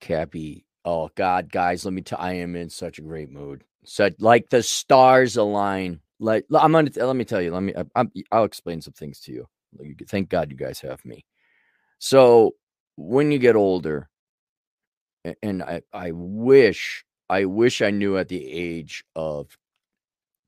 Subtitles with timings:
[0.00, 0.64] Cappy.
[0.84, 2.18] Oh God, guys, let me tell.
[2.20, 3.64] I am in such a great mood.
[3.84, 6.00] So like the stars align.
[6.18, 7.52] Like I'm gonna let me tell you.
[7.52, 7.74] Let me.
[7.74, 9.48] Uh, I, I'll explain some things to you.
[10.06, 11.24] Thank God you guys have me.
[11.98, 12.54] So
[12.96, 14.08] when you get older,
[15.42, 19.56] and I, I wish, I wish I knew at the age of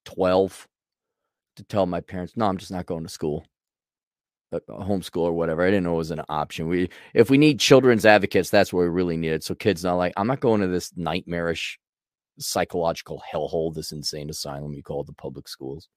[0.06, 0.66] 12
[1.56, 3.44] to tell my parents, no, I'm just not going to school,
[4.68, 5.62] homeschool or whatever.
[5.62, 6.68] I didn't know it was an option.
[6.68, 9.44] We, if we need children's advocates, that's what we really needed.
[9.44, 11.78] So kids not like, I'm not going to this nightmarish
[12.38, 15.88] psychological hellhole, this insane asylum you call the public schools.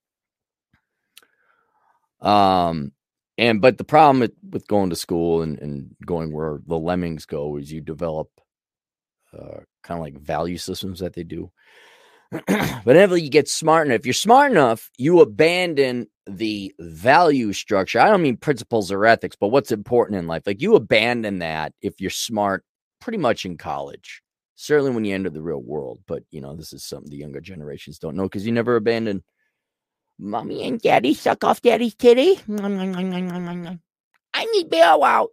[2.21, 2.91] Um,
[3.37, 7.25] and but the problem with, with going to school and, and going where the lemmings
[7.25, 8.29] go is you develop
[9.37, 11.51] uh, kind of like value systems that they do.
[12.83, 17.99] whenever you get smart enough, if you're smart enough, you abandon the value structure.
[17.99, 20.43] I don't mean principles or ethics, but what's important in life.
[20.45, 22.63] Like you abandon that if you're smart
[22.99, 24.21] pretty much in college.
[24.55, 25.99] Certainly when you enter the real world.
[26.07, 29.23] But you know, this is something the younger generations don't know because you never abandon
[30.17, 32.39] mommy and daddy suck off daddy's titty.
[34.33, 35.29] I need bail out.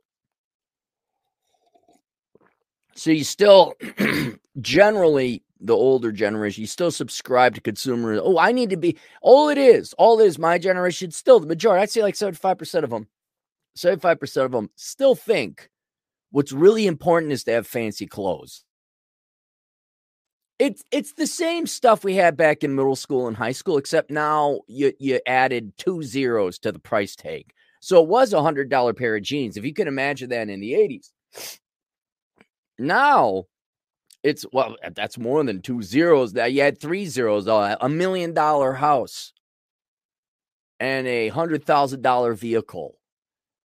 [2.94, 3.74] So you still
[4.60, 8.22] generally the older generation, you still subscribe to consumerism.
[8.24, 11.46] Oh, I need to be all it is, all it is my generation, still the
[11.46, 13.06] majority, I'd say like 75% of them,
[13.76, 15.70] 75% of them still think
[16.30, 18.64] what's really important is to have fancy clothes.
[20.58, 24.10] It's it's the same stuff we had back in middle school and high school, except
[24.10, 27.52] now you you added two zeros to the price tag.
[27.80, 29.56] So it was a hundred dollar pair of jeans.
[29.56, 31.10] If you can imagine that in the 80s.
[32.78, 33.46] Now
[34.22, 36.32] it's well, that's more than two zeros.
[36.34, 37.48] That you had three zeros.
[37.48, 39.32] Uh, a million dollar house
[40.80, 42.98] and a hundred thousand dollar vehicle,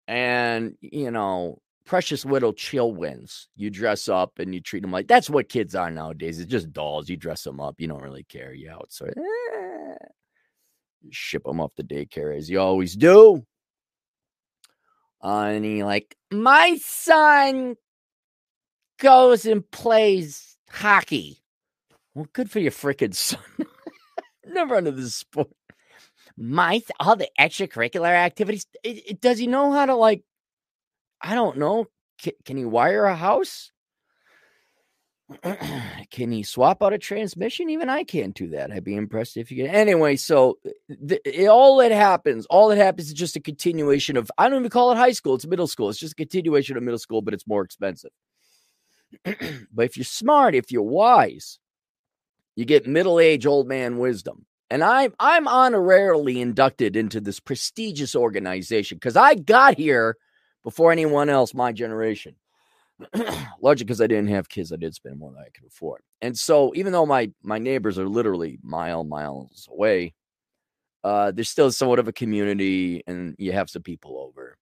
[0.06, 3.48] and you know, precious little chill wins.
[3.56, 6.38] You dress up and you treat them like that's what kids are nowadays.
[6.38, 7.08] It's just dolls.
[7.08, 7.76] You dress them up.
[7.78, 8.52] You don't really care.
[8.52, 8.86] You out.
[8.90, 9.94] So eh,
[11.10, 13.44] ship them off the daycare as you always do.
[15.24, 17.76] Uh, and he like my son
[19.02, 21.42] goes and plays hockey.
[22.14, 23.40] Well, good for your freaking son.
[24.46, 25.48] Never under this sport.
[26.36, 28.64] My all the extracurricular activities.
[28.82, 30.22] It, it, does he know how to like?
[31.20, 31.86] I don't know.
[32.22, 33.72] Can, can he wire a house?
[36.10, 37.70] can he swap out a transmission?
[37.70, 38.70] Even I can't do that.
[38.70, 39.74] I'd be impressed if you can.
[39.74, 40.58] Anyway, so
[40.88, 44.30] the, it, all that happens, all that happens is just a continuation of.
[44.38, 45.34] I don't even call it high school.
[45.34, 45.90] It's middle school.
[45.90, 48.10] It's just a continuation of middle school, but it's more expensive.
[49.24, 51.58] but if you're smart, if you're wise,
[52.56, 54.46] you get middle age old man wisdom.
[54.70, 60.16] And I'm I'm honorarily inducted into this prestigious organization because I got here
[60.62, 62.36] before anyone else, my generation.
[63.60, 66.02] Largely because I didn't have kids, I did spend more than I could afford.
[66.20, 70.14] And so, even though my my neighbors are literally mile miles away,
[71.04, 74.56] uh, there's still somewhat of a community, and you have some people over.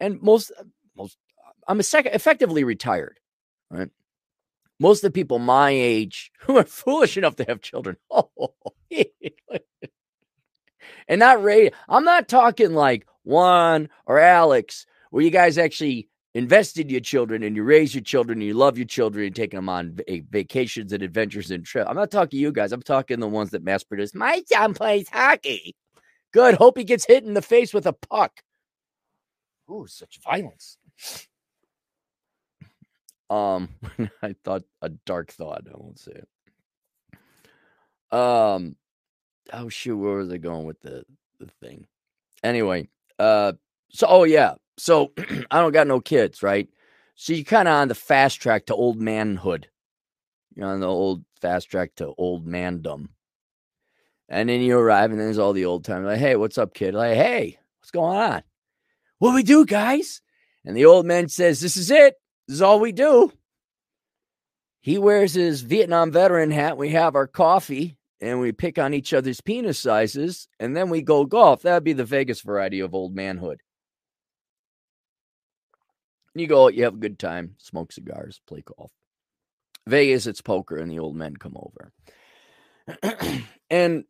[0.00, 0.52] And most
[0.96, 1.16] most,
[1.68, 3.18] I'm a second effectively retired
[3.70, 3.88] right?
[4.80, 8.30] Most of the people my age who are foolish enough to have children, oh,
[11.08, 11.70] and not ready.
[11.88, 17.56] I'm not talking like Juan or Alex, where you guys actually invested your children and
[17.56, 19.98] you raise your children and you love your children and take them on
[20.30, 21.88] vacations and adventures and trips.
[21.88, 22.72] I'm not talking to you guys.
[22.72, 24.14] I'm talking the ones that mass produce.
[24.14, 25.74] My son plays hockey.
[26.32, 26.54] Good.
[26.54, 28.40] Hope he gets hit in the face with a puck.
[29.70, 30.78] Ooh, such violence.
[33.30, 33.68] Um,
[34.22, 35.66] I thought a dark thought.
[35.68, 36.28] I won't say it.
[38.16, 38.76] Um,
[39.52, 41.04] oh shoot, where was I going with the
[41.38, 41.86] the thing?
[42.42, 43.52] Anyway, uh,
[43.90, 45.12] so oh yeah, so
[45.50, 46.68] I don't got no kids, right?
[47.14, 49.68] So you kind of on the fast track to old manhood.
[50.54, 53.10] You're on the old fast track to old mandom.
[54.28, 56.94] And then you arrive, and there's all the old time like, hey, what's up, kid?
[56.94, 58.42] Like, hey, what's going on?
[59.18, 60.20] What we do, guys?
[60.64, 62.14] And the old man says, This is it.
[62.48, 63.30] This is all we do.
[64.80, 66.78] He wears his Vietnam veteran hat.
[66.78, 71.02] We have our coffee and we pick on each other's penis sizes and then we
[71.02, 71.62] go golf.
[71.62, 73.60] That'd be the Vegas variety of old manhood.
[76.34, 78.92] You go, you have a good time, smoke cigars, play golf.
[79.86, 81.92] Vegas, it's poker, and the old men come over.
[83.70, 84.04] and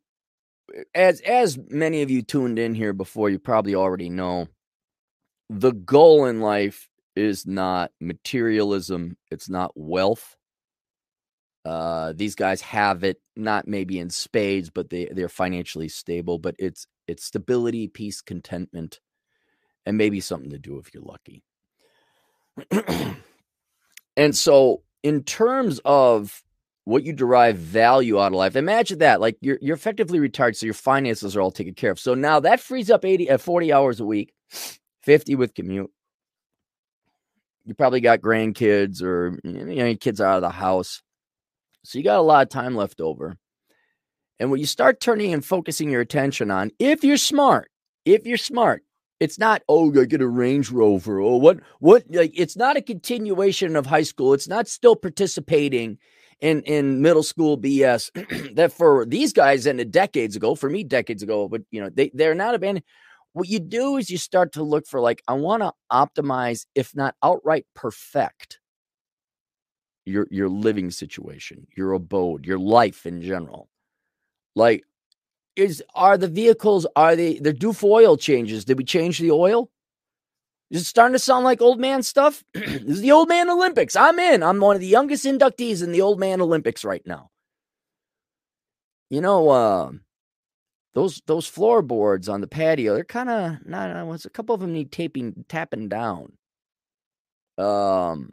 [0.77, 4.49] uh, as as many of you tuned in here before, you probably already know
[5.49, 6.89] the goal in life
[7.19, 10.37] is not materialism, it's not wealth.
[11.65, 16.39] Uh, these guys have it not maybe in spades, but they they're financially stable.
[16.39, 19.01] But it's it's stability, peace, contentment,
[19.85, 21.43] and maybe something to do if you're lucky.
[24.17, 26.43] and so in terms of
[26.85, 30.65] what you derive value out of life, imagine that like you're you're effectively retired, so
[30.65, 32.01] your finances are all taken care of.
[32.01, 34.33] So now that frees up 80 uh, 40 hours a week,
[35.03, 35.91] 50 with commute.
[37.69, 41.03] You probably got grandkids or you know, kids out of the house.
[41.85, 43.37] So you got a lot of time left over.
[44.41, 47.71] And when you start turning and focusing your attention on, if you're smart,
[48.07, 48.85] if you're smart,
[49.21, 51.21] it's not, oh, I get a Range Rover.
[51.21, 54.33] Oh, what, what, like, it's not a continuation of high school.
[54.33, 55.99] It's not still participating
[56.41, 61.23] in, in middle school BS that for these guys ended decades ago, for me, decades
[61.23, 62.87] ago, but, you know, they, they're not abandoned.
[63.33, 66.95] What you do is you start to look for, like, I want to optimize, if
[66.97, 68.59] not outright perfect,
[70.07, 73.69] your, your living situation, your abode, your life in general.
[74.57, 74.85] Like,
[75.59, 78.65] is are the vehicles are they they're due for oil changes?
[78.65, 79.71] Did we change the oil?
[80.71, 82.45] Is it starting to sound like old man stuff?
[82.55, 83.97] this is the old man Olympics.
[83.97, 84.43] I'm in.
[84.43, 87.31] I'm one of the youngest inductees in the old man Olympics right now.
[89.11, 89.93] You know, uh,
[90.99, 93.89] those those floorboards on the patio, they're kind of not.
[93.89, 96.33] A couple of them need taping, tapping down.
[97.57, 98.33] Um,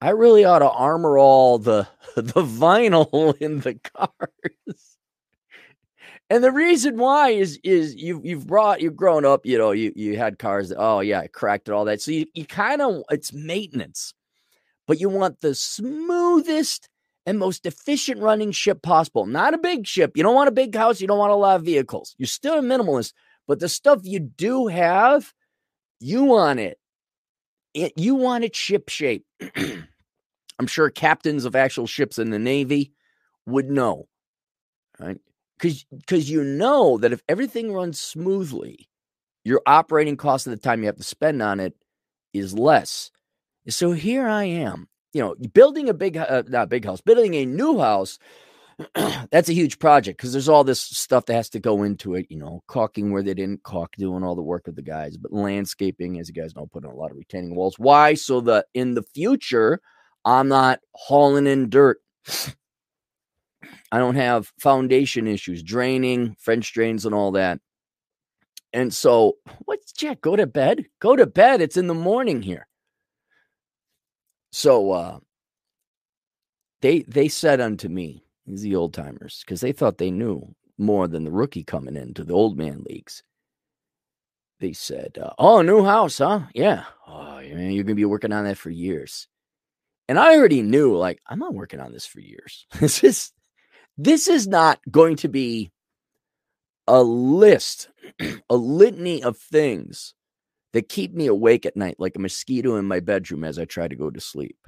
[0.00, 1.86] I really ought to armor all the
[2.16, 4.96] the vinyl in the cars.
[6.30, 9.92] And the reason why is is you you've brought you've grown up, you know, you
[9.94, 12.00] you had cars that, oh yeah, I cracked it, all that.
[12.00, 14.14] So you, you kind of it's maintenance,
[14.86, 16.88] but you want the smoothest
[17.26, 19.26] and most efficient running ship possible.
[19.26, 20.16] Not a big ship.
[20.16, 22.14] You don't want a big house, you don't want a lot of vehicles.
[22.18, 23.12] You're still a minimalist,
[23.46, 25.34] but the stuff you do have,
[26.00, 26.78] you want it.
[27.74, 29.26] it you want it ship shape.
[30.58, 32.92] I'm sure captains of actual ships in the Navy
[33.44, 34.08] would know.
[34.98, 35.18] Right?
[35.58, 38.88] because because you know that if everything runs smoothly,
[39.44, 41.74] your operating cost of the time you have to spend on it
[42.32, 43.10] is less.
[43.68, 47.46] So here I am, you know, building a big, uh, not big house, building a
[47.46, 48.18] new house.
[49.30, 52.26] that's a huge project because there's all this stuff that has to go into it,
[52.28, 55.32] you know, caulking where they didn't caulk, doing all the work of the guys, but
[55.32, 57.78] landscaping, as you guys know, putting a lot of retaining walls.
[57.78, 58.12] Why?
[58.12, 59.80] So that in the future,
[60.26, 61.98] I'm not hauling in dirt
[63.92, 67.60] I don't have foundation issues, draining, French drains, and all that.
[68.74, 70.20] And so, what's Jack?
[70.20, 70.84] Go to bed.
[71.00, 71.62] Go to bed.
[71.62, 72.66] It's in the morning here.
[74.56, 75.18] So, uh,
[76.80, 81.06] they they said unto me, these the old timers, because they thought they knew more
[81.06, 83.22] than the rookie coming into the old man leagues.
[84.58, 86.46] They said, uh, "Oh, new house, huh?
[86.54, 86.84] Yeah.
[87.06, 89.28] Oh, man, you're gonna be working on that for years."
[90.08, 92.66] And I already knew, like, I'm not working on this for years.
[92.80, 93.32] this is
[93.98, 95.70] this is not going to be
[96.88, 97.90] a list,
[98.50, 100.15] a litany of things
[100.76, 103.88] that keep me awake at night like a mosquito in my bedroom as I try
[103.88, 104.58] to go to sleep.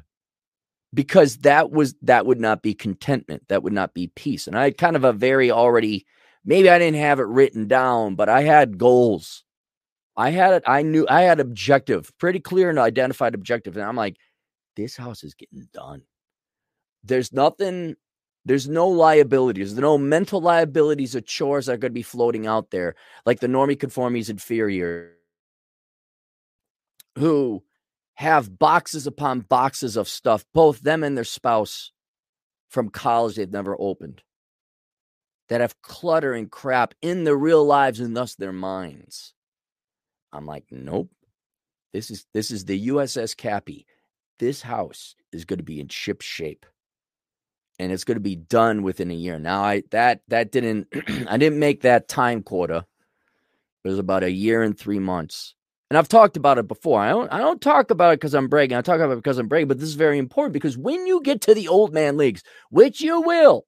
[0.94, 4.46] Because that was that would not be contentment, that would not be peace.
[4.46, 6.06] And I had kind of a very already
[6.46, 9.44] maybe I didn't have it written down, but I had goals.
[10.16, 13.76] I had it, I knew I had objective, pretty clear and identified objective.
[13.76, 14.16] And I'm like,
[14.76, 16.04] this house is getting done.
[17.04, 17.96] There's nothing
[18.46, 19.75] there's no liabilities.
[19.75, 22.94] There's no mental liabilities or chores that are going to be floating out there,
[23.26, 25.18] like the normie conformies inferior,
[27.19, 27.62] who
[28.15, 31.92] have boxes upon boxes of stuff, both them and their spouse,
[32.69, 34.23] from college they've never opened,
[35.49, 39.35] that have clutter and crap in their real lives and thus their minds.
[40.33, 41.11] I'm like, nope.
[41.92, 43.87] This is this is the USS Cappy.
[44.38, 46.66] This house is going to be in ship shape
[47.78, 49.38] and it's going to be done within a year.
[49.38, 50.88] Now I that that didn't
[51.28, 52.85] I didn't make that time quota.
[53.85, 55.54] It was about a year and three months.
[55.90, 57.00] And I've talked about it before.
[57.00, 58.76] I don't I don't talk about it because I'm bragging.
[58.76, 61.23] I talk about it because I'm bragging, but this is very important because when you
[61.23, 63.64] get to the old man leagues, which you will,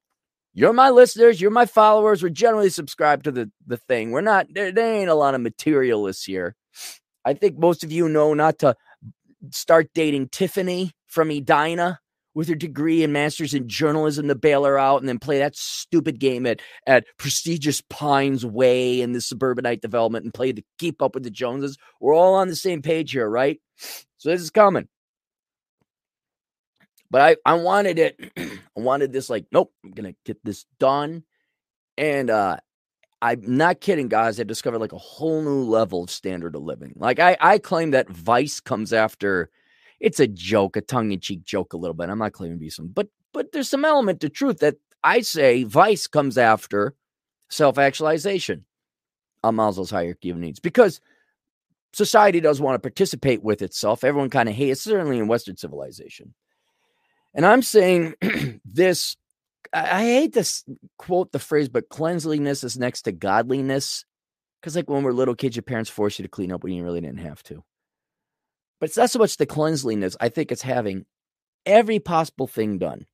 [0.53, 2.23] you're my listeners, you're my followers.
[2.23, 4.11] We're generally subscribed to the, the thing.
[4.11, 6.57] We're not there, there ain't a lot of materialists here.
[7.25, 8.77] I think most of you know not to
[9.51, 12.01] start dating Tiffany from Edina
[12.35, 15.57] with her degree and master's in journalism to bail her out and then play that
[15.57, 21.03] stupid game at, at prestigious Pines Way in the suburbanite development and play to keep
[21.03, 21.77] up with the Joneses.
[22.01, 23.61] We're all on the same page here, right?
[24.19, 24.89] So this is coming.
[27.11, 28.33] But I, I wanted it.
[28.37, 31.25] I wanted this like, nope, I'm gonna get this done.
[31.99, 32.59] And uh
[33.23, 34.41] I'm not kidding, guys.
[34.41, 36.95] I discovered like a whole new level of standard of living.
[36.97, 39.51] Like I, I claim that Vice comes after
[40.01, 42.09] it's a joke, a tongue in cheek joke, a little bit.
[42.09, 45.21] I'm not claiming to be some, but but there's some element to truth that I
[45.21, 46.95] say Vice comes after
[47.49, 48.65] self actualization
[49.43, 51.01] on Maslow's hierarchy of needs because
[51.93, 54.05] society does want to participate with itself.
[54.05, 56.35] Everyone kind of hates, certainly in Western civilization.
[57.35, 58.15] And I'm saying
[58.65, 59.17] this,
[59.73, 60.45] I, hate to
[60.99, 64.05] quote the phrase, but cleanliness is next to godliness.
[64.61, 66.85] Because, like, when we're little kids, your parents force you to clean up when you
[66.85, 67.65] really didn't have to.
[68.81, 70.17] But it's not so much the cleanliness.
[70.21, 71.05] I think it's having
[71.67, 73.07] every possible thing done,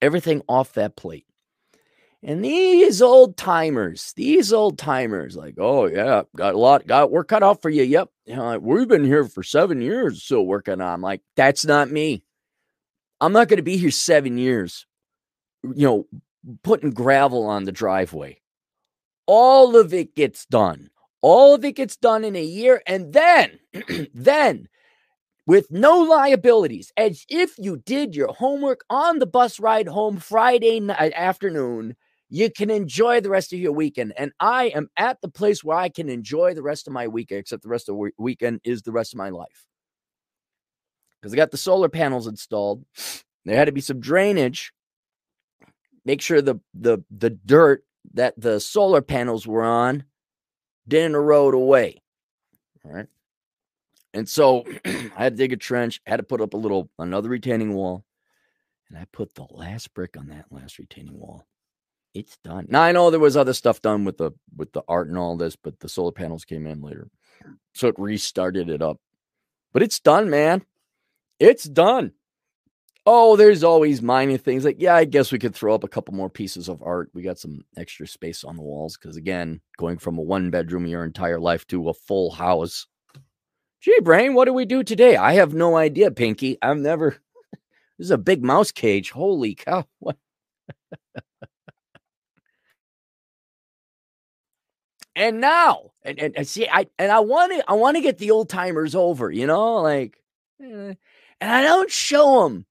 [0.00, 1.26] everything off that plate.
[2.22, 7.28] And these old timers, these old timers, like, oh yeah, got a lot, got work
[7.28, 7.82] cut out for you.
[7.82, 10.94] Yep, you know, we've been here for seven years, still working on.
[10.94, 12.22] I'm like, that's not me.
[13.20, 14.86] I'm not going to be here seven years.
[15.62, 16.06] You know,
[16.62, 18.40] putting gravel on the driveway.
[19.26, 20.90] All of it gets done.
[21.22, 23.58] All of it gets done in a year, and then,
[24.14, 24.68] then
[25.46, 30.80] with no liabilities, as if you did your homework on the bus ride home Friday
[30.80, 31.96] night uh, afternoon.
[32.28, 34.12] You can enjoy the rest of your weekend.
[34.16, 37.40] And I am at the place where I can enjoy the rest of my weekend,
[37.40, 39.66] except the rest of the weekend is the rest of my life.
[41.22, 42.84] Because I got the solar panels installed.
[43.44, 44.72] There had to be some drainage.
[46.04, 47.84] Make sure the the the dirt
[48.14, 50.04] that the solar panels were on
[50.86, 52.02] didn't erode away.
[52.84, 53.06] All right.
[54.16, 57.28] And so I had to dig a trench, had to put up a little another
[57.28, 58.02] retaining wall,
[58.88, 61.46] and I put the last brick on that last retaining wall.
[62.14, 62.66] It's done.
[62.70, 65.36] Now I know there was other stuff done with the with the art and all
[65.36, 67.10] this, but the solar panels came in later.
[67.74, 68.98] So it restarted it up.
[69.74, 70.64] But it's done, man.
[71.38, 72.12] It's done.
[73.04, 76.14] Oh, there's always minor things like, yeah, I guess we could throw up a couple
[76.14, 77.10] more pieces of art.
[77.12, 80.86] We got some extra space on the walls because, again, going from a one bedroom
[80.86, 82.86] your entire life to a full house
[83.80, 85.16] Gee, Brain, what do we do today?
[85.16, 86.58] I have no idea, Pinky.
[86.62, 87.10] I've never.
[87.98, 89.10] this is a big mouse cage.
[89.10, 89.84] Holy cow.
[90.00, 90.16] What?
[95.16, 98.30] and now, and, and, see, I and I want to, I want to get the
[98.30, 100.18] old timers over, you know, like,
[100.60, 100.94] eh,
[101.40, 102.66] and I don't show them,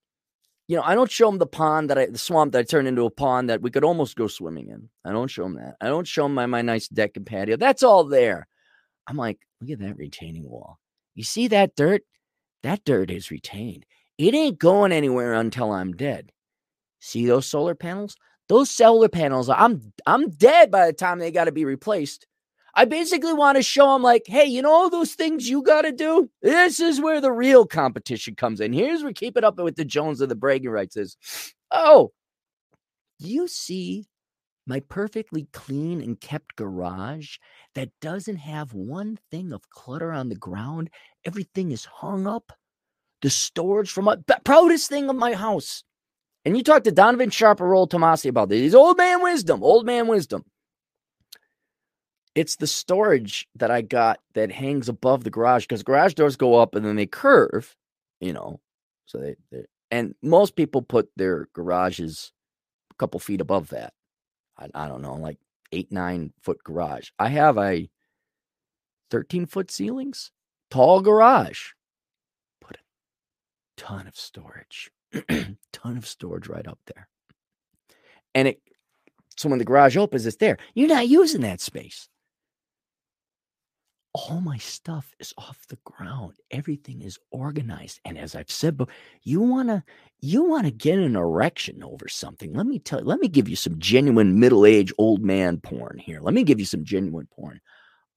[0.68, 2.88] you know, I don't show them the pond that I, the swamp that I turned
[2.88, 4.90] into a pond that we could almost go swimming in.
[5.04, 5.76] I don't show them that.
[5.82, 7.58] I don't show them my, my nice deck and patio.
[7.58, 8.48] That's all there.
[9.08, 10.80] I'm like, look at that retaining wall.
[11.16, 12.04] You see that dirt?
[12.64, 13.86] That dirt is retained.
[14.18, 16.32] It ain't going anywhere until I'm dead.
[17.00, 18.16] See those solar panels?
[18.48, 22.28] Those solar panels, I'm I'm dead by the time they got to be replaced.
[22.76, 25.84] I basically want to show them like, hey, you know all those things you got
[25.84, 26.30] to do?
[26.42, 28.74] This is where the real competition comes in.
[28.74, 31.16] Here's where keep it up with the Jones of the bragging rights is.
[31.72, 32.12] Oh,
[33.20, 34.06] you see
[34.68, 37.38] my perfectly clean and kept garage
[37.76, 40.90] that doesn't have one thing of clutter on the ground.
[41.26, 42.52] Everything is hung up.
[43.22, 45.84] The storage from my proudest thing of my house.
[46.44, 48.62] And you talk to Donovan Sharpe or Rollo Tomassi about this.
[48.62, 50.44] He's old man wisdom, old man wisdom.
[52.36, 56.56] It's the storage that I got that hangs above the garage because garage doors go
[56.56, 57.76] up and then they curve,
[58.20, 58.60] you know.
[59.06, 62.34] So they, they and most people put their garages
[62.92, 63.94] a couple feet above that.
[64.58, 65.38] I, I don't know, like
[65.72, 67.10] eight, nine foot garage.
[67.20, 67.90] I have a
[69.12, 70.32] 13 foot ceilings,
[70.70, 71.72] tall garage.
[72.62, 72.80] Put a
[73.78, 74.92] ton of storage,
[75.74, 77.08] ton of storage right up there.
[78.34, 78.62] And it,
[79.38, 80.58] so when the garage opens, it's there.
[80.74, 82.10] You're not using that space
[84.16, 86.36] all my stuff is off the ground.
[86.50, 88.00] Everything is organized.
[88.06, 88.88] And as i've said but
[89.24, 89.84] you want to
[90.22, 92.54] you want to get an erection over something.
[92.54, 96.22] Let me tell you let me give you some genuine middle-aged old man porn here.
[96.22, 97.60] Let me give you some genuine porn.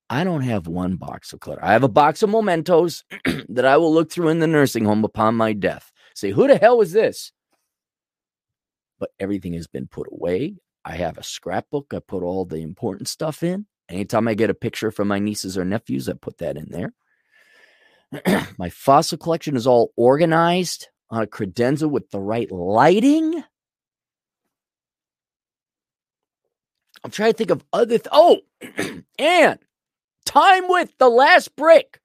[0.09, 3.03] I don't have one box of clutter i have a box of mementos
[3.49, 5.91] that i will look through in the nursing home upon my death.
[6.15, 7.33] Say who the hell was this?
[9.01, 10.59] But everything has been put away.
[10.85, 11.93] I have a scrapbook.
[11.93, 15.57] I put all the important stuff in Anytime I get a picture from my nieces
[15.57, 16.93] or nephews, I put that in there.
[18.59, 23.43] my fossil collection is all organized on a credenza with the right lighting.
[27.05, 27.99] I'm trying to think of other.
[27.99, 28.41] Th- oh,
[29.19, 29.59] and
[30.27, 32.01] time with the last brick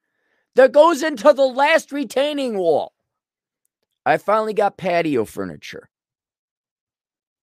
[0.56, 2.94] that goes into the last retaining wall.
[4.06, 5.90] I finally got patio furniture.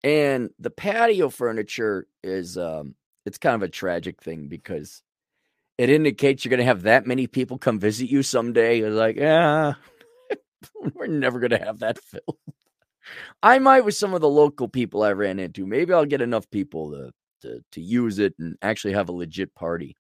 [0.03, 2.95] And the patio furniture is um,
[3.27, 5.03] it's kind of a tragic thing because
[5.79, 8.81] it indicates you're going to have that many people come visit you someday.
[8.81, 9.75] It's like, yeah,
[10.95, 12.39] we're never going to have that filled.
[13.43, 15.67] I might with some of the local people I ran into.
[15.67, 17.13] Maybe I'll get enough people to
[17.43, 19.97] to, to use it and actually have a legit party.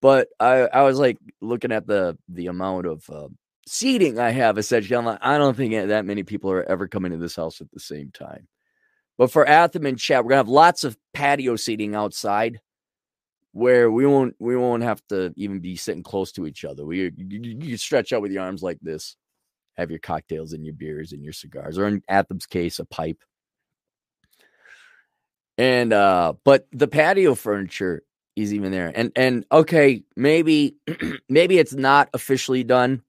[0.00, 3.28] But I, I was like looking at the the amount of uh,
[3.66, 4.58] seating I have.
[4.58, 7.60] Essentially, I'm like, I don't think that many people are ever coming to this house
[7.60, 8.48] at the same time.
[9.18, 12.60] But for Atham and chat, we're gonna have lots of patio seating outside
[13.52, 16.84] where we won't we won't have to even be sitting close to each other.
[16.84, 19.16] We you, you stretch out with your arms like this.
[19.76, 23.22] have your cocktails and your beers and your cigars, or in Athem's case, a pipe.
[25.58, 28.02] And uh, but the patio furniture
[28.36, 28.90] is even there.
[28.94, 30.76] And and okay, maybe
[31.28, 33.02] maybe it's not officially done.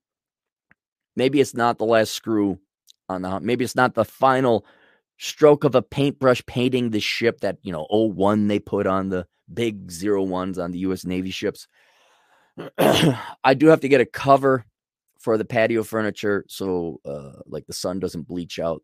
[1.15, 2.60] Maybe it's not the last screw
[3.07, 4.65] on the maybe it's not the final
[5.24, 9.25] stroke of a paintbrush painting the ship that you know 01 they put on the
[9.53, 11.68] big zero ones on the US Navy ships.
[12.77, 14.65] I do have to get a cover
[15.20, 18.84] for the patio furniture so uh like the sun doesn't bleach out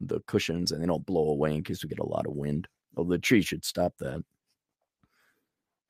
[0.00, 2.68] the cushions and they don't blow away in case we get a lot of wind.
[2.94, 4.22] Well, the tree should stop that.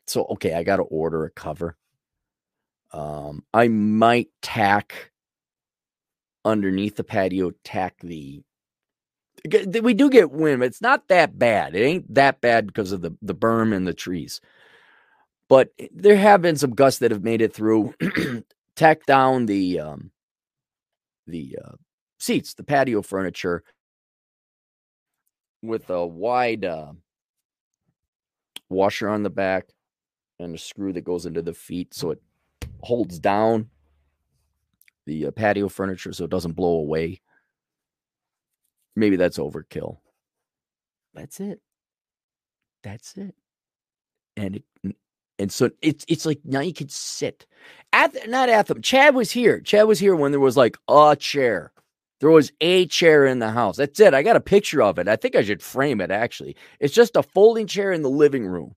[0.07, 1.77] So okay, I got to order a cover.
[2.93, 5.13] Um, I might tack
[6.45, 8.43] underneath the patio, tack the.
[9.83, 11.75] We do get wind, but it's not that bad.
[11.75, 14.41] It ain't that bad because of the the berm and the trees.
[15.49, 17.95] But there have been some gusts that have made it through.
[18.81, 20.11] tack down the um,
[21.27, 21.73] the uh,
[22.19, 23.63] seats, the patio furniture,
[25.63, 26.93] with a wide uh,
[28.71, 29.67] washer on the back
[30.39, 32.23] and a screw that goes into the feet so it
[32.83, 33.69] holds down
[35.07, 37.21] the uh, patio furniture so it doesn't blow away.
[38.97, 39.99] Maybe that's overkill.
[41.15, 41.61] That's it.
[42.83, 43.35] That's it.
[44.37, 44.65] And it
[45.41, 47.47] and so it's it's like now you could sit.
[47.93, 48.83] At not at them.
[48.83, 49.61] Chad was here.
[49.61, 51.73] Chad was here when there was like a chair.
[52.21, 53.79] There was a chair in the house.
[53.79, 54.13] That's it.
[54.13, 55.09] I got a picture of it.
[55.09, 56.57] I think I should frame it actually.
[56.79, 58.75] It's just a folding chair in the living room.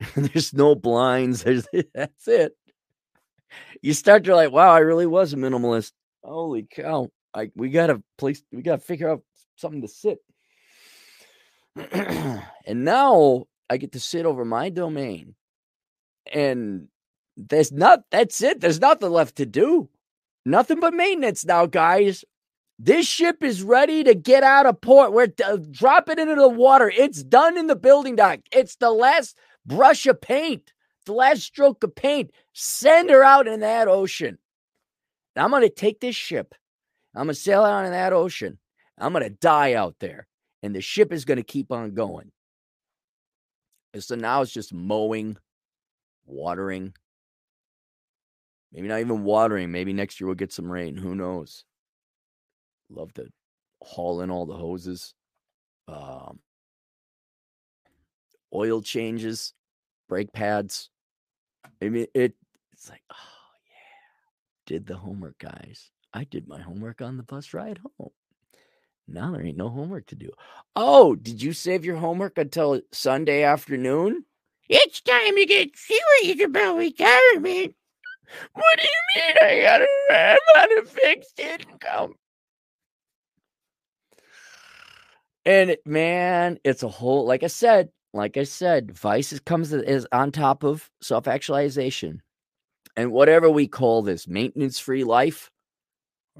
[0.16, 1.44] There's no blinds.
[1.44, 2.52] There's, that's it.
[3.80, 5.92] You start to like, wow, I really was a minimalist.
[6.24, 7.10] Holy cow.
[7.34, 9.22] I we got a place we got to figure out
[9.56, 10.18] something to sit.
[11.92, 15.34] and now I get to sit over my domain.
[16.32, 16.88] And
[17.36, 18.60] there's not that's it.
[18.60, 19.88] There's nothing left to do.
[20.46, 22.24] Nothing but maintenance now, guys.
[22.78, 25.12] This ship is ready to get out of port.
[25.12, 26.92] We're uh, drop it into the water.
[26.94, 28.40] It's done in the building dock.
[28.52, 30.72] It's the last brush of paint,
[31.06, 32.32] the last stroke of paint.
[32.52, 34.38] Send her out in that ocean.
[35.36, 36.54] I'm going to take this ship.
[37.14, 38.58] I'm going to sail out in that ocean.
[38.98, 40.26] I'm going to die out there.
[40.62, 42.32] And the ship is going to keep on going.
[43.92, 45.36] And so now it's just mowing,
[46.26, 46.94] watering,
[48.74, 49.70] Maybe not even watering.
[49.70, 50.96] Maybe next year we'll get some rain.
[50.96, 51.64] Who knows?
[52.90, 53.28] Love to
[53.80, 55.14] haul in all the hoses.
[55.86, 56.40] Um,
[58.52, 59.54] oil changes,
[60.08, 60.90] brake pads.
[61.80, 62.34] I mean, it.
[62.72, 65.92] It's like, oh yeah, did the homework, guys.
[66.14, 68.10] I did my homework on the bus ride home.
[69.08, 70.30] Now there ain't no homework to do.
[70.76, 74.24] Oh, did you save your homework until Sunday afternoon?
[74.68, 77.74] It's time to get serious about retirement.
[78.54, 82.14] What do you mean I gotta have on a fixed income?
[85.44, 90.30] And man, it's a whole like I said, like I said, vice comes is on
[90.30, 92.22] top of self-actualization.
[92.96, 95.50] And whatever we call this, maintenance-free life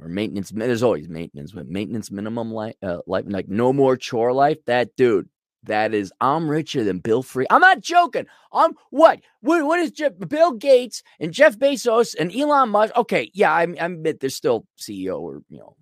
[0.00, 4.32] or maintenance, there's always maintenance, but maintenance minimum life, uh, life, like no more chore
[4.32, 4.58] life.
[4.66, 5.28] That dude,
[5.64, 7.46] that is, I'm richer than Bill Free.
[7.50, 8.26] I'm not joking.
[8.52, 9.20] I'm what?
[9.40, 12.96] What, what is Jeff, Bill Gates and Jeff Bezos and Elon Musk?
[12.96, 15.76] Okay, yeah, I, I admit there's still CEO or you know,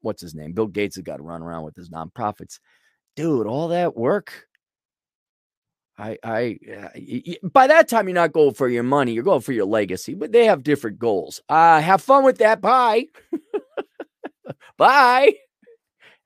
[0.00, 0.52] what's his name?
[0.52, 2.58] Bill Gates has got to run around with his nonprofits,
[3.16, 3.46] dude.
[3.46, 4.46] All that work.
[5.96, 6.58] I, I,
[7.42, 9.12] by that time, you're not going for your money.
[9.12, 11.40] You're going for your legacy, but they have different goals.
[11.48, 12.60] Uh, have fun with that.
[12.60, 13.06] Bye.
[14.76, 15.34] Bye.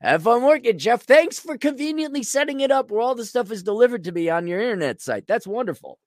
[0.00, 1.02] Have fun working, Jeff.
[1.02, 4.46] Thanks for conveniently setting it up where all the stuff is delivered to me on
[4.46, 5.26] your internet site.
[5.26, 5.98] That's wonderful.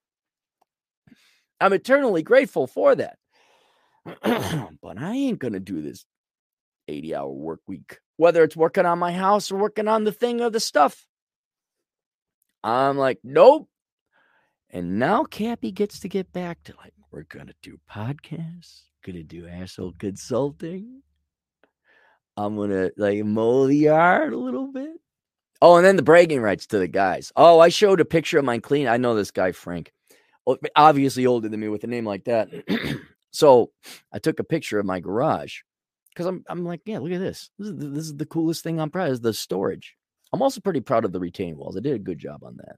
[1.60, 3.18] I'm eternally grateful for that.
[4.82, 6.04] but I ain't going to do this
[6.88, 10.40] 80 hour work week, whether it's working on my house or working on the thing
[10.40, 11.06] or the stuff.
[12.64, 13.68] I'm like, nope.
[14.70, 18.82] And now Cappy gets to get back to like, we're to do podcasts,
[19.16, 21.02] to do asshole consulting
[22.36, 24.90] I'm gonna like mow the yard a little bit.
[25.60, 27.32] Oh, and then the bragging rights to the guys.
[27.36, 28.88] Oh, I showed a picture of my clean.
[28.88, 29.92] I know this guy Frank,
[30.46, 32.48] oh, obviously older than me with a name like that.
[33.32, 33.70] so
[34.12, 35.60] I took a picture of my garage
[36.10, 37.50] because I'm I'm like, yeah, look at this.
[37.58, 39.94] This is, this is the coolest thing proud of is the storage.
[40.32, 41.76] I'm also pretty proud of the retaining walls.
[41.76, 42.76] I did a good job on that.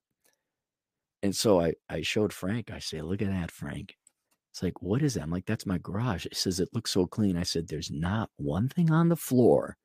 [1.22, 2.70] And so I I showed Frank.
[2.70, 3.96] I say, look at that, Frank.
[4.52, 5.22] It's like, what is that?
[5.22, 6.26] I'm like, that's my garage.
[6.26, 7.36] It says it looks so clean.
[7.36, 9.76] I said, there's not one thing on the floor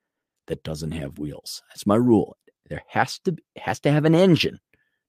[0.48, 1.64] that doesn't have wheels.
[1.70, 2.38] That's my rule.
[2.70, 4.60] There has to has to have an engine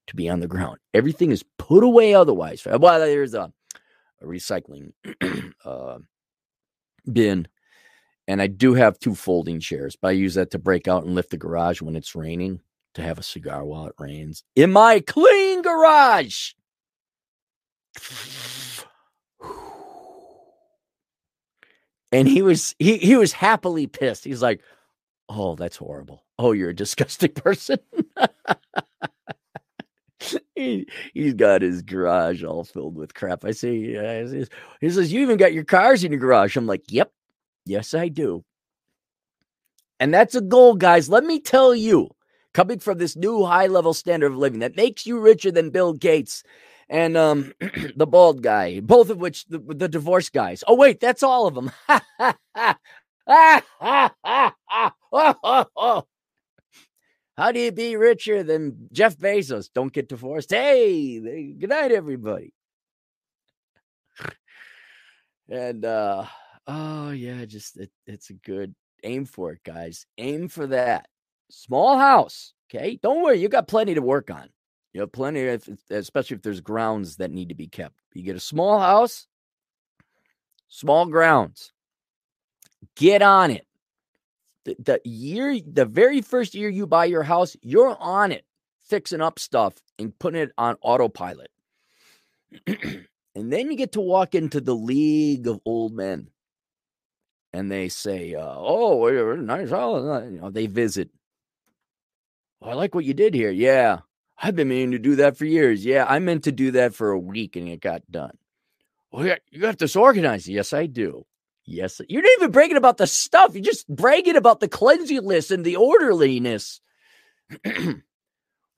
[0.06, 0.78] to be on the ground.
[0.94, 2.66] Everything is put away otherwise.
[2.66, 3.52] Well, there's a,
[4.22, 4.92] a recycling
[5.64, 5.98] uh,
[7.12, 7.48] bin
[8.28, 11.14] And I do have two folding chairs, but I use that to break out and
[11.14, 12.60] lift the garage when it's raining
[12.94, 16.52] to have a cigar while it rains in my clean garage.
[22.12, 24.24] And he was he he was happily pissed.
[24.24, 24.62] He's like,
[25.28, 26.24] "Oh, that's horrible.
[26.38, 27.78] Oh, you're a disgusting person."
[30.56, 33.44] he, he's got his garage all filled with crap.
[33.44, 33.76] I say,
[34.80, 37.12] he says, "You even got your cars in your garage." I'm like, "Yep,
[37.70, 38.44] yes, I do."
[40.00, 41.08] And that's a goal, guys.
[41.08, 42.10] Let me tell you,
[42.54, 45.92] coming from this new high level standard of living that makes you richer than Bill
[45.92, 46.42] Gates
[46.88, 47.52] and um,
[47.96, 50.64] the bald guy, both of which the, the divorce guys.
[50.66, 51.70] Oh wait, that's all of them.
[57.36, 59.70] How do you be richer than Jeff Bezos?
[59.72, 60.50] Don't get divorced.
[60.50, 61.20] Hey,
[61.58, 62.52] good night, everybody.
[65.48, 66.26] And uh
[66.70, 70.06] oh yeah, just it, it's a good aim for it, guys.
[70.18, 71.08] Aim for that.
[71.50, 72.52] Small house.
[72.70, 72.98] Okay.
[73.02, 74.48] Don't worry, you got plenty to work on.
[74.92, 75.46] You have plenty,
[75.90, 77.94] especially if there's grounds that need to be kept.
[78.14, 79.26] You get a small house,
[80.68, 81.72] small grounds.
[82.96, 83.66] Get on it.
[84.64, 88.44] The, the year, the very first year you buy your house, you're on it,
[88.84, 91.50] fixing up stuff and putting it on autopilot.
[92.66, 96.28] and then you get to walk into the league of old men
[97.52, 101.10] and they say, uh, "Oh, nice house." You know, they visit.
[102.62, 103.50] Oh, I like what you did here.
[103.50, 104.00] Yeah,
[104.42, 105.84] I've been meaning to do that for years.
[105.84, 108.36] Yeah, I meant to do that for a week and it got done.
[109.12, 110.46] Well, yeah, you have this organized.
[110.46, 111.26] Yes, I do.
[111.66, 113.54] Yes, you're not even bragging about the stuff.
[113.54, 116.80] You're just bragging about the cleanliness and the orderliness.
[117.64, 118.02] Would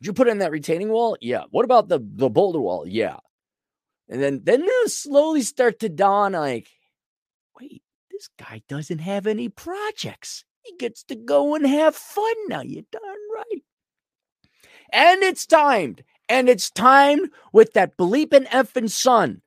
[0.01, 1.17] you put in that retaining wall?
[1.21, 1.45] Yeah.
[1.51, 2.85] What about the the boulder wall?
[2.87, 3.19] Yeah.
[4.09, 6.69] And then then they'll slowly start to dawn like,
[8.13, 10.45] this guy doesn't have any projects.
[10.63, 12.61] He gets to go and have fun now.
[12.61, 13.63] You're darn right.
[14.93, 16.05] And it's timed.
[16.29, 19.43] And it's timed with that bleeping effing sun.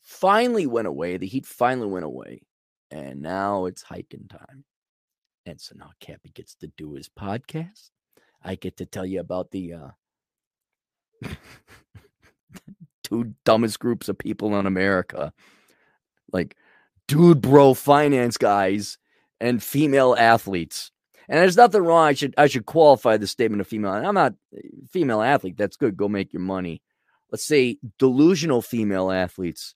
[0.00, 1.18] Finally went away.
[1.18, 2.42] The heat finally went away.
[2.90, 4.64] And now it's hiking time.
[5.44, 7.90] And so now Cappy gets to do his podcast.
[8.42, 9.88] I get to tell you about the uh,
[13.02, 15.32] two dumbest groups of people in America.
[16.32, 16.56] Like
[17.08, 18.98] dude bro finance guys
[19.40, 20.92] and female athletes.
[21.28, 22.06] And there's nothing wrong.
[22.06, 23.90] I should I should qualify the statement of female.
[23.90, 24.34] I'm not
[24.90, 25.56] female athlete.
[25.58, 25.96] That's good.
[25.96, 26.80] Go make your money.
[27.30, 29.74] Let's say delusional female athletes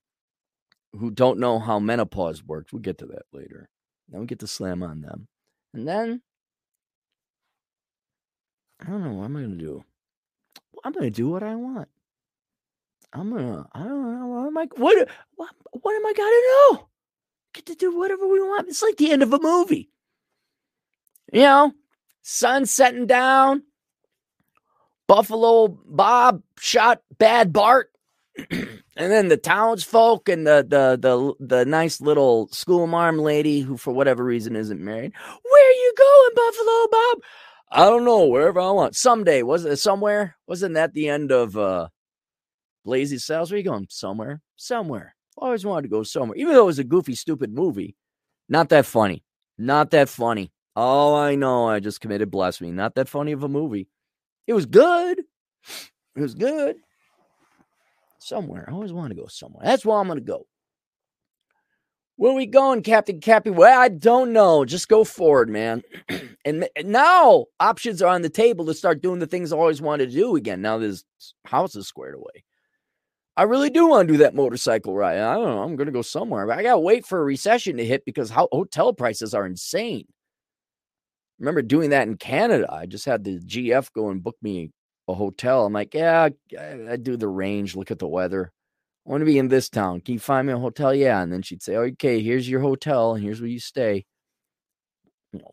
[0.93, 2.73] who don't know how menopause works.
[2.73, 3.69] We'll get to that later.
[4.09, 5.29] Then we get to slam on them.
[5.75, 6.23] And then
[8.81, 9.85] I don't know what I'm gonna do.
[10.85, 11.89] I'm gonna do what I want.
[13.13, 16.89] I'm gonna I don't know what am I what what, what am I gonna do?
[17.55, 18.69] Get to do whatever we want.
[18.69, 19.91] It's like the end of a movie.
[21.33, 21.73] You know,
[22.23, 23.65] sun setting down.
[25.07, 27.91] Buffalo Bob shot Bad Bart.
[28.51, 33.77] and then the townsfolk and the, the the the nice little school marm lady who
[33.77, 35.13] for whatever reason isn't married.
[35.43, 37.19] Where are you going, Buffalo Bob?
[37.75, 38.97] I don't know, wherever I want.
[38.97, 40.37] Someday, was it somewhere?
[40.47, 41.89] Wasn't that the end of uh
[42.85, 43.51] Blazing Saddles?
[43.51, 43.87] Where you going?
[43.91, 44.41] Somewhere.
[44.57, 45.15] Somewhere.
[45.37, 46.37] Always wanted to go somewhere.
[46.37, 47.97] Even though it was a goofy, stupid movie.
[48.49, 49.25] Not that funny.
[49.59, 50.53] Not that funny.
[50.77, 51.69] Oh, I know.
[51.69, 52.73] I just committed blasphemy.
[52.73, 53.89] Not that funny of a movie.
[54.47, 55.21] It was good.
[56.15, 56.77] It was good.
[58.19, 58.67] Somewhere.
[58.69, 59.65] I always want to go somewhere.
[59.65, 60.47] That's where I'm going to go.
[62.17, 63.51] Where we going, Captain Cappy?
[63.51, 64.65] Well, I don't know.
[64.65, 65.83] Just go forward, man.
[66.45, 70.11] and now options are on the table to start doing the things I always wanted
[70.11, 70.61] to do again.
[70.61, 71.05] Now this
[71.47, 72.45] house is squared away.
[73.37, 75.19] I really do want to do that motorcycle ride.
[75.19, 75.63] I don't know.
[75.63, 76.47] I'm going to go somewhere.
[76.47, 79.47] But I got to wait for a recession to hit because how, hotel prices are
[79.47, 80.07] insane
[81.43, 82.73] remember doing that in Canada.
[82.73, 84.71] I just had the GF go and book me
[85.09, 85.67] a hotel.
[85.67, 88.53] I'm like, yeah, I, do the range, look at the weather.
[89.07, 90.01] I want to be in this town.
[90.01, 90.95] Can you find me a hotel?
[90.95, 91.21] Yeah.
[91.21, 94.05] And then she'd say, okay, here's your hotel and here's where you stay.
[95.33, 95.51] You know,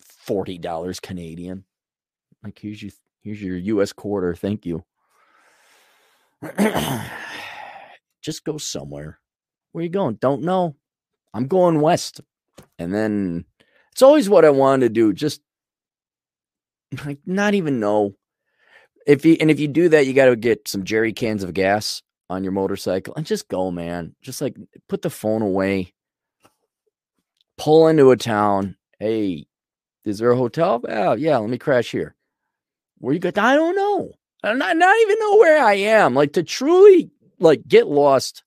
[0.00, 1.64] forty dollars Canadian.
[2.44, 4.36] Like here's your here's your US quarter.
[4.36, 4.84] Thank you.
[8.22, 9.18] Just go somewhere.
[9.72, 10.16] Where you going?
[10.16, 10.76] Don't know.
[11.32, 12.20] I'm going west.
[12.78, 13.44] And then
[13.92, 15.12] it's always what I wanted to do.
[15.12, 15.40] Just
[17.04, 18.14] like not even know
[19.06, 21.54] if you and if you do that, you got to get some jerry cans of
[21.54, 24.14] gas on your motorcycle and just go, man.
[24.22, 24.56] Just like
[24.88, 25.92] put the phone away,
[27.58, 28.76] pull into a town.
[28.98, 29.46] Hey,
[30.04, 30.82] is there a hotel?
[30.88, 32.14] Oh, yeah, let me crash here.
[32.98, 33.30] Where you go?
[33.36, 34.12] I don't know.
[34.44, 36.14] I not, not even know where I am.
[36.14, 38.44] Like to truly like get lost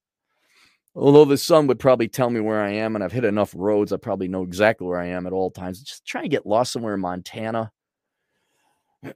[0.98, 3.92] Although the sun would probably tell me where I am, and I've hit enough roads,
[3.92, 5.80] I probably know exactly where I am at all times.
[5.80, 7.70] Just try to get lost somewhere in Montana,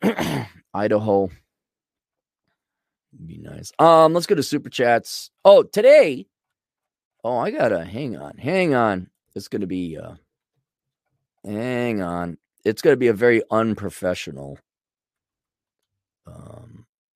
[0.75, 1.29] Idaho.
[3.27, 3.73] Be nice.
[3.81, 5.31] Um, let's go to super chats.
[5.45, 6.27] Oh, today.
[7.25, 9.11] Oh, I gotta hang on, hang on.
[9.35, 10.15] It's gonna be uh
[11.45, 12.39] hang on.
[12.65, 14.59] It's gonna be a very unprofessional
[16.27, 16.72] um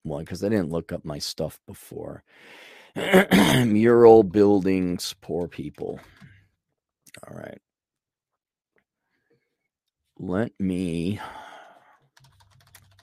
[0.07, 2.23] one because I didn't look up my stuff before.
[2.97, 6.01] Mural buildings, poor people.
[7.29, 7.61] All right.
[10.19, 11.21] Let me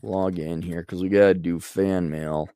[0.01, 2.49] log in here because we got to do fan mail.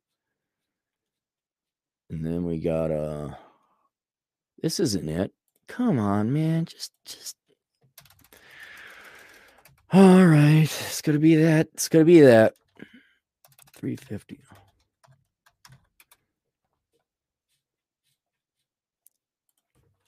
[2.10, 3.34] And then we got uh
[4.62, 5.32] this isn't it.
[5.66, 6.64] Come on, man.
[6.64, 7.36] Just just
[9.92, 10.62] all right.
[10.62, 11.68] It's gonna be that.
[11.74, 12.54] It's gonna be that.
[13.78, 14.40] 350.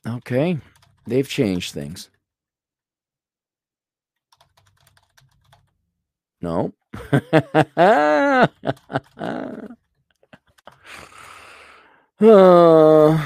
[0.07, 0.59] Okay.
[1.07, 2.11] They've changed things.
[6.41, 6.73] No.
[7.13, 8.49] uh,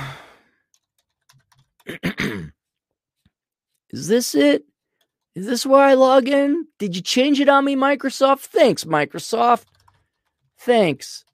[3.90, 4.64] is this it?
[5.34, 6.66] Is this where I log in?
[6.78, 8.40] Did you change it on me, Microsoft?
[8.40, 9.64] Thanks, Microsoft.
[10.64, 11.26] Thanks.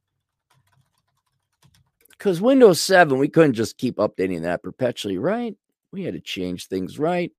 [2.11, 5.55] Because Windows 7, we couldn't just keep updating that perpetually, right?
[5.93, 7.31] We had to change things, right?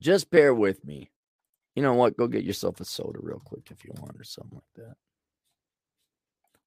[0.00, 1.10] Just bear with me.
[1.74, 2.16] You know what?
[2.16, 4.96] Go get yourself a soda real quick if you want, or something like that.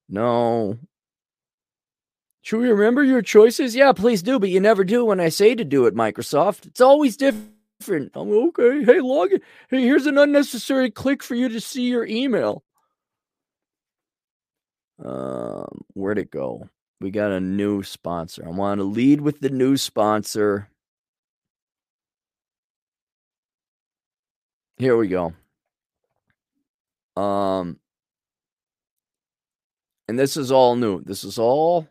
[0.10, 0.78] No,
[2.42, 3.76] should we remember your choices?
[3.76, 6.66] Yeah, please do, but you never do when I say to do it, Microsoft.
[6.66, 7.59] It's always different.
[7.88, 8.84] I'm okay.
[8.84, 9.42] Hey, log in.
[9.70, 12.64] Hey, here's an unnecessary click for you to see your email.
[15.04, 16.70] Um, where'd it go?
[17.00, 18.46] We got a new sponsor.
[18.46, 20.70] I want to lead with the new sponsor.
[24.78, 25.34] Here we go.
[27.16, 27.80] Um,
[30.08, 31.02] and this is all new.
[31.02, 31.88] This is all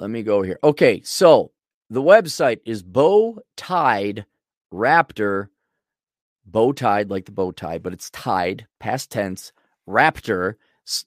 [0.00, 0.58] let me go here.
[0.62, 1.50] Okay, so
[1.90, 4.26] the website is bow tied
[4.72, 5.48] raptor
[6.44, 9.52] bow tied like the bow tie but it's tied past tense
[9.88, 10.54] raptor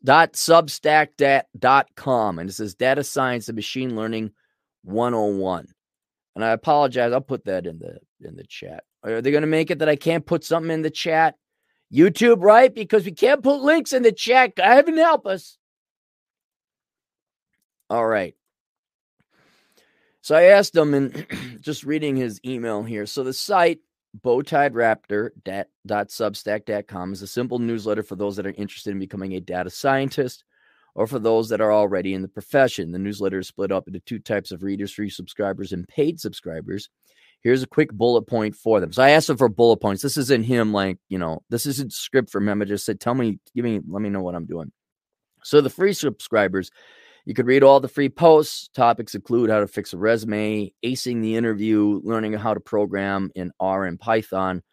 [0.04, 4.32] dot substack dot com and it says data science and machine learning
[4.84, 5.68] 101
[6.36, 8.84] and i apologize i'll put that in the in the chat.
[9.04, 11.36] Are they going to make it that i can't put something in the chat?
[11.94, 12.74] Youtube right?
[12.74, 15.58] Because we can't put links in the chat heaven help us.
[17.90, 18.36] All right
[20.22, 21.26] so I asked him, and
[21.62, 23.06] just reading his email here.
[23.06, 23.80] So the site
[24.24, 30.44] bowtiedraptor.substack.com is a simple newsletter for those that are interested in becoming a data scientist
[30.96, 32.92] or for those that are already in the profession.
[32.92, 36.90] The newsletter is split up into two types of readers free subscribers and paid subscribers.
[37.42, 38.94] Here's a quick bullet point for them.
[38.94, 40.04] So I asked him for bullet points.
[40.04, 42.62] This isn't him, like, you know, this isn't script from him.
[42.62, 44.72] I just said, tell me, give me, let me know what I'm doing.
[45.44, 46.70] So the free subscribers,
[47.26, 48.70] you could read all the free posts.
[48.74, 53.52] Topics include how to fix a resume, acing the interview, learning how to program in
[53.60, 54.64] R and Python,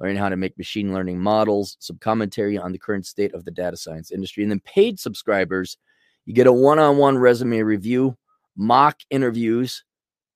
[0.00, 3.50] learning how to make machine learning models, some commentary on the current state of the
[3.50, 4.44] data science industry.
[4.44, 5.78] And then paid subscribers,
[6.26, 8.16] you get a one on one resume review,
[8.56, 9.84] mock interviews.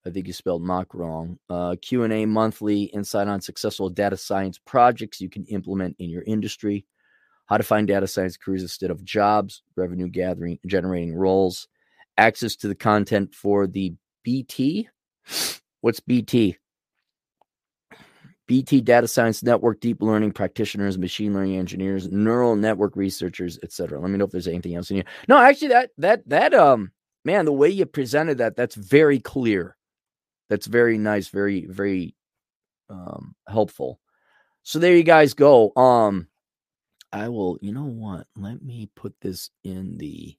[0.07, 1.39] I think you spelled mock wrong.
[1.49, 6.87] Uh, Q&A monthly, insight on successful data science projects you can implement in your industry
[7.51, 11.67] how to find data science careers instead of jobs, revenue gathering, generating roles,
[12.17, 14.89] access to the content for the BT.
[15.81, 16.57] What's BT?
[18.47, 24.01] BT Data Science Network, deep learning practitioners, machine learning engineers, neural network researchers, etc.
[24.01, 25.05] Let me know if there's anything else in here.
[25.29, 26.93] No, actually, that that that um
[27.25, 29.77] man, the way you presented that, that's very clear.
[30.49, 32.15] That's very nice, very very
[32.89, 34.01] um helpful.
[34.63, 35.73] So there you guys go.
[35.77, 36.27] Um
[37.13, 38.27] I will, you know what?
[38.37, 40.37] Let me put this in the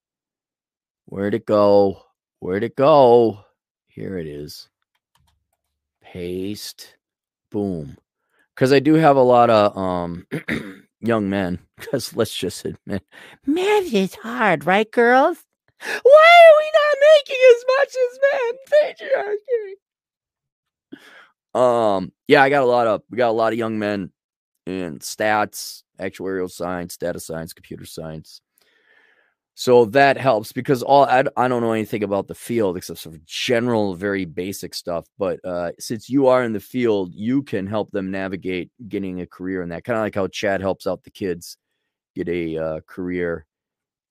[1.06, 2.04] where'd it go?
[2.40, 3.44] Where'd it go?
[3.88, 4.70] Here it is.
[6.02, 6.96] Paste.
[7.52, 7.98] Boom.
[8.56, 10.26] Because I do have a lot of um
[11.02, 11.60] young men.
[11.78, 13.04] Because let's just admit,
[13.46, 15.38] math is hard, right, girls?
[15.84, 18.54] Why are we not making as much as men?
[19.44, 19.74] Patriarchy.
[21.54, 24.12] Um, yeah, I got a lot of we got a lot of young men
[24.66, 28.42] in stats, actuarial science, data science, computer science.
[29.54, 33.16] So that helps because all I, I don't know anything about the field except sort
[33.16, 35.06] of general, very basic stuff.
[35.18, 39.28] But uh, since you are in the field, you can help them navigate getting a
[39.28, 39.84] career in that.
[39.84, 41.58] Kind of like how Chad helps out the kids
[42.16, 43.46] get a uh, career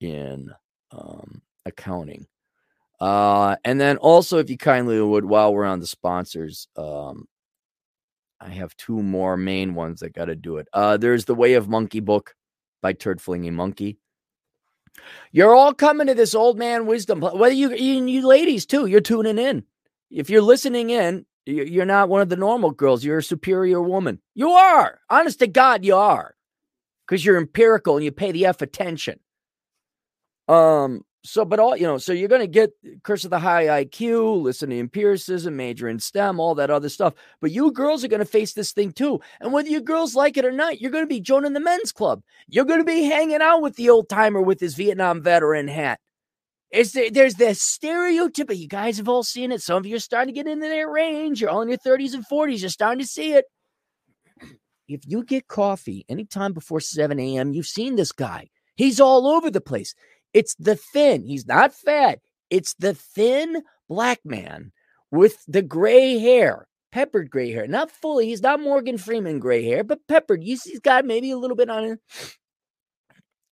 [0.00, 0.50] in
[0.92, 2.26] um, accounting.
[3.00, 7.26] Uh, and then also, if you kindly would, while we're on the sponsors, um,
[8.40, 10.68] I have two more main ones that got to do it.
[10.72, 12.34] Uh, there's the Way of Monkey book
[12.80, 13.98] by Turd Flinging Monkey.
[15.32, 17.20] You're all coming to this old man wisdom.
[17.20, 19.64] Whether you, you, you ladies too, you're tuning in.
[20.10, 23.04] If you're listening in, you're not one of the normal girls.
[23.04, 24.20] You're a superior woman.
[24.34, 25.00] You are.
[25.08, 26.34] Honest to God, you are.
[27.06, 29.20] Because you're empirical and you pay the F attention.
[30.48, 33.84] Um, so, but all you know, so you're going to get Curse of the High
[33.84, 37.12] IQ, listen to empiricism, major in STEM, all that other stuff.
[37.42, 39.20] But you girls are going to face this thing too.
[39.40, 41.92] And whether you girls like it or not, you're going to be joining the men's
[41.92, 42.22] club.
[42.48, 46.00] You're going to be hanging out with the old timer with his Vietnam veteran hat.
[46.72, 48.50] Is there, there's this stereotype.
[48.50, 49.60] You guys have all seen it.
[49.60, 51.40] Some of you are starting to get into that range.
[51.40, 52.60] You're all in your 30s and 40s.
[52.60, 53.44] You're starting to see it.
[54.88, 58.48] If you get coffee anytime before 7 a.m., you've seen this guy.
[58.74, 59.94] He's all over the place.
[60.32, 62.20] It's the thin, he's not fat.
[62.50, 64.72] It's the thin black man
[65.10, 67.66] with the gray hair, peppered gray hair.
[67.66, 70.44] Not fully, he's not Morgan Freeman gray hair, but peppered.
[70.44, 72.00] You see, he's got maybe a little bit on it.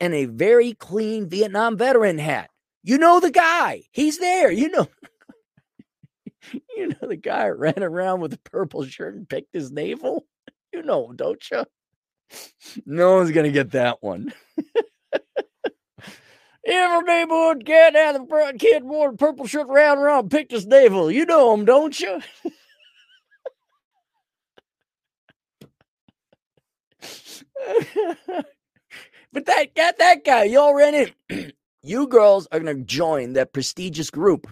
[0.01, 2.51] And a very clean Vietnam veteran hat.
[2.85, 3.83] You know the guy.
[3.91, 4.51] He's there.
[4.51, 4.89] You know.
[6.77, 10.27] you know the guy ran around with a purple shirt and picked his navel.
[10.73, 11.65] You know don't you?
[12.85, 14.35] No one's gonna get that one.
[16.71, 20.67] Every neighborhood cat had the front kid wore a purple shirt round around picked his
[20.67, 21.11] navel.
[21.11, 22.21] You know him, don't you?
[29.33, 30.45] but that got that guy.
[30.45, 31.53] Y'all ran in.
[31.83, 34.47] you girls are gonna join that prestigious group.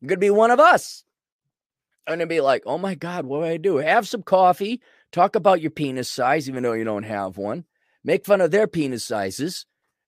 [0.00, 1.02] You're gonna be one of us.
[2.06, 3.78] I'm gonna be like, oh my God, what do I do?
[3.78, 7.64] Have some coffee, talk about your penis size, even though you don't have one.
[8.04, 9.66] Make fun of their penis sizes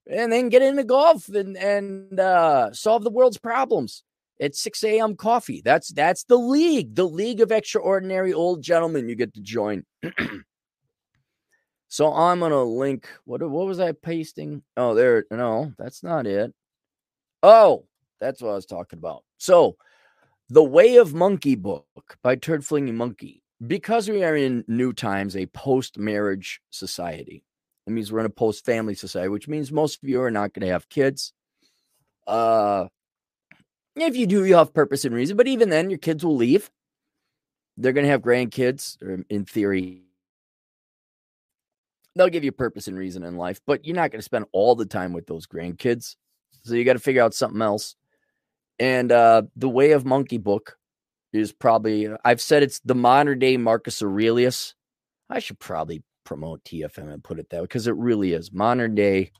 [0.08, 4.02] and then get into golf and and uh, solve the world's problems
[4.40, 5.16] at 6 a.m.
[5.16, 5.60] coffee.
[5.64, 9.84] That's that's the league, the league of extraordinary old gentlemen you get to join.
[11.88, 13.08] so I'm gonna link.
[13.24, 14.62] What what was I pasting?
[14.76, 15.26] Oh, there.
[15.30, 16.52] No, that's not it.
[17.42, 17.86] Oh,
[18.20, 19.24] that's what I was talking about.
[19.38, 19.76] So,
[20.48, 21.86] the Way of Monkey book
[22.22, 23.42] by Turd Flinging Monkey.
[23.66, 27.44] Because we are in new times, a post marriage society.
[27.90, 30.54] It means we're in a post family society, which means most of you are not
[30.54, 31.32] going to have kids.
[32.24, 32.86] Uh,
[33.96, 36.70] if you do, you have purpose and reason, but even then, your kids will leave.
[37.76, 40.02] They're going to have grandkids, or in theory,
[42.14, 44.76] they'll give you purpose and reason in life, but you're not going to spend all
[44.76, 46.14] the time with those grandkids.
[46.62, 47.96] So you got to figure out something else.
[48.78, 50.76] And uh, the Way of Monkey book
[51.32, 54.74] is probably, I've said it's the modern day Marcus Aurelius.
[55.28, 58.94] I should probably promote TFM and put it that way because it really is modern
[58.94, 59.32] day.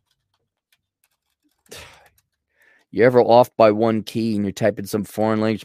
[2.93, 5.64] You ever off by one key and you're typing some foreign language?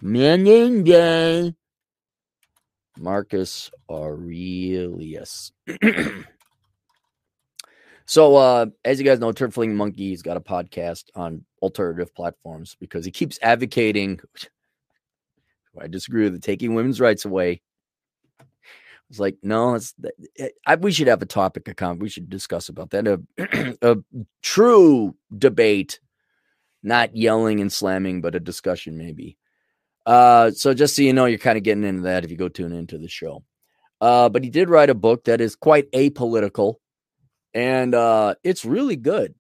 [3.00, 5.52] Marcus Aurelius.
[8.06, 12.78] so, uh, as you guys know, Turd Flinging Monkey's got a podcast on alternative platforms
[12.80, 14.20] because he keeps advocating.
[15.82, 17.64] I disagree with it, taking women's rights away
[19.10, 19.94] was like, no, it's
[20.38, 22.02] eh, I, we should have a topic of account.
[22.02, 23.08] We should discuss about that.
[23.08, 23.98] A, a
[24.42, 26.00] true debate,
[26.84, 29.38] not yelling and slamming, but a discussion maybe.
[30.06, 32.48] Uh, so just so you know, you're kind of getting into that if you go
[32.48, 33.44] tune into the show.
[34.02, 36.76] Uh, but he did write a book that is quite apolitical,
[37.54, 39.34] and uh, it's really good.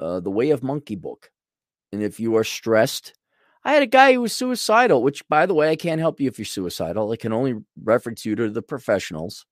[0.00, 1.30] Uh, the Way of Monkey book.
[1.92, 3.14] And if you are stressed,
[3.68, 6.28] I had a guy who was suicidal, which, by the way, I can't help you
[6.28, 7.12] if you're suicidal.
[7.12, 9.44] I can only reference you to the professionals.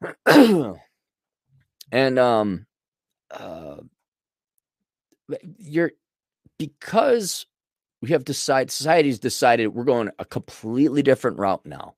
[0.26, 2.64] and um,
[3.30, 3.76] uh,
[5.58, 5.92] you're
[6.58, 7.44] because
[8.00, 11.96] we have decided society's decided we're going a completely different route now.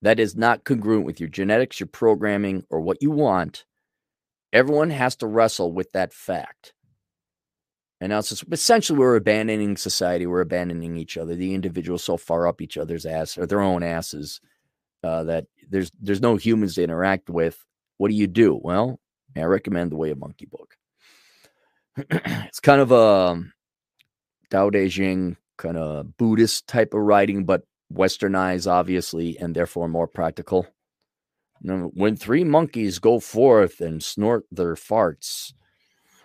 [0.00, 3.66] That is not congruent with your genetics, your programming, or what you want.
[4.50, 6.72] Everyone has to wrestle with that fact.
[8.04, 10.26] And now it's essentially we're abandoning society.
[10.26, 11.34] We're abandoning each other.
[11.34, 14.42] The individuals so far up each other's ass or their own asses
[15.02, 17.64] uh, that there's there's no humans to interact with.
[17.96, 18.60] What do you do?
[18.62, 19.00] Well,
[19.34, 20.76] I recommend the Way of Monkey book.
[21.96, 23.42] it's kind of a
[24.50, 30.08] Tao Te Ching kind of Buddhist type of writing, but westernized, obviously, and therefore more
[30.08, 30.66] practical.
[31.62, 35.54] When three monkeys go forth and snort their farts,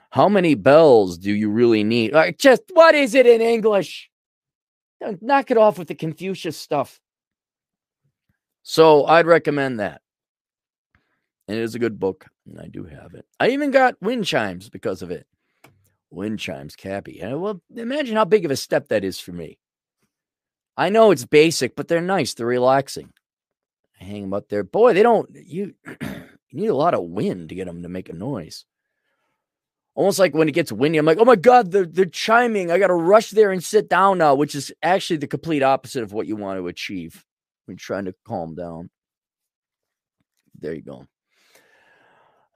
[0.10, 2.14] how many bells do you really need?
[2.14, 4.10] Like, just what is it in English?
[5.22, 7.00] Knock it off with the Confucius stuff.
[8.64, 10.02] So I'd recommend that.
[11.48, 13.26] And it is a good book, and I do have it.
[13.40, 15.26] I even got wind chimes because of it.
[16.12, 17.20] Wind chimes, Cappy.
[17.24, 19.58] Well, imagine how big of a step that is for me.
[20.76, 22.34] I know it's basic, but they're nice.
[22.34, 23.12] They're relaxing.
[24.00, 24.64] I hang them up there.
[24.64, 25.30] Boy, they don't.
[25.34, 28.66] You you need a lot of wind to get them to make a noise.
[30.00, 32.72] Almost like when it gets windy, I'm like, oh my god, they're they're chiming.
[32.72, 36.04] I got to rush there and sit down now, which is actually the complete opposite
[36.04, 37.26] of what you want to achieve
[37.66, 38.92] when trying to calm down.
[40.58, 41.06] There you go.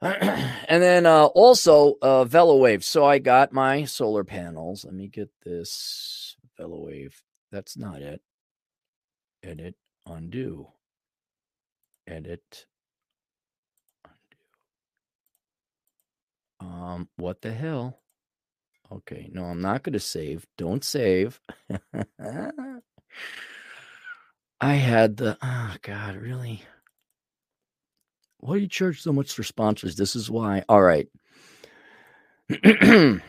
[0.00, 2.82] and then uh, also uh, VeloWave.
[2.82, 4.86] So I got my solar panels.
[4.86, 7.12] Let me get this VeloWave.
[7.52, 8.22] That's not it.
[9.42, 9.74] Edit,
[10.06, 10.68] undo.
[12.06, 12.64] Edit,
[16.64, 18.00] Um, what the hell?
[18.92, 20.46] Okay, no, I'm not going to save.
[20.58, 21.40] Don't save.
[24.60, 26.62] I had the, oh God, really?
[28.38, 29.96] Why do you charge so much for sponsors?
[29.96, 30.64] This is why.
[30.68, 31.08] All right.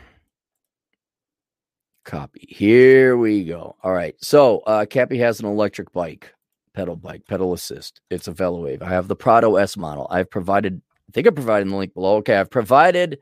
[2.06, 2.46] Copy.
[2.50, 3.76] Here we go.
[3.84, 4.16] All right.
[4.22, 6.34] So uh Cappy has an electric bike,
[6.74, 8.02] pedal bike, pedal assist.
[8.12, 8.82] It's a VeloWave.
[8.82, 10.08] I have the Prado S model.
[10.12, 12.18] I've provided, I think I'm providing the link below.
[12.18, 13.20] Okay, I've provided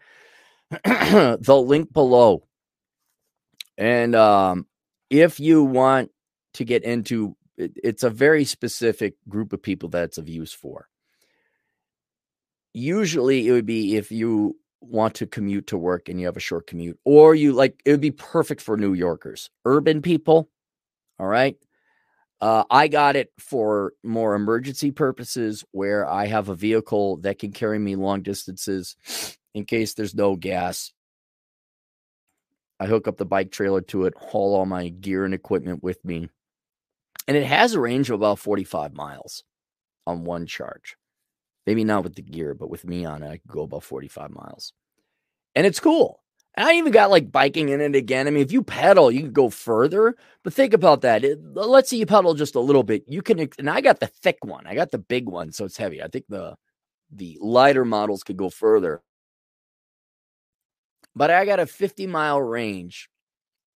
[0.85, 2.45] the link below.
[3.77, 4.67] And um
[5.09, 6.09] if you want
[6.55, 10.87] to get into it, it's a very specific group of people that's of use for.
[12.73, 16.41] Usually it would be if you want to commute to work and you have a
[16.41, 20.49] short commute, or you like it would be perfect for New Yorkers, urban people.
[21.19, 21.57] All right.
[22.43, 27.53] Uh, I got it for more emergency purposes where I have a vehicle that can
[27.53, 28.97] carry me long distances
[29.53, 30.91] in case there's no gas.
[32.81, 36.03] I hook up the bike trailer to it, haul all my gear and equipment with
[36.03, 36.27] me.
[37.29, 39.45] And it has a range of about 45 miles
[40.05, 40.97] on one charge.
[41.65, 44.31] Maybe not with the gear, but with me on it, I could go about 45
[44.31, 44.73] miles.
[45.55, 46.21] And it's cool.
[46.55, 48.27] And I even got like biking in it again.
[48.27, 50.15] I mean, if you pedal, you can go further.
[50.43, 51.23] But think about that.
[51.23, 53.03] It, let's say you pedal just a little bit.
[53.07, 54.67] You can, and I got the thick one.
[54.67, 56.01] I got the big one, so it's heavy.
[56.01, 56.55] I think the
[57.11, 59.01] the lighter models could go further.
[61.15, 63.09] But I got a 50 mile range,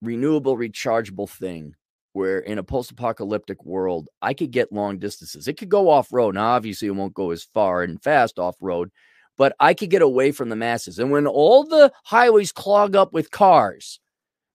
[0.02, 1.76] renewable, rechargeable thing
[2.14, 6.48] where in a post-apocalyptic world i could get long distances it could go off-road now
[6.48, 8.90] obviously it won't go as far and fast off-road
[9.38, 13.14] but i could get away from the masses and when all the highways clog up
[13.14, 14.00] with cars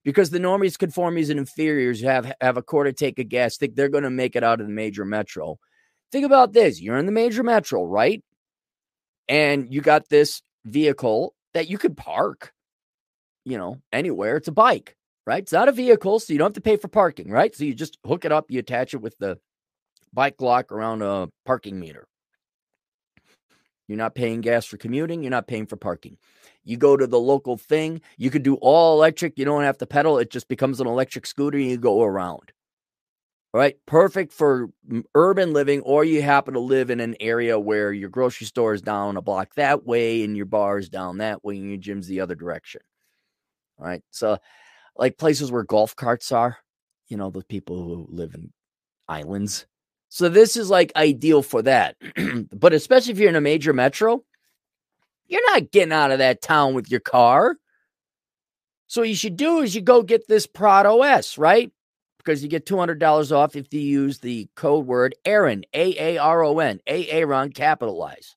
[0.05, 3.89] because the normies conformies and inferiors have have a quarter take of gas think they're
[3.89, 5.59] going to make it out of the major metro
[6.11, 8.23] think about this you're in the major metro right
[9.29, 12.53] and you got this vehicle that you could park
[13.45, 15.43] you know anywhere it's a bike right?
[15.43, 17.55] It's not a vehicle, so you don't have to pay for parking, right?
[17.55, 19.39] So you just hook it up, you attach it with the
[20.13, 22.07] bike lock around a parking meter.
[23.89, 26.17] You're not paying gas for commuting, you're not paying for parking.
[26.65, 29.87] You go to the local thing, you could do all electric, you don't have to
[29.87, 32.53] pedal, it just becomes an electric scooter and you go around.
[33.55, 34.71] All right, perfect for
[35.15, 38.81] urban living, or you happen to live in an area where your grocery store is
[38.81, 42.07] down a block that way and your bar is down that way and your gym's
[42.07, 42.81] the other direction.
[43.79, 44.39] All right, so
[44.97, 46.57] like places where golf carts are,
[47.09, 48.53] you know, the people who live in
[49.07, 49.67] islands.
[50.15, 51.97] So this is like ideal for that.
[52.53, 54.23] but especially if you're in a major metro,
[55.27, 57.57] you're not getting out of that town with your car.
[58.89, 61.73] So what you should do is you go get this Prado S, right?
[62.19, 66.45] Because you get $200 off if you use the code word Aaron, A A R
[66.45, 68.37] O N, A Aaron capitalize.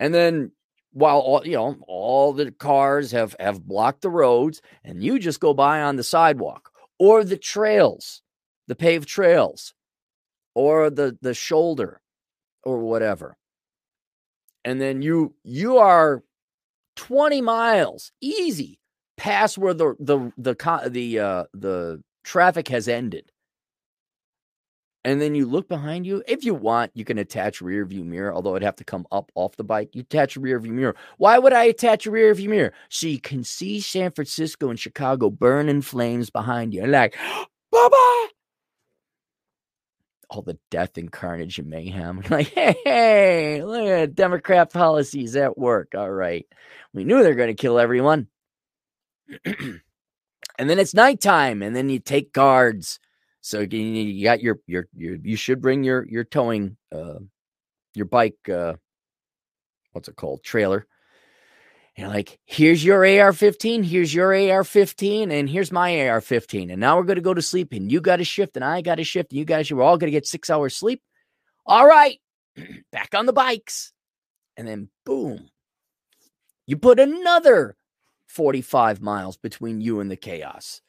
[0.00, 0.50] And then
[0.90, 5.38] while all you know all the cars have have blocked the roads and you just
[5.38, 8.22] go by on the sidewalk or the trails
[8.66, 9.72] the paved trails
[10.54, 12.00] or the the shoulder
[12.64, 13.36] or whatever
[14.64, 16.22] and then you you are
[16.96, 18.78] 20 miles easy
[19.16, 20.54] past where the the the
[20.90, 23.32] the uh the traffic has ended
[25.04, 26.22] and then you look behind you.
[26.28, 29.32] If you want, you can attach rear view mirror, although it'd have to come up
[29.34, 29.90] off the bike.
[29.94, 30.94] You attach a rear view mirror.
[31.18, 32.72] Why would I attach a rear view mirror?
[32.88, 36.82] So you can see San Francisco and Chicago burn in flames behind you.
[36.82, 37.16] And like,
[37.72, 38.28] Baba!
[40.32, 42.22] All the death and carnage and mayhem.
[42.30, 45.94] Like, hey, hey, look at Democrat policies at work.
[45.94, 46.46] All right.
[46.94, 48.28] We knew they're going to kill everyone.
[49.44, 49.80] and
[50.58, 52.98] then it's nighttime, and then you take guards
[53.42, 57.18] so you got your your your you should bring your your towing uh
[57.94, 58.74] your bike uh
[59.92, 60.86] what's it called trailer.
[61.96, 66.70] And like, here's your AR-15, here's your AR-15, and here's my AR-15.
[66.70, 68.80] And now we're going to go to sleep, and you got a shift, and I
[68.80, 71.02] got a shift, and you guys, you're all going to get six hours sleep.
[71.66, 72.18] All right,
[72.92, 73.92] back on the bikes.
[74.56, 75.48] And then boom,
[76.66, 77.76] you put another
[78.28, 80.80] 45 miles between you and the chaos.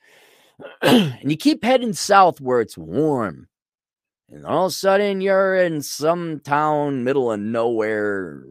[0.82, 3.48] and you keep heading south where it's warm.
[4.30, 8.44] And all of a sudden, you're in some town, middle of nowhere,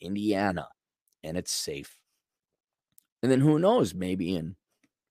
[0.00, 0.68] Indiana,
[1.22, 1.97] and it's safe.
[3.22, 4.56] And then who knows, maybe in,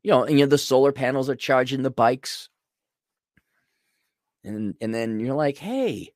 [0.03, 2.49] you know, and you know, the solar panels are charging the bikes.
[4.43, 6.13] And, and then you're like, hey,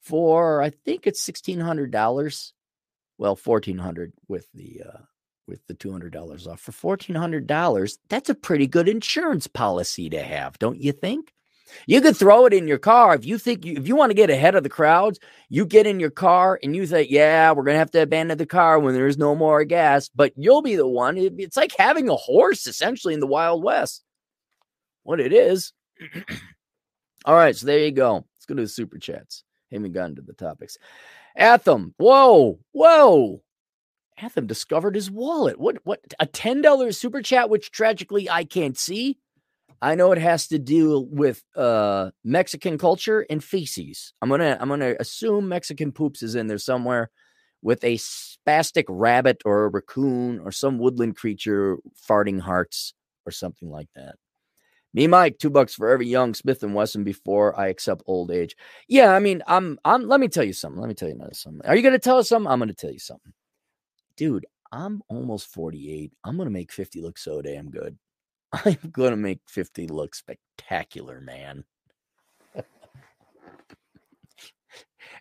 [0.00, 2.54] for I think it's sixteen hundred dollars.
[3.18, 4.98] Well, fourteen hundred with the uh,
[5.46, 6.60] with the two hundred dollars off.
[6.60, 11.34] For fourteen hundred dollars, that's a pretty good insurance policy to have, don't you think?
[11.86, 14.14] You could throw it in your car if you think you, if you want to
[14.14, 15.18] get ahead of the crowds.
[15.48, 18.46] You get in your car and you say, "Yeah, we're gonna have to abandon the
[18.46, 21.16] car when there's no more gas." But you'll be the one.
[21.16, 24.04] It's like having a horse essentially in the Wild West.
[25.02, 25.72] What it is.
[27.24, 28.14] All right, so there you go.
[28.14, 29.44] Let's go to the super chats.
[29.70, 30.78] Haven't gotten to the topics.
[31.36, 33.42] Atham, whoa, whoa.
[34.18, 35.58] Atham discovered his wallet.
[35.58, 39.18] What what a $10 super chat, which tragically I can't see.
[39.82, 44.12] I know it has to do with uh Mexican culture and feces.
[44.20, 47.10] I'm gonna I'm gonna assume Mexican poops is in there somewhere
[47.62, 51.78] with a spastic rabbit or a raccoon or some woodland creature
[52.08, 52.94] farting hearts
[53.26, 54.16] or something like that.
[54.92, 58.56] Me, Mike, two bucks for every young Smith and Wesson before I accept old age.
[58.88, 60.08] Yeah, I mean, I'm, I'm.
[60.08, 60.80] Let me tell you something.
[60.80, 61.64] Let me tell you another something.
[61.64, 62.50] Are you to tell us something?
[62.50, 63.32] I'm to tell you something,
[64.16, 64.46] dude.
[64.72, 66.12] I'm almost 48.
[66.24, 67.96] I'm to make 50 look so damn good.
[68.52, 71.64] I'm going to make 50 look spectacular, man.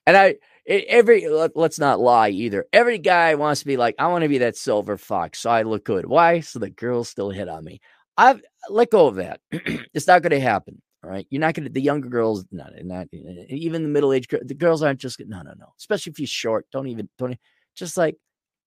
[0.06, 0.36] and I,
[0.68, 2.66] every let, us not lie either.
[2.74, 5.62] Every guy wants to be like, I want to be that silver fox, so I
[5.62, 6.06] look good.
[6.06, 6.40] Why?
[6.40, 7.82] So the girls still hit on me.
[8.18, 9.40] I've let go of that.
[9.52, 10.82] it's not going to happen.
[11.04, 11.26] All right.
[11.30, 14.84] You're not going to, the younger girls, not, not even the middle aged the girls
[14.84, 15.74] aren't just, no, no, no.
[15.78, 16.66] Especially if you're short.
[16.72, 17.38] Don't even, don't,
[17.76, 18.18] just like,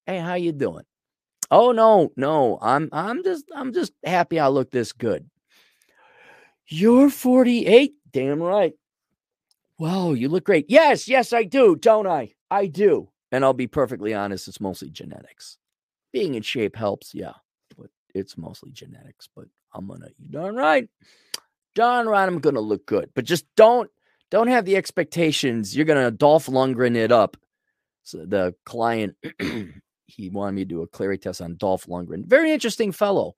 [0.07, 0.85] hey, how you doing?
[1.53, 2.59] Oh, no, no.
[2.61, 5.28] I'm, I'm just, I'm just happy I look this good.
[6.66, 7.92] You're 48.
[8.12, 8.72] Damn right.
[9.76, 10.66] Whoa, you look great.
[10.68, 12.32] Yes, yes, I do, don't I?
[12.50, 13.11] I do.
[13.30, 15.59] And I'll be perfectly honest, it's mostly genetics.
[16.12, 17.32] Being in shape helps, yeah
[17.76, 20.88] but it's mostly genetics, but I'm gonna you darn right.
[21.74, 23.11] Darn right, I'm gonna look good.
[23.14, 23.90] But just don't
[24.30, 27.36] don't have the expectations you're gonna Dolph Lundgren it up.
[28.05, 29.16] So the client
[30.15, 32.27] he wanted me to do a clarity test on Dolph Lundgren.
[32.27, 33.35] Very interesting fellow.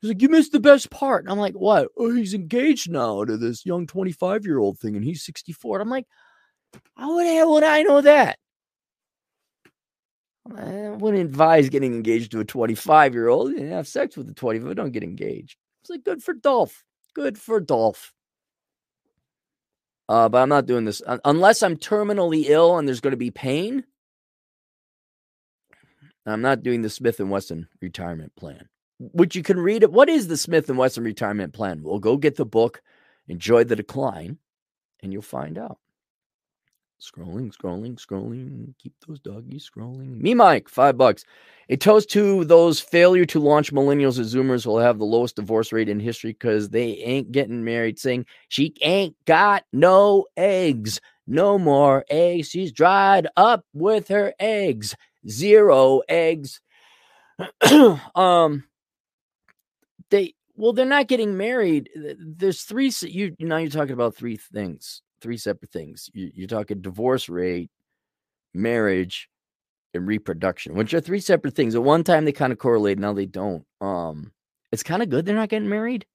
[0.00, 1.24] He's like, you missed the best part.
[1.24, 1.88] And I'm like, what?
[1.96, 5.76] Oh, he's engaged now to this young 25 year old thing, and he's 64.
[5.76, 6.06] And I'm like,
[6.96, 8.38] how the hell would I know that?
[10.54, 13.52] I wouldn't advise getting engaged to a 25 year old.
[13.52, 15.56] You have sex with a 25, don't get engaged.
[15.82, 16.84] It's like good for Dolph.
[17.14, 18.12] Good for Dolph.
[20.08, 23.32] Uh, but I'm not doing this unless I'm terminally ill and there's going to be
[23.32, 23.84] pain.
[26.26, 28.68] I'm not doing the Smith and Wesson retirement plan,
[28.98, 29.92] which you can read it.
[29.92, 31.82] What is the Smith and Wesson retirement plan?
[31.82, 32.82] We'll go get the book,
[33.28, 34.38] enjoy the decline,
[35.02, 35.78] and you'll find out.
[37.00, 38.74] Scrolling, scrolling, scrolling.
[38.78, 40.18] Keep those doggies scrolling.
[40.18, 41.24] Me, Mike, five bucks.
[41.68, 45.72] A toast to those failure to launch millennials and Zoomers will have the lowest divorce
[45.72, 47.98] rate in history because they ain't getting married.
[47.98, 52.48] Saying she ain't got no eggs, no more eggs.
[52.48, 54.96] She's dried up with her eggs.
[55.28, 56.60] Zero eggs.
[58.14, 58.64] um,
[60.10, 61.90] they well, they're not getting married.
[62.18, 62.92] There's three.
[63.02, 66.10] You now you're talking about three things three separate things.
[66.12, 67.70] You, you're talking divorce rate,
[68.54, 69.28] marriage,
[69.94, 71.74] and reproduction, which are three separate things.
[71.74, 73.64] At one time they kind of correlate, now they don't.
[73.80, 74.32] Um,
[74.72, 76.06] it's kind of good they're not getting married.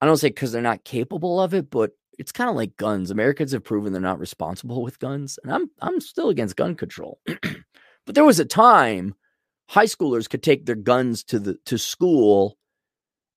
[0.00, 3.10] I don't say because they're not capable of it, but it's kind of like guns.
[3.10, 7.20] Americans have proven they're not responsible with guns, and I'm I'm still against gun control.
[8.06, 9.14] but there was a time
[9.68, 12.56] high schoolers could take their guns to the to school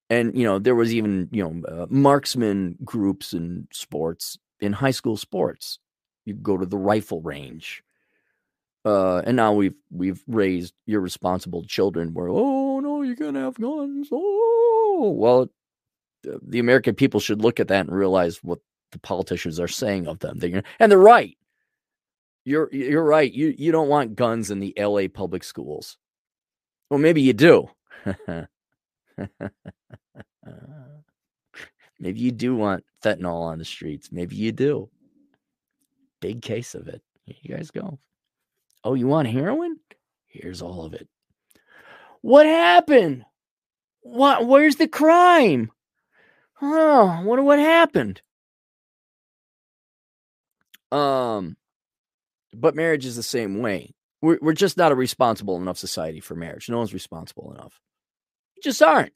[0.10, 4.92] and you know there was even you know uh, marksman groups and sports in high
[4.92, 5.80] school sports.
[6.26, 7.84] You go to the rifle range.
[8.86, 14.10] Uh, and now we've we've raised irresponsible children where oh no you can't have guns
[14.12, 15.48] oh well
[16.22, 18.60] the American people should look at that and realize what
[18.92, 21.38] the politicians are saying of them they and they're right
[22.46, 25.98] you're you're right you you don't want guns in the LA public schools
[26.90, 27.70] well maybe you do
[32.04, 34.12] Maybe you do want fentanyl on the streets.
[34.12, 34.90] Maybe you do.
[36.20, 37.02] Big case of it.
[37.24, 37.98] Here you guys go.
[38.84, 39.80] Oh, you want heroin?
[40.28, 41.08] Here's all of it.
[42.20, 43.24] What happened?
[44.02, 44.48] What?
[44.48, 45.72] Where's the crime?
[46.62, 47.42] Oh, what?
[47.42, 48.22] What happened?
[50.92, 51.56] Um,
[52.54, 53.94] but marriage is the same way.
[54.22, 56.70] We're we're just not a responsible enough society for marriage.
[56.70, 57.80] No one's responsible enough.
[58.56, 59.14] We Just aren't.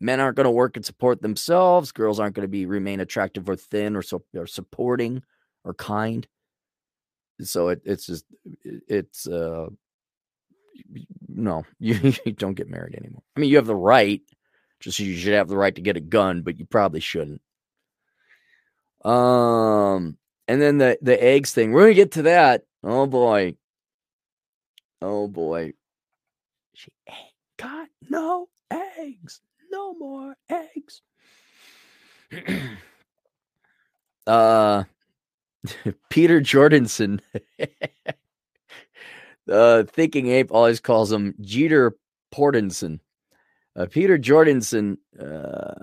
[0.00, 1.92] Men aren't going to work and support themselves.
[1.92, 5.22] Girls aren't going to be remain attractive or thin or so or supporting
[5.64, 6.26] or kind.
[7.40, 8.24] So it, it's just
[8.54, 9.66] it's uh
[11.28, 13.22] no, you, you don't get married anymore.
[13.36, 14.22] I mean, you have the right,
[14.80, 17.42] just you should have the right to get a gun, but you probably shouldn't.
[19.04, 20.16] Um,
[20.46, 21.72] and then the the eggs thing.
[21.72, 22.64] We're gonna get to that.
[22.90, 23.54] Oh boy.
[25.02, 25.74] Oh boy.
[26.72, 29.42] She ain't got no eggs.
[29.70, 31.02] No more eggs.
[34.26, 34.84] uh
[36.08, 37.20] Peter Jordanson.
[39.52, 41.94] uh thinking ape always calls him Jeter
[42.34, 43.00] Portenson.
[43.76, 45.74] Uh, Peter Jordanson uh,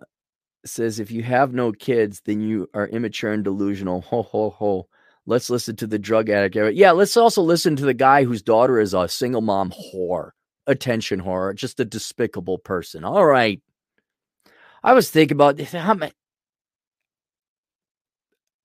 [0.65, 4.01] says if you have no kids, then you are immature and delusional.
[4.01, 4.87] Ho ho ho.
[5.27, 6.75] Let's listen to the drug addict.
[6.75, 10.31] Yeah, let's also listen to the guy whose daughter is a single mom whore,
[10.67, 13.03] attention whore, just a despicable person.
[13.03, 13.61] All right.
[14.83, 16.11] I was thinking about how many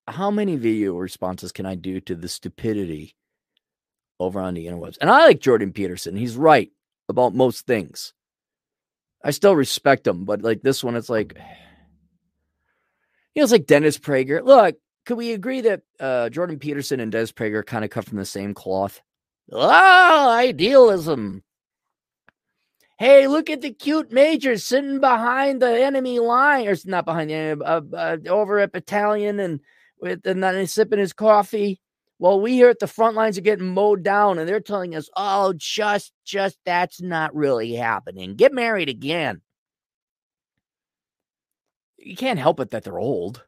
[0.07, 3.15] how many video responses can I do to the stupidity
[4.19, 4.97] over on the interwebs?
[4.99, 6.15] And I like Jordan Peterson.
[6.15, 6.69] He's right
[7.09, 8.13] about most things.
[9.23, 11.35] I still respect him, but like this one, it's like
[13.33, 14.43] you know, it's like Dennis Prager.
[14.43, 14.75] Look,
[15.05, 18.25] could we agree that uh, Jordan Peterson and Dennis Prager kind of cut from the
[18.25, 19.01] same cloth?
[19.51, 21.43] Ah, idealism.
[22.99, 27.33] Hey, look at the cute major sitting behind the enemy line, or not behind the
[27.33, 29.59] enemy, uh, uh, over at battalion, and
[29.99, 31.81] with and then sipping his coffee.
[32.19, 35.09] Well, we here at the front lines are getting mowed down, and they're telling us,
[35.17, 38.35] "Oh, just, just that's not really happening.
[38.35, 39.41] Get married again."
[42.03, 43.43] you can't help it that they're old.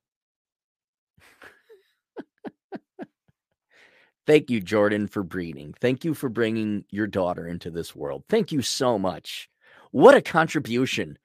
[4.26, 5.74] Thank you, Jordan, for breeding.
[5.82, 8.24] Thank you for bringing your daughter into this world.
[8.30, 9.49] Thank you so much.
[9.91, 11.17] What a contribution.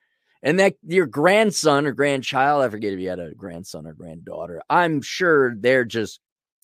[0.43, 4.61] And that your grandson or grandchild, I forget if you had a grandson or granddaughter,
[4.69, 6.19] I'm sure they're just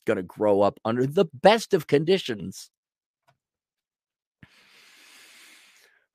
[0.06, 2.70] going to grow up under the best of conditions.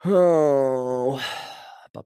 [0.04, 1.22] Oh.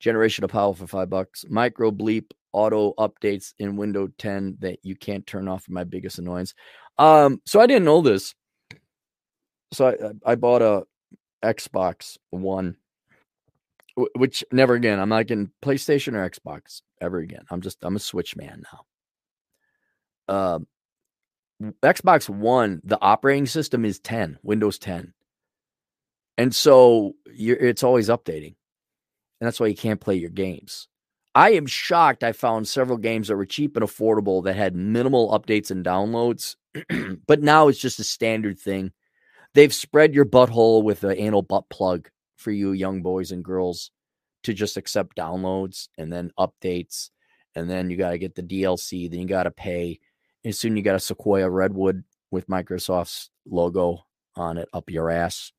[0.00, 1.44] Generation of Power for five bucks.
[1.48, 5.68] Micro bleep auto updates in Windows 10 that you can't turn off.
[5.68, 6.54] My biggest annoyance.
[6.98, 8.34] Um, so I didn't know this.
[9.72, 10.84] So I, I bought a
[11.44, 12.76] Xbox One,
[14.14, 14.98] which never again.
[14.98, 17.44] I'm not getting PlayStation or Xbox ever again.
[17.50, 18.80] I'm just I'm a Switch man now.
[20.28, 20.58] Uh,
[21.82, 25.12] Xbox One, the operating system is 10, Windows 10,
[26.38, 28.54] and so it's always updating
[29.40, 30.88] and that's why you can't play your games.
[31.34, 32.24] I am shocked.
[32.24, 36.56] I found several games that were cheap and affordable that had minimal updates and downloads,
[37.26, 38.92] but now it's just a standard thing.
[39.54, 43.90] They've spread your butthole with an anal butt plug for you young boys and girls
[44.42, 47.10] to just accept downloads and then updates.
[47.54, 50.00] And then you got to get the DLC, then you got to pay.
[50.44, 54.06] And soon you got a Sequoia Redwood with Microsoft's logo
[54.36, 55.52] on it up your ass.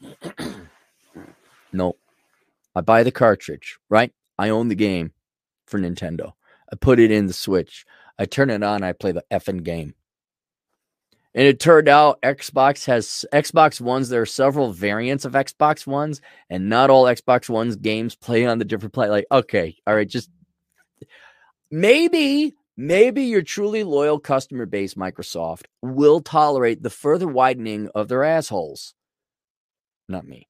[1.72, 1.98] nope.
[2.74, 4.12] I buy the cartridge, right?
[4.38, 5.12] I own the game
[5.66, 6.32] for Nintendo.
[6.72, 7.84] I put it in the Switch.
[8.18, 8.82] I turn it on.
[8.82, 9.94] I play the effing game.
[11.34, 14.08] And it turned out Xbox has Xbox Ones.
[14.08, 18.58] There are several variants of Xbox Ones, and not all Xbox Ones games play on
[18.58, 19.08] the different play.
[19.08, 20.30] Like, okay, all right, just
[21.70, 28.24] maybe, maybe your truly loyal customer base, Microsoft, will tolerate the further widening of their
[28.24, 28.94] assholes.
[30.08, 30.48] Not me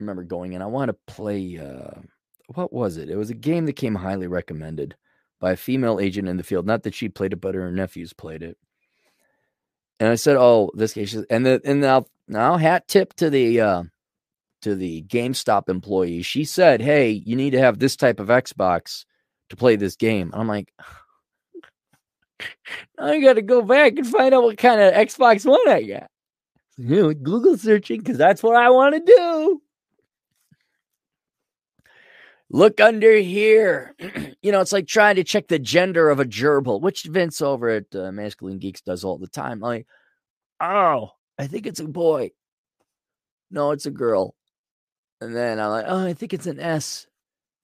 [0.00, 0.62] remember going in.
[0.62, 1.58] I want to play.
[1.58, 2.00] Uh,
[2.48, 3.08] what was it?
[3.08, 4.96] It was a game that came highly recommended
[5.40, 6.66] by a female agent in the field.
[6.66, 8.56] Not that she played it, but her nephews played it.
[10.00, 13.60] And I said, "Oh, this case." And the and now now hat tip to the
[13.60, 13.82] uh,
[14.62, 16.22] to the GameStop employee.
[16.22, 19.04] She said, "Hey, you need to have this type of Xbox
[19.50, 20.72] to play this game." And I'm like.
[22.98, 26.10] I got to go back and find out what kind of Xbox One I got.
[26.76, 29.62] You know, Google searching because that's what I want to do.
[32.54, 33.96] Look under here.
[34.42, 37.68] you know, it's like trying to check the gender of a gerbil, which Vince over
[37.68, 39.58] at uh, Masculine Geeks does all the time.
[39.58, 39.88] Like,
[40.60, 42.30] oh, I think it's a boy.
[43.50, 44.36] No, it's a girl.
[45.20, 47.08] And then I'm like, oh, I think it's an S.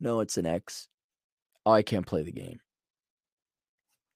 [0.00, 0.88] No, it's an X.
[1.64, 2.58] Oh, I can't play the game.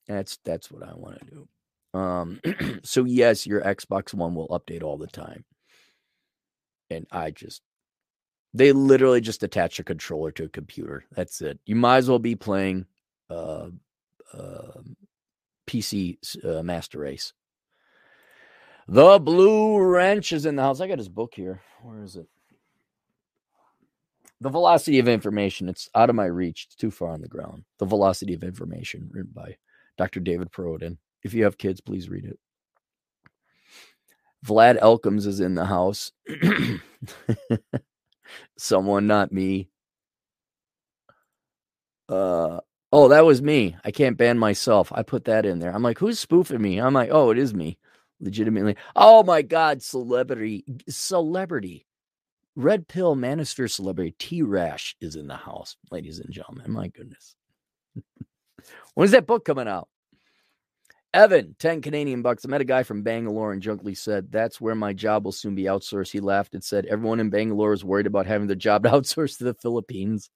[0.09, 2.01] That's that's what I want to do.
[2.01, 2.41] Um,
[2.83, 5.45] so yes, your Xbox One will update all the time,
[6.91, 7.63] and I just
[8.55, 11.05] they literally just attach a controller to a computer.
[11.13, 11.59] That's it.
[11.67, 12.87] You might as well be playing
[13.29, 13.69] uh,
[14.33, 14.81] uh,
[15.67, 17.33] PC uh, Master Race.
[18.87, 20.81] The Blue Wrench is in the house.
[20.81, 21.63] I got his book here.
[21.83, 22.29] Where is it?
[24.41, 25.69] The Velocity of Information.
[25.69, 26.67] It's out of my reach.
[26.67, 27.65] It's too far on the ground.
[27.79, 29.57] The Velocity of Information, written by
[29.99, 30.21] Dr.
[30.21, 30.99] David Perrodin.
[31.25, 32.39] If you have kids, please read it.
[34.47, 36.13] Vlad Elkins is in the house.
[38.57, 39.69] Someone, not me.
[42.09, 42.61] Uh
[42.93, 43.77] oh, that was me.
[43.85, 44.93] I can't ban myself.
[44.95, 45.75] I put that in there.
[45.75, 46.79] I'm like, who's spoofing me?
[46.81, 47.79] I'm like, oh, it is me.
[48.21, 48.77] Legitimately.
[48.95, 51.87] Oh my god, celebrity, celebrity.
[52.57, 56.71] Red pill manosphere celebrity T Rash is in the house, ladies and gentlemen.
[56.71, 57.35] My goodness.
[58.95, 59.89] When's that book coming out?
[61.15, 62.45] Evan, 10 Canadian bucks.
[62.45, 65.55] I met a guy from Bangalore and jokingly said, That's where my job will soon
[65.55, 66.11] be outsourced.
[66.11, 69.45] He laughed and said, Everyone in Bangalore is worried about having their job outsourced to
[69.45, 70.29] the Philippines.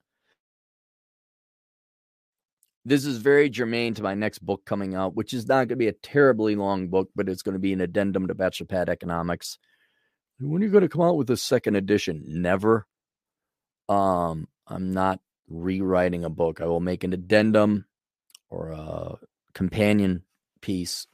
[2.84, 5.76] This is very germane to my next book coming out, which is not going to
[5.76, 8.88] be a terribly long book, but it's going to be an addendum to Bachelor Pad
[8.88, 9.58] Economics.
[10.38, 12.22] When are you going to come out with a second edition?
[12.24, 12.86] Never.
[13.88, 15.18] Um, I'm not
[15.48, 16.60] rewriting a book.
[16.60, 17.84] I will make an addendum
[18.48, 19.16] or a
[19.54, 20.22] companion
[20.60, 21.06] piece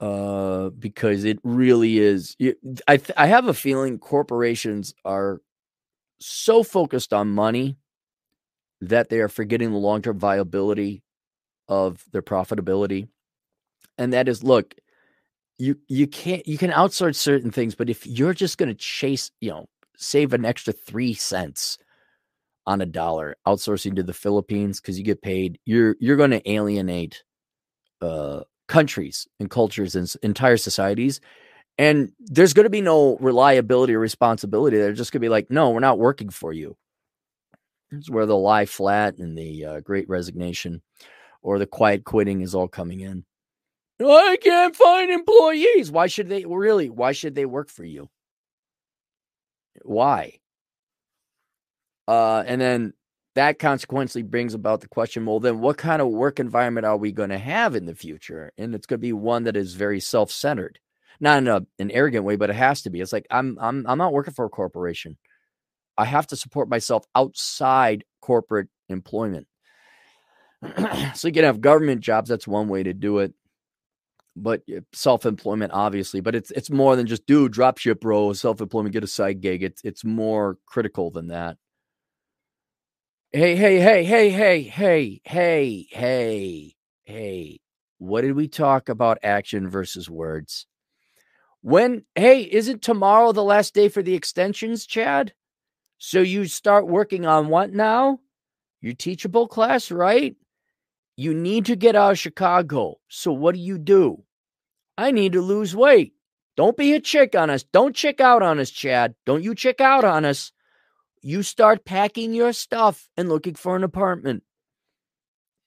[0.00, 2.36] uh because it really is
[2.88, 5.40] i th- i have a feeling corporations are
[6.20, 7.76] so focused on money
[8.80, 11.02] that they are forgetting the long-term viability
[11.68, 13.08] of their profitability
[13.98, 14.74] and that is look
[15.58, 19.30] you you can't you can outsource certain things but if you're just going to chase
[19.40, 19.66] you know
[19.96, 21.78] save an extra 3 cents
[22.66, 26.50] on a dollar outsourcing to the Philippines cuz you get paid you're you're going to
[26.50, 27.22] alienate
[28.00, 31.20] uh countries and cultures and entire societies
[31.76, 35.50] and there's going to be no reliability or responsibility they're just going to be like
[35.50, 36.76] no we're not working for you
[37.98, 40.82] it's where the lie flat and the uh, great resignation
[41.42, 43.24] or the quiet quitting is all coming in.
[44.00, 45.90] I can't find employees.
[45.90, 46.90] Why should they really?
[46.90, 48.08] Why should they work for you?
[49.82, 50.40] Why?
[52.08, 52.92] Uh, and then
[53.34, 57.12] that consequently brings about the question well, then what kind of work environment are we
[57.12, 58.52] going to have in the future?
[58.56, 60.78] And it's going to be one that is very self centered,
[61.20, 63.00] not in a, an arrogant way, but it has to be.
[63.00, 65.16] It's like, I'm, I'm, I'm not working for a corporation.
[65.98, 69.46] I have to support myself outside corporate employment.
[71.14, 72.28] so you can have government jobs.
[72.28, 73.34] That's one way to do it.
[74.36, 78.92] But eh, self-employment, obviously, but it's it's more than just do drop ship bro, self-employment,
[78.92, 79.62] get a side gig.
[79.62, 81.56] It's it's more critical than that.
[83.36, 87.60] Hey, hey, hey, hey, hey, hey, hey, hey, hey.
[87.98, 90.68] What did we talk about action versus words?
[91.60, 95.32] When hey, isn't tomorrow the last day for the extensions, Chad?
[95.98, 98.20] So you start working on what now?
[98.80, 100.36] Your teachable class, right?
[101.16, 103.00] You need to get out of Chicago.
[103.08, 104.22] So what do you do?
[104.96, 106.12] I need to lose weight.
[106.56, 107.64] Don't be a chick on us.
[107.64, 109.16] Don't chick out on us, Chad.
[109.26, 110.52] Don't you chick out on us.
[111.24, 114.44] You start packing your stuff and looking for an apartment.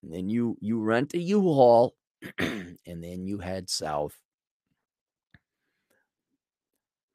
[0.03, 1.95] And then you you rent a U-Haul
[2.39, 4.17] and then you head south.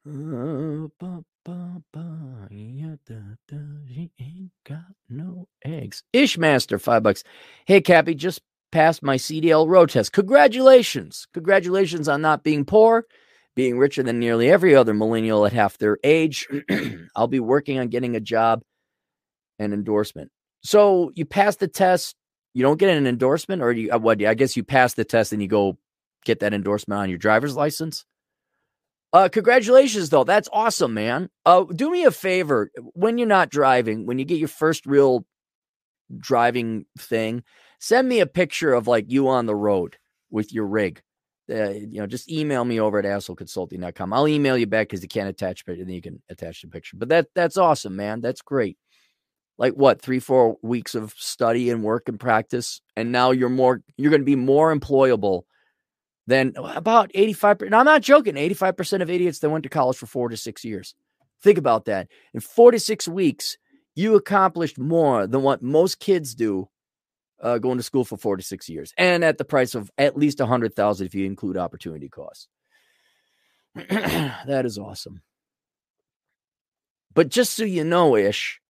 [0.07, 0.87] Uh,
[1.45, 3.15] Ba, ba, yeah, da,
[3.49, 3.57] da,
[3.93, 6.03] she ain't got no eggs.
[6.13, 7.25] Ishmaster, five bucks.
[7.65, 8.41] Hey, Cappy, just
[8.71, 10.13] passed my CDL road test.
[10.13, 11.27] Congratulations.
[11.33, 13.07] Congratulations on not being poor,
[13.55, 16.47] being richer than nearly every other millennial at half their age.
[17.15, 18.61] I'll be working on getting a job
[19.59, 20.31] and endorsement.
[20.63, 22.15] So you pass the test,
[22.53, 24.23] you don't get an endorsement, or you, uh, what?
[24.23, 25.77] I guess you pass the test and you go
[26.25, 28.05] get that endorsement on your driver's license.
[29.11, 30.23] Uh, congratulations, though.
[30.23, 31.29] That's awesome, man.
[31.45, 35.25] Uh, do me a favor when you're not driving, when you get your first real
[36.17, 37.43] driving thing,
[37.79, 39.97] send me a picture of like you on the road
[40.31, 41.01] with your rig.
[41.49, 44.13] Uh, you know, just email me over at assholeconsulting.com.
[44.13, 46.95] I'll email you back because you can't attach, but then you can attach the picture.
[46.95, 48.21] But that that's awesome, man.
[48.21, 48.77] That's great.
[49.57, 53.81] Like what, three, four weeks of study and work and practice, and now you're more,
[53.97, 55.43] you're going to be more employable
[56.27, 57.59] than about eighty five.
[57.59, 57.75] percent.
[57.75, 60.95] I'm not joking 85% of idiots that went to college for 4 to 6 years
[61.41, 63.57] think about that in 4 to 6 weeks
[63.95, 66.69] you accomplished more than what most kids do
[67.41, 70.17] uh, going to school for 4 to 6 years and at the price of at
[70.17, 72.47] least a 100,000 if you include opportunity costs
[73.75, 75.21] that is awesome
[77.13, 78.61] but just so you know ish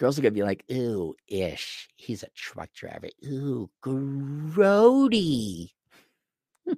[0.00, 3.08] girls are gonna be like, ooh, ish, he's a truck driver.
[3.26, 5.68] Ooh, grody.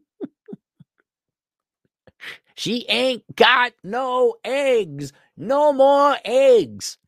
[2.55, 5.13] She ain't got no eggs.
[5.39, 6.99] No more eggs.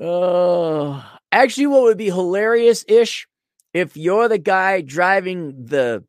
[0.00, 3.28] Uh, actually, what would be hilarious ish
[3.74, 6.04] if you're the guy driving the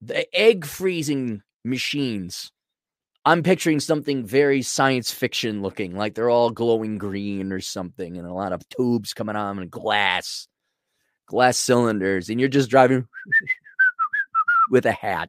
[0.00, 2.52] the egg freezing machines.
[3.24, 8.26] I'm picturing something very science fiction looking, like they're all glowing green or something, and
[8.26, 10.46] a lot of tubes coming on and glass,
[11.26, 13.08] glass cylinders, and you're just driving
[14.70, 15.28] with a hat.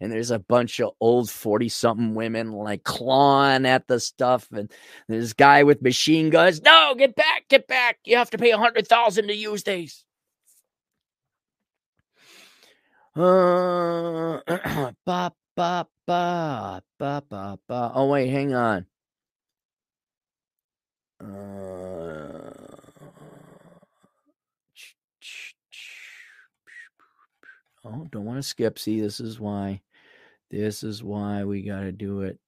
[0.00, 4.46] And there's a bunch of old 40 something women like clawing at the stuff.
[4.52, 4.70] And
[5.08, 6.60] there's guy with machine guns.
[6.62, 7.98] No, get back, get back.
[8.04, 10.04] You have to pay a hundred thousand to use these.
[13.16, 14.40] Uh,
[15.06, 17.92] ba, ba, ba, ba, ba, ba.
[17.94, 18.84] Oh, wait, hang on.
[21.18, 21.24] Uh,
[27.86, 28.78] oh, don't want to skip.
[28.78, 29.80] See, this is why.
[30.50, 32.38] This is why we got to do it.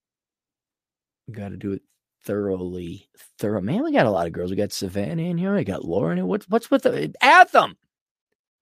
[1.27, 1.83] We got to do it
[2.25, 3.09] thoroughly.
[3.39, 3.61] Thorough.
[3.61, 4.51] Man, we got a lot of girls.
[4.51, 5.55] We got Savannah in here.
[5.55, 6.27] We got Lauren.
[6.27, 7.77] What's what's with the Atham?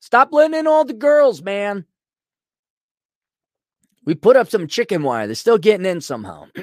[0.01, 1.84] Stop letting in all the girls, man.
[4.05, 5.26] We put up some chicken wire.
[5.26, 6.47] They're still getting in somehow.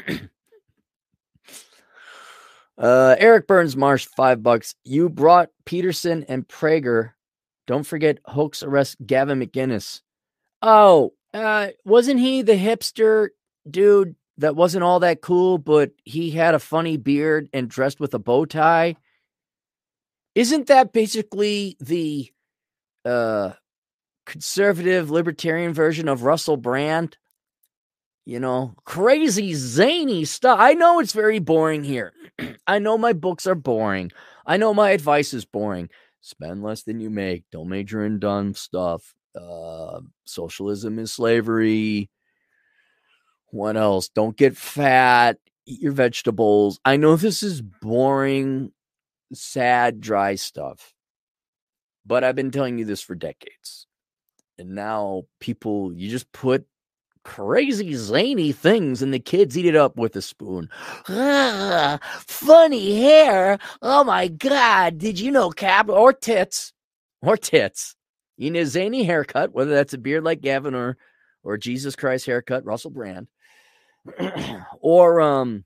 [2.77, 4.75] uh, Eric Burns Marsh, five bucks.
[4.85, 7.11] You brought Peterson and Prager.
[7.67, 10.01] Don't forget Hoax arrest Gavin McInnes.
[10.61, 13.29] Oh, uh, wasn't he the hipster
[13.69, 18.13] dude that wasn't all that cool, but he had a funny beard and dressed with
[18.13, 18.95] a bow tie?
[20.35, 22.31] Isn't that basically the
[23.05, 23.51] uh
[24.25, 27.17] conservative libertarian version of Russell Brand?
[28.25, 30.57] You know, crazy, zany stuff.
[30.59, 32.13] I know it's very boring here.
[32.67, 34.11] I know my books are boring.
[34.45, 35.89] I know my advice is boring.
[36.21, 37.43] Spend less than you make.
[37.51, 39.13] Don't major in dumb stuff.
[39.35, 42.09] Uh, socialism is slavery.
[43.51, 44.09] What else?
[44.09, 45.37] Don't get fat.
[45.65, 46.79] Eat your vegetables.
[46.83, 48.71] I know this is boring,
[49.33, 50.93] sad, dry stuff,
[52.05, 53.87] but I've been telling you this for decades.
[54.57, 56.65] And now people, you just put
[57.23, 60.69] crazy zany things and the kids eat it up with a spoon.
[61.07, 63.57] Ah, funny hair.
[63.81, 64.97] Oh my God.
[64.97, 66.73] Did you know cap or tits
[67.21, 67.95] or tits?
[68.37, 70.97] You a zany haircut, whether that's a beard like Gavin or
[71.43, 73.27] or Jesus Christ haircut, Russell Brand,
[74.79, 75.65] or um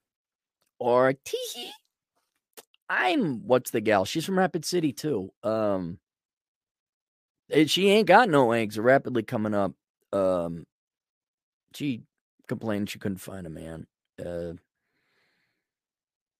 [0.79, 1.71] or tee
[2.89, 4.05] I'm what's the gal?
[4.05, 5.31] She's from Rapid City too.
[5.43, 5.99] Um
[7.49, 8.77] it, she ain't got no eggs.
[8.77, 9.73] rapidly coming up.
[10.11, 10.65] Um
[11.73, 12.01] she
[12.47, 13.85] complained she couldn't find a man.
[14.19, 14.53] Uh,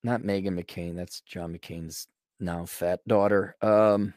[0.04, 0.96] not Meghan McCain.
[0.96, 2.08] That's John McCain's
[2.40, 3.56] now fat daughter.
[3.62, 4.14] Um,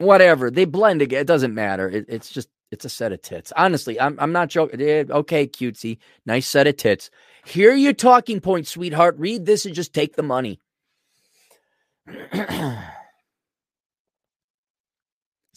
[0.00, 0.50] whatever.
[0.50, 1.20] They blend together.
[1.20, 1.88] It doesn't matter.
[1.88, 3.52] It, it's just it's a set of tits.
[3.56, 4.80] Honestly, I'm I'm not joking.
[4.80, 7.10] Eh, okay, cutesy, nice set of tits.
[7.44, 9.16] Hear your talking point, sweetheart.
[9.18, 10.60] Read this and just take the money.
[12.32, 12.42] it's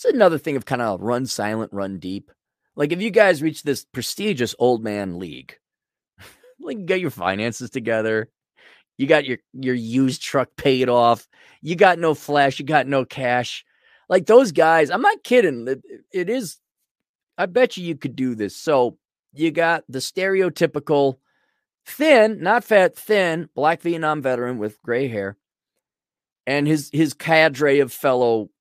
[0.06, 2.32] another thing of kind of run silent, run deep.
[2.76, 5.58] Like if you guys reach this prestigious old man league,
[6.60, 8.30] like you got your finances together,
[8.98, 11.28] you got your your used truck paid off,
[11.62, 13.64] you got no flash, you got no cash.
[14.14, 15.68] Like those guys, I'm not kidding.
[15.68, 16.60] it, it is
[17.36, 18.56] I bet you you could do this.
[18.56, 19.00] So
[19.34, 21.18] you got the stereotypical
[21.88, 25.36] thin, not fat, thin black Vietnam veteran with gray hair
[26.46, 28.52] and his his cadre of fellow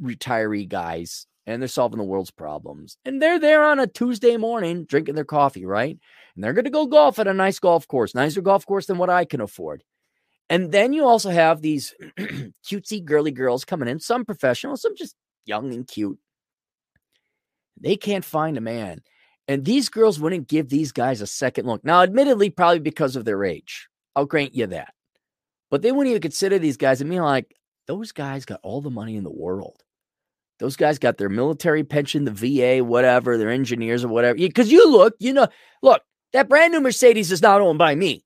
[0.00, 2.96] retiree guys and they're solving the world's problems.
[3.04, 5.98] And they're there on a Tuesday morning drinking their coffee, right?
[6.36, 8.98] And they're going to go golf at a nice golf course, nicer golf course than
[8.98, 9.82] what I can afford.
[10.50, 15.16] And then you also have these cutesy girly girls coming in, some professional, some just
[15.46, 16.18] young and cute.
[17.80, 19.00] They can't find a man.
[19.48, 21.84] And these girls wouldn't give these guys a second look.
[21.84, 23.88] Now, admittedly, probably because of their age.
[24.16, 24.94] I'll grant you that.
[25.70, 27.02] But they wouldn't even consider these guys.
[27.02, 27.54] I mean, like,
[27.86, 29.82] those guys got all the money in the world.
[30.60, 34.36] Those guys got their military pension, the VA, whatever, their engineers or whatever.
[34.36, 35.48] Because you look, you know,
[35.82, 38.23] look, that brand new Mercedes is not owned by me.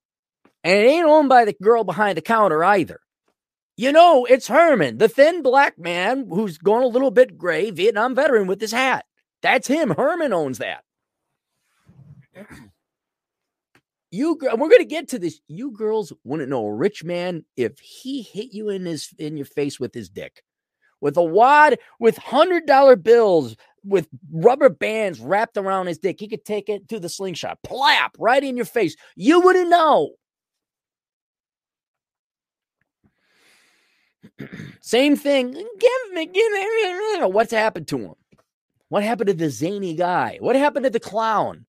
[0.64, 3.00] And it ain't owned by the girl behind the counter either.
[3.76, 8.14] You know, it's Herman, the thin black man who's gone a little bit gray, Vietnam
[8.14, 9.04] veteran with his hat.
[9.40, 9.90] That's him.
[9.90, 10.84] Herman owns that.
[14.11, 15.38] You, we're going to get to this.
[15.48, 19.44] You girls wouldn't know a rich man if he hit you in his in your
[19.44, 20.42] face with his dick
[21.00, 26.18] with a wad with hundred dollar bills with rubber bands wrapped around his dick.
[26.20, 28.96] He could take it to the slingshot, plap right in your face.
[29.16, 30.12] You wouldn't know.
[34.80, 35.53] Same thing.
[35.53, 37.26] Give me, give me.
[37.26, 38.14] What's happened to him?
[38.89, 40.39] What happened to the zany guy?
[40.41, 41.66] What happened to the clown?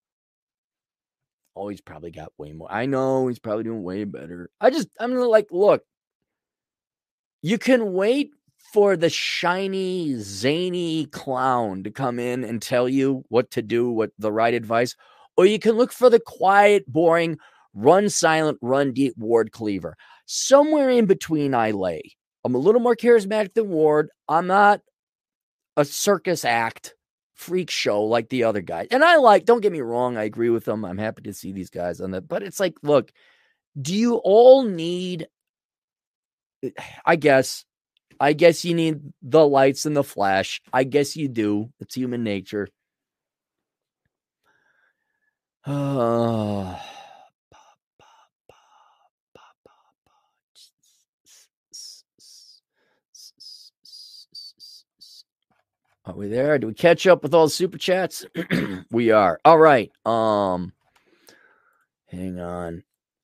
[1.56, 2.72] Oh, he's probably got way more.
[2.72, 4.50] I know he's probably doing way better.
[4.62, 5.84] I just, I'm like, look,
[7.42, 8.32] you can wait
[8.72, 14.12] for the shiny, zany clown to come in and tell you what to do, what
[14.20, 14.96] the right advice,
[15.36, 17.38] or you can look for the quiet, boring,
[17.74, 19.98] run silent, run deep Ward Cleaver.
[20.26, 22.16] Somewhere in between, I lay.
[22.44, 24.10] I'm a little more charismatic than Ward.
[24.28, 24.82] I'm not
[25.78, 26.96] a circus act
[27.36, 28.88] freak show like the other guys.
[28.92, 30.84] And I like, don't get me wrong, I agree with them.
[30.84, 32.28] I'm happy to see these guys on that.
[32.28, 33.12] But it's like, look,
[33.82, 35.28] do you all need
[37.06, 37.64] I guess
[38.20, 40.62] I guess you need the lights and the flash.
[40.74, 41.72] I guess you do.
[41.80, 42.68] It's human nature.
[45.66, 46.78] Uh,
[56.10, 56.58] Are we there?
[56.58, 58.26] Do we catch up with all the super chats?
[58.92, 59.40] we are.
[59.46, 59.92] All right.
[60.06, 60.74] Um
[62.08, 62.84] hang on.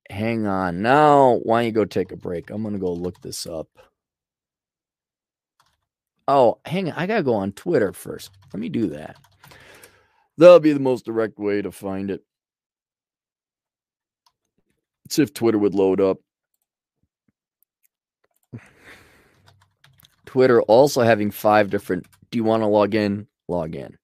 [0.09, 0.83] Hang on.
[0.83, 2.51] Now, why don't you go take a break?
[2.51, 3.67] I'm gonna go look this up.
[6.27, 6.93] Oh, hang on.
[6.95, 8.29] I gotta go on Twitter first.
[8.53, 9.17] Let me do that.
[10.37, 12.23] That'll be the most direct way to find it.
[15.05, 16.19] Let's see if Twitter would load up.
[20.27, 22.05] Twitter also having five different.
[22.35, 23.27] Do you want to log in?
[23.47, 23.97] Log in.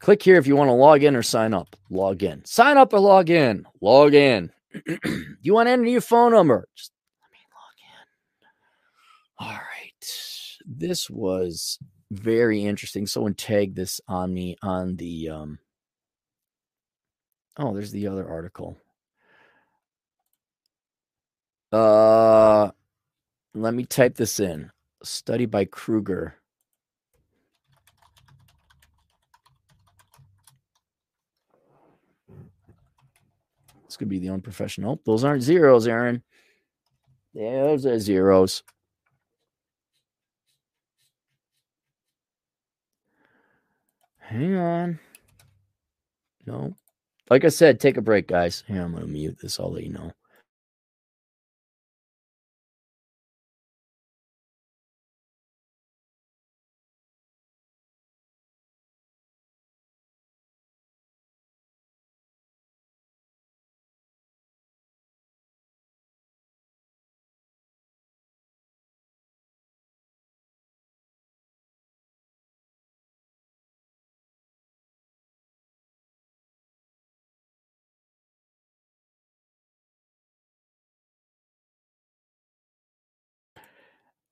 [0.00, 1.76] Click here if you want to log in or sign up.
[1.90, 2.44] Log in.
[2.44, 3.64] Sign up or log in.
[3.80, 4.50] Log in.
[5.42, 6.66] you want to enter your phone number?
[6.74, 6.90] Just
[7.22, 7.38] let me
[9.46, 9.54] log in.
[9.54, 10.56] All right.
[10.66, 11.78] This was
[12.10, 13.06] very interesting.
[13.06, 15.60] Someone tagged this on me on the um
[17.56, 18.76] Oh, there's the other article.
[21.70, 22.72] Uh
[23.54, 24.72] let me type this in.
[25.04, 26.40] Study by Kruger.
[33.96, 35.00] Could be the unprofessional.
[35.06, 36.22] Those aren't zeros, Aaron.
[37.32, 38.62] Yeah, those are zeros.
[44.18, 44.98] Hang on.
[46.46, 46.74] No.
[47.30, 48.64] Like I said, take a break, guys.
[48.66, 49.58] Here, I'm going to mute this.
[49.60, 50.12] I'll let you know.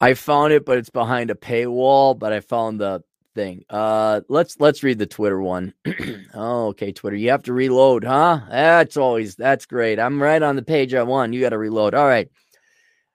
[0.04, 2.18] I found it, but it's behind a paywall.
[2.18, 3.02] But I found the
[3.34, 3.64] thing.
[3.70, 5.72] Uh, let's let's read the Twitter one.
[6.34, 7.16] oh, okay, Twitter.
[7.16, 8.40] You have to reload, huh?
[8.50, 9.98] That's always that's great.
[9.98, 11.32] I'm right on the page I want.
[11.32, 11.94] You got to reload.
[11.94, 12.28] All right.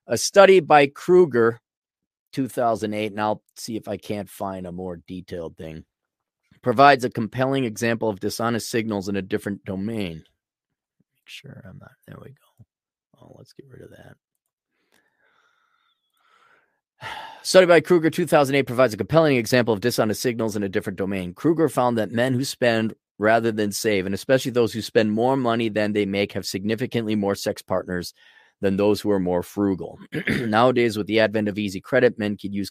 [0.07, 1.59] A study by Kruger,
[2.33, 5.85] 2008, and I'll see if I can't find a more detailed thing.
[6.63, 10.15] Provides a compelling example of dishonest signals in a different domain.
[10.15, 11.91] Make sure I'm not.
[12.07, 12.65] There we go.
[13.21, 14.15] Oh, let's get rid of that.
[17.49, 21.33] Study by Kruger 2008 provides a compelling example of dishonest signals in a different domain.
[21.33, 25.35] Kruger found that men who spend rather than save, and especially those who spend more
[25.35, 28.13] money than they make, have significantly more sex partners
[28.61, 29.97] than those who are more frugal.
[30.29, 32.69] Nowadays, with the advent of easy credit, men can use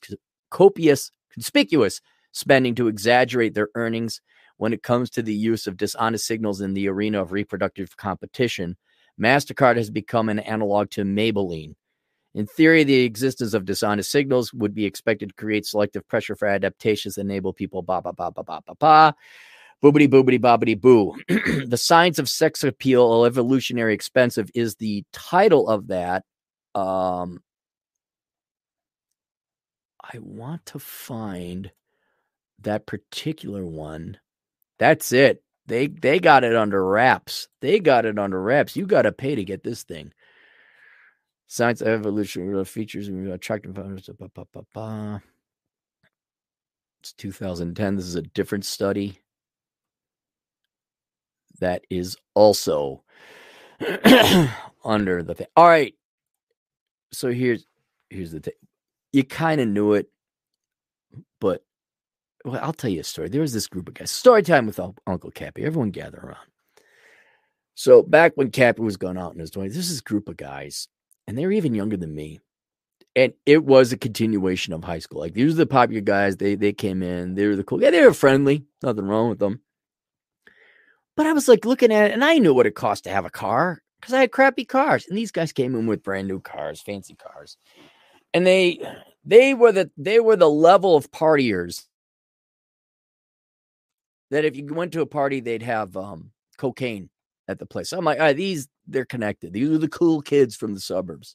[0.51, 2.01] copious, conspicuous
[2.31, 4.21] spending to exaggerate their earnings.
[4.59, 8.77] When it comes to the use of dishonest signals in the arena of reproductive competition,
[9.21, 11.75] MasterCard has become an analog to Maybelline
[12.39, 16.47] in theory, the existence of dishonest signals would be expected to create selective pressure for
[16.47, 19.15] adaptations that enable people ba ba ba ba ba ba ba.
[19.83, 21.17] Boobity boobity bobbity boo.
[21.67, 26.25] the science of sex appeal, evolutionary expensive, is the title of that.
[26.77, 27.43] Um,
[30.01, 31.73] I want to find
[32.61, 34.17] that particular one.
[34.79, 35.43] That's it.
[35.67, 37.49] They they got it under wraps.
[37.63, 38.77] They got it under wraps.
[38.77, 40.13] You got to pay to get this thing.
[41.51, 43.79] Science evolution features and attractive.
[47.01, 47.97] It's 2010.
[47.97, 49.21] This is a different study
[51.61, 53.03] that is also
[54.85, 55.47] under the thing.
[55.57, 55.95] All right.
[57.13, 57.67] So here's
[58.11, 58.55] here's the thing.
[59.15, 60.11] You kind of knew it,
[61.41, 61.65] but
[62.45, 63.31] well, I'll tell you a story.
[63.31, 64.11] There was this group of guys.
[64.11, 65.65] Story time with Uncle Cappy.
[65.65, 66.47] Everyone gather around.
[67.75, 70.89] So back when Cappy was going out in his 20s, this is group of guys
[71.29, 72.41] and they're even younger than me.
[73.15, 75.21] And it was a continuation of high school.
[75.21, 76.37] Like these are the popular guys.
[76.39, 77.35] They they came in.
[77.37, 77.81] They were the cool.
[77.83, 78.65] Yeah, they were friendly.
[78.83, 79.61] Nothing wrong with them.
[81.17, 83.25] But I was like looking at it, and I knew what it cost to have
[83.25, 85.07] a car because I had crappy cars.
[85.09, 87.57] And these guys came in with brand new cars, fancy cars,
[88.33, 88.81] and they
[89.25, 91.85] They were the they were the level of partiers
[94.31, 97.11] that if you went to a party, they'd have um, cocaine
[97.47, 97.93] at the place.
[97.93, 99.53] I'm like, these they're connected.
[99.53, 101.35] These are the cool kids from the suburbs.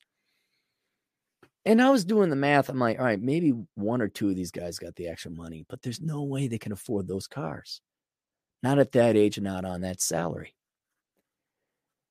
[1.66, 2.68] And I was doing the math.
[2.68, 5.66] I'm like, all right, maybe one or two of these guys got the extra money,
[5.70, 7.80] but there's no way they can afford those cars.
[8.62, 10.56] Not at that age and not on that salary.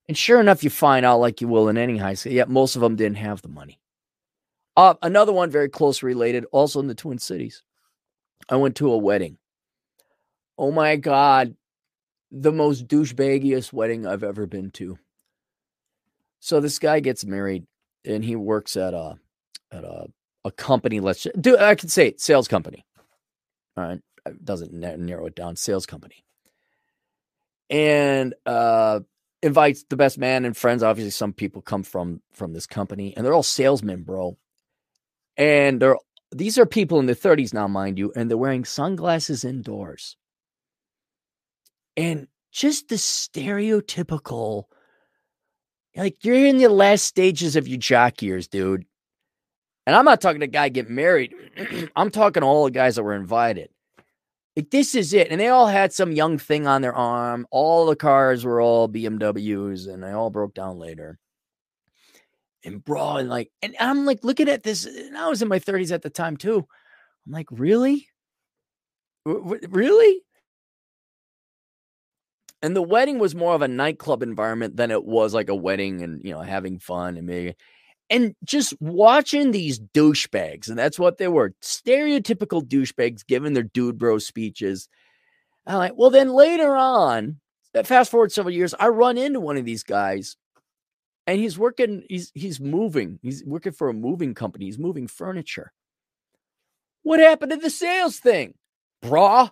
[0.09, 2.76] And sure enough, you find out, like you will in any high school, yeah, most
[2.76, 3.78] of them didn't have the money.
[4.76, 7.62] Uh, another one very close related, also in the Twin Cities.
[8.49, 9.38] I went to a wedding.
[10.59, 11.55] Oh my God,
[12.30, 14.99] the most douchebaggiest wedding I've ever been to.
[16.43, 17.66] So this guy gets married
[18.05, 19.14] and he works at a
[19.70, 20.09] at a,
[20.45, 20.99] a company.
[20.99, 22.84] Let's just, do I can say it, sales company.
[23.76, 25.55] All right, it doesn't narrow it down.
[25.55, 26.24] Sales company,
[27.70, 29.01] and uh,
[29.40, 30.82] invites the best man and friends.
[30.82, 34.36] Obviously, some people come from from this company, and they're all salesmen, bro.
[35.36, 35.97] And they're
[36.32, 40.16] these are people in their 30s now, mind you, and they're wearing sunglasses indoors.
[41.97, 44.64] And just the stereotypical,
[45.97, 48.86] like you're in the last stages of your jock years, dude.
[49.86, 51.34] And I'm not talking to a guy get married.
[51.97, 53.68] I'm talking to all the guys that were invited.
[54.57, 55.28] Like this is it.
[55.30, 57.47] And they all had some young thing on their arm.
[57.51, 61.18] All the cars were all BMWs and they all broke down later.
[62.64, 65.59] And bro, and like, and I'm like looking at this, and I was in my
[65.59, 66.64] 30s at the time too.
[67.26, 68.07] I'm like, really?
[69.24, 70.22] Really?
[72.62, 76.02] And the wedding was more of a nightclub environment than it was like a wedding
[76.02, 77.54] and you know having fun and maybe
[78.12, 83.96] and just watching these douchebags, and that's what they were stereotypical douchebags giving their dude
[83.96, 84.88] bro speeches.
[85.66, 87.40] I'm like, well, then later on,
[87.74, 90.36] uh, fast forward several years, I run into one of these guys
[91.26, 95.72] and he's working, he's he's moving, he's working for a moving company, he's moving furniture.
[97.04, 98.54] What happened to the sales thing?
[99.02, 99.50] Brah.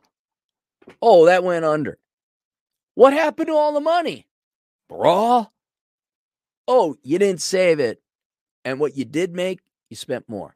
[1.01, 1.99] Oh, that went under.
[2.95, 4.27] What happened to all the money?
[4.91, 5.49] Brah.
[6.67, 8.03] Oh, you didn't save it.
[8.65, 10.55] And what you did make, you spent more.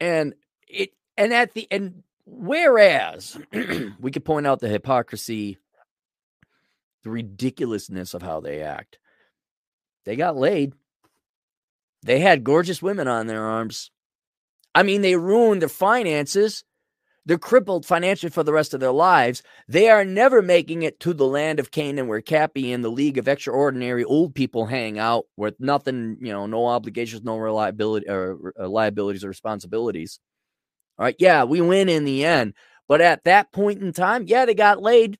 [0.00, 0.34] And
[0.68, 3.38] it and at the and whereas
[4.00, 5.58] we could point out the hypocrisy,
[7.02, 8.98] the ridiculousness of how they act.
[10.04, 10.72] They got laid.
[12.02, 13.90] They had gorgeous women on their arms.
[14.74, 16.64] I mean, they ruined their finances.
[17.26, 19.42] They're crippled financially for the rest of their lives.
[19.66, 23.16] They are never making it to the land of Canaan where Cappy and the League
[23.16, 28.52] of Extraordinary Old People hang out with nothing, you know, no obligations, no reliability or
[28.60, 30.20] uh, liabilities or responsibilities.
[30.98, 31.16] All right.
[31.18, 32.54] Yeah, we win in the end.
[32.88, 35.18] But at that point in time, yeah, they got laid.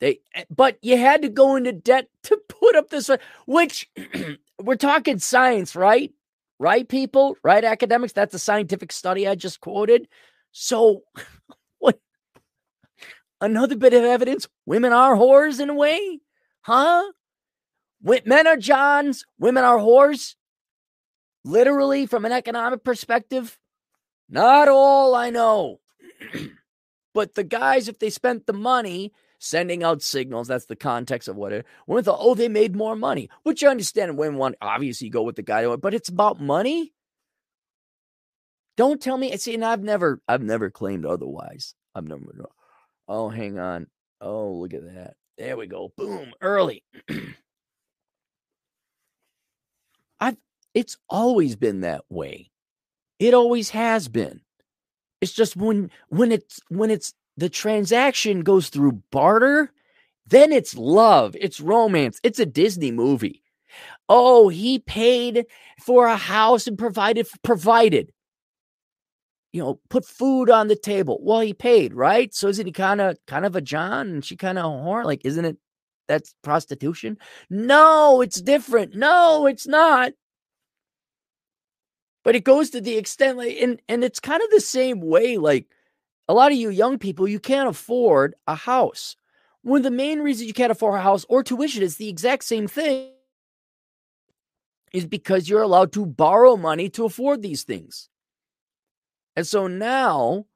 [0.00, 3.10] They, eh, but you had to go into debt to put up this,
[3.46, 3.90] which
[4.62, 6.12] we're talking science, right?
[6.58, 7.36] Right, people?
[7.42, 8.12] Right, academics?
[8.12, 10.08] That's a scientific study I just quoted.
[10.52, 11.02] So,
[11.78, 11.98] what?
[13.40, 16.20] Another bit of evidence women are whores in a way?
[16.62, 17.12] Huh?
[18.02, 20.34] Men are Johns, women are whores?
[21.44, 23.58] Literally, from an economic perspective?
[24.28, 25.80] Not all, I know.
[27.14, 31.36] but the guys, if they spent the money sending out signals, that's the context of
[31.36, 33.28] what it women thought, oh, they made more money.
[33.42, 36.92] Which you understand women want obviously go with the guy, but it's about money.
[38.80, 39.36] Don't tell me.
[39.36, 41.74] See, and I've never, I've never claimed otherwise.
[41.94, 42.22] I've never.
[43.06, 43.88] Oh, hang on.
[44.22, 45.16] Oh, look at that.
[45.36, 45.92] There we go.
[45.98, 46.32] Boom.
[46.40, 46.82] Early.
[50.20, 50.38] I've.
[50.72, 52.50] It's always been that way.
[53.18, 54.40] It always has been.
[55.20, 59.70] It's just when when it's when it's the transaction goes through barter,
[60.26, 63.42] then it's love, it's romance, it's a Disney movie.
[64.08, 65.44] Oh, he paid
[65.84, 68.10] for a house and provided provided
[69.52, 71.18] you know, put food on the table.
[71.22, 72.32] Well, he paid, right?
[72.34, 75.04] So isn't he kind of kind of a John and she kind of a whore?
[75.04, 75.56] Like, isn't it
[76.08, 77.18] that's prostitution?
[77.48, 78.94] No, it's different.
[78.94, 80.12] No, it's not.
[82.22, 85.36] But it goes to the extent like and and it's kind of the same way,
[85.36, 85.66] like
[86.28, 89.16] a lot of you young people, you can't afford a house.
[89.62, 92.44] One of the main reasons you can't afford a house or tuition is the exact
[92.44, 93.10] same thing
[94.92, 98.08] is because you're allowed to borrow money to afford these things.
[99.36, 100.46] And so now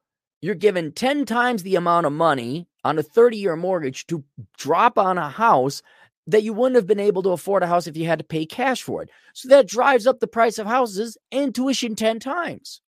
[0.43, 4.25] you're given 10 times the amount of money on a 30 year mortgage to
[4.59, 5.83] drop on a house
[6.27, 8.47] that you wouldn't have been able to afford a house if you had to pay
[8.47, 9.11] cash for it.
[9.35, 12.81] So that drives up the price of houses and tuition 10 times.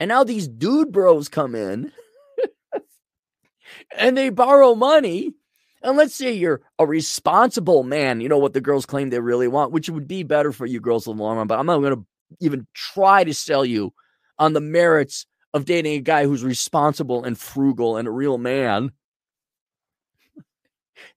[0.00, 1.92] And now these dude bros come in
[3.98, 5.34] and they borrow money
[5.82, 9.48] And let's say you're a responsible man, you know what the girls claim they really
[9.48, 11.46] want, which would be better for you girls in the long run.
[11.48, 12.06] But I'm not going to
[12.40, 13.92] even try to sell you
[14.38, 18.92] on the merits of dating a guy who's responsible and frugal and a real man.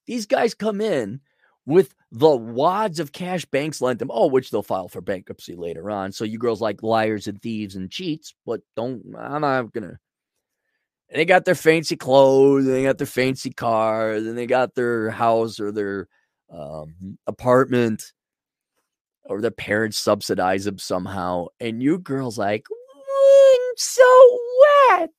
[0.05, 1.21] These guys come in
[1.65, 5.91] with the wads of cash banks lent them, oh, which they'll file for bankruptcy later
[5.91, 6.11] on.
[6.11, 9.99] So you girls like liars and thieves and cheats, but don't, I'm not gonna.
[11.09, 14.75] And they got their fancy clothes, and they got their fancy cars, and they got
[14.75, 16.07] their house or their
[16.51, 18.11] um, apartment,
[19.23, 21.47] or their parents subsidize them somehow.
[21.59, 22.67] And you girls like,
[23.75, 24.39] so
[24.89, 25.09] wet.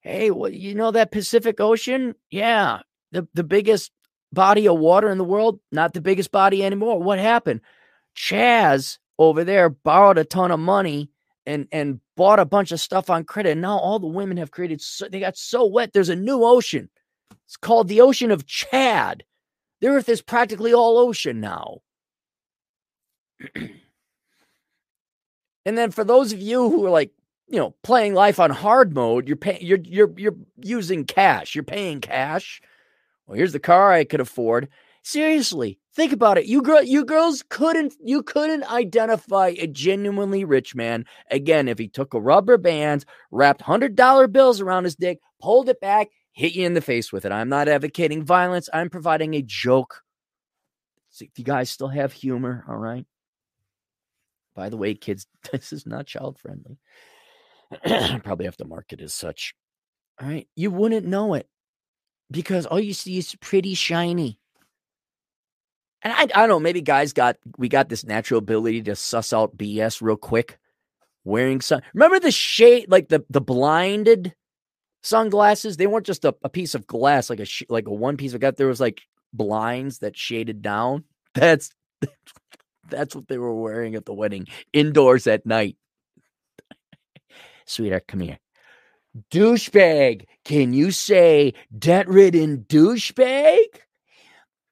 [0.00, 2.14] Hey, well, you know that Pacific Ocean?
[2.30, 2.80] Yeah,
[3.12, 3.90] the, the biggest
[4.32, 7.02] body of water in the world, not the biggest body anymore.
[7.02, 7.60] What happened?
[8.16, 11.10] Chaz over there borrowed a ton of money
[11.44, 13.56] and and bought a bunch of stuff on credit.
[13.58, 15.92] Now all the women have created so, they got so wet.
[15.92, 16.88] There's a new ocean.
[17.46, 19.24] It's called the Ocean of Chad.
[19.80, 21.78] The earth is practically all ocean now.
[25.66, 27.10] and then for those of you who are like,
[27.46, 31.54] you know, playing life on hard mode, you're paying you're you're you're using cash.
[31.54, 32.62] You're paying cash
[33.26, 34.68] well, here's the car I could afford.
[35.02, 36.46] Seriously, think about it.
[36.46, 41.88] You girl, you girls couldn't you couldn't identify a genuinely rich man again if he
[41.88, 46.54] took a rubber band, wrapped hundred dollar bills around his dick, pulled it back, hit
[46.54, 47.32] you in the face with it.
[47.32, 48.68] I'm not advocating violence.
[48.72, 50.02] I'm providing a joke.
[51.10, 53.06] See if you guys still have humor, all right.
[54.56, 56.78] By the way, kids, this is not child friendly.
[58.24, 59.54] Probably have to mark it as such.
[60.20, 61.46] All right, you wouldn't know it
[62.30, 64.38] because all you see is pretty shiny.
[66.02, 69.32] And I, I don't know, maybe guys got we got this natural ability to suss
[69.32, 70.58] out BS real quick.
[71.24, 71.82] Wearing sun.
[71.92, 74.32] Remember the shade, like the the blinded
[75.02, 75.76] sunglasses?
[75.76, 78.32] They weren't just a, a piece of glass, like a sh- like a one piece
[78.32, 78.54] of glass.
[78.56, 79.02] There was like
[79.32, 81.02] blinds that shaded down.
[81.34, 81.70] That's
[82.88, 85.76] that's what they were wearing at the wedding, indoors at night.
[87.66, 88.38] Sweetheart, come here
[89.30, 90.24] douchebag.
[90.44, 93.64] Can you say debt ridden douchebag?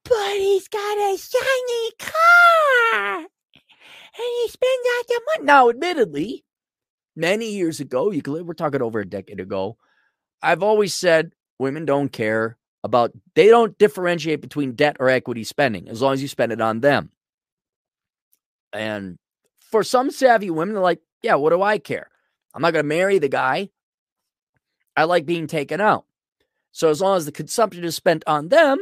[0.04, 3.26] But he's got a shiny car and
[4.16, 5.46] he spends all the money.
[5.46, 6.44] Now, admittedly,
[7.16, 9.78] many years ago, you could, we're talking over a decade ago,
[10.42, 15.88] I've always said women don't care about, they don't differentiate between debt or equity spending
[15.88, 17.10] as long as you spend it on them.
[18.74, 19.16] And
[19.60, 22.10] for some savvy women, they're like, yeah, what do I care?
[22.52, 23.70] I'm not going to marry the guy
[24.96, 26.04] I like being taken out.
[26.72, 28.78] So as long as the consumption is spent on them,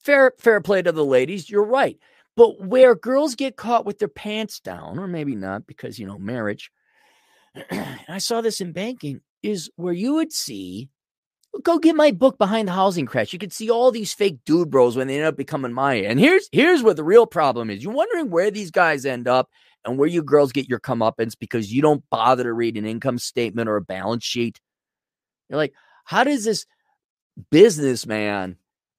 [0.00, 1.98] fair fair play to the ladies, you're right.
[2.36, 6.18] But where girls get caught with their pants down, or maybe not because you know
[6.18, 6.70] marriage,
[8.08, 10.88] I saw this in banking, is where you would see
[11.62, 13.32] go get my book behind the housing crash.
[13.32, 15.94] You could see all these fake dude bros when they end up becoming my.
[15.94, 17.82] And here's here's where the real problem is.
[17.82, 19.50] You're wondering where these guys end up
[19.84, 23.18] and where you girls get your comeuppance because you don't bother to read an income
[23.18, 24.60] statement or a balance sheet.
[25.48, 25.74] You're like,
[26.04, 26.66] how does this
[27.50, 28.56] businessman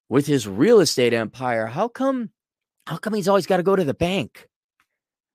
[0.08, 2.30] with his real estate empire, how come
[2.86, 4.48] how come he's always got to go to the bank?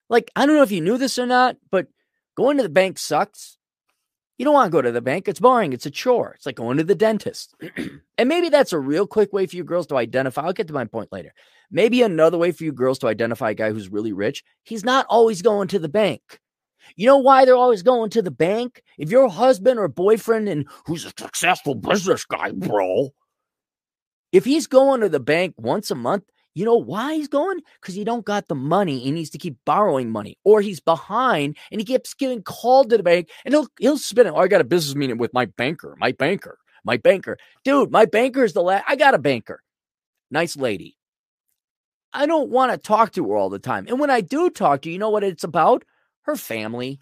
[0.09, 1.87] Like, I don't know if you knew this or not, but
[2.35, 3.57] going to the bank sucks.
[4.39, 5.27] You don't want to go to the bank.
[5.27, 5.73] It's boring.
[5.73, 6.31] It's a chore.
[6.31, 7.53] It's like going to the dentist.
[8.17, 10.41] and maybe that's a real quick way for you girls to identify.
[10.41, 11.33] I'll get to my point later.
[11.69, 14.45] Maybe another way for you girls to identify a guy who's really rich.
[14.63, 16.39] He's not always going to the bank.
[16.95, 18.81] You know why they're always going to the bank?
[18.97, 23.09] If your husband or boyfriend and who's a successful business guy, bro,
[24.31, 26.23] if he's going to the bank once a month,
[26.55, 27.61] you know why he's going?
[27.79, 28.99] Because he don't got the money.
[28.99, 32.97] He needs to keep borrowing money, or he's behind and he keeps getting called to
[32.97, 34.31] the bank, and he'll he'll spin it.
[34.31, 37.91] Oh, I got a business meeting with my banker, my banker, my banker, dude.
[37.91, 38.85] My banker is the last.
[38.87, 39.61] I got a banker,
[40.31, 40.97] nice lady.
[42.11, 44.81] I don't want to talk to her all the time, and when I do talk
[44.81, 45.83] to you, you know what it's about?
[46.29, 47.01] her family.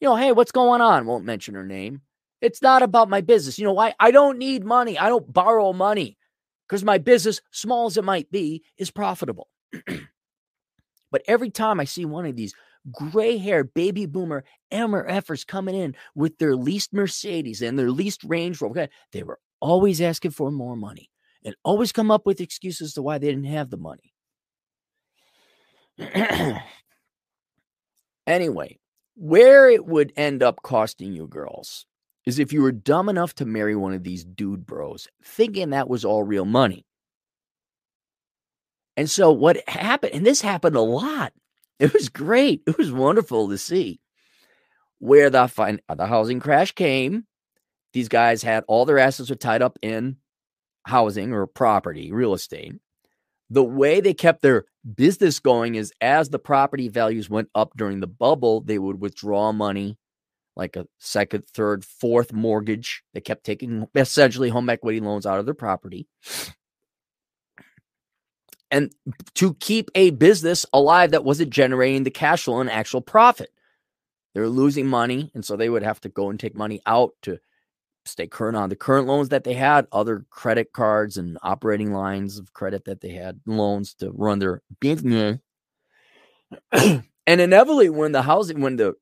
[0.00, 1.06] You know, hey, what's going on?
[1.06, 2.02] Won't mention her name.
[2.40, 3.58] It's not about my business.
[3.58, 3.94] You know why?
[4.00, 4.98] I don't need money.
[4.98, 6.16] I don't borrow money
[6.72, 9.50] because my business, small as it might be, is profitable.
[11.10, 12.54] but every time I see one of these
[12.90, 14.42] gray haired baby boomer
[14.72, 20.00] MRFers coming in with their leased Mercedes and their leased Range Rover, they were always
[20.00, 21.10] asking for more money
[21.44, 24.14] and always come up with excuses to why they didn't have the money.
[28.24, 28.78] Anyway,
[29.16, 31.86] where it would end up costing you girls
[32.26, 35.88] is if you were dumb enough to marry one of these dude bros, thinking that
[35.88, 36.84] was all real money.
[38.96, 41.32] And so what happened, and this happened a lot.
[41.80, 42.62] It was great.
[42.64, 43.98] It was wonderful to see
[45.00, 47.26] where the fin- uh, the housing crash came.
[47.92, 50.18] These guys had all their assets were tied up in
[50.84, 52.74] housing or property, real estate,
[53.52, 58.00] the way they kept their business going is as the property values went up during
[58.00, 59.98] the bubble, they would withdraw money
[60.56, 63.02] like a second, third, fourth mortgage.
[63.14, 66.06] They kept taking essentially home equity loans out of their property.
[68.70, 68.90] And
[69.34, 73.50] to keep a business alive that wasn't generating the cash flow and actual profit,
[74.34, 75.30] they're losing money.
[75.34, 77.38] And so they would have to go and take money out to
[78.06, 82.38] stay current on the current loans that they had, other credit cards and operating lines
[82.38, 85.38] of credit that they had, loans to run their business.
[86.72, 88.94] and inevitably, when the housing, when the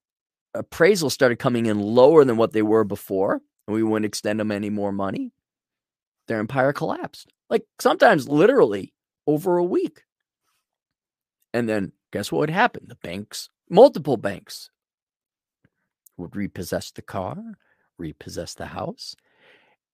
[0.55, 4.51] appraisal started coming in lower than what they were before, and we wouldn't extend them
[4.53, 5.33] any more money,
[6.27, 7.33] their empire collapsed.
[7.49, 8.93] Like sometimes literally
[9.27, 10.05] over a week.
[11.53, 12.87] And then guess what would happen?
[12.87, 14.71] The banks, multiple banks,
[16.17, 17.37] would repossess the car,
[17.99, 19.17] repossess the house.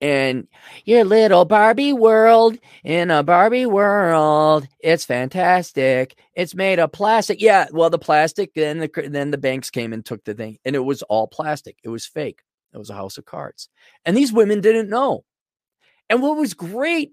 [0.00, 0.46] And
[0.84, 6.18] your little Barbie world in a Barbie world, it's fantastic.
[6.34, 7.40] It's made of plastic.
[7.40, 8.52] Yeah, well, the plastic.
[8.54, 11.78] Then the then the banks came and took the thing, and it was all plastic.
[11.82, 12.42] It was fake.
[12.74, 13.70] It was a house of cards,
[14.04, 15.24] and these women didn't know.
[16.10, 17.12] And what was great,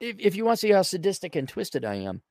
[0.00, 2.22] if, if you want to see how sadistic and twisted I am,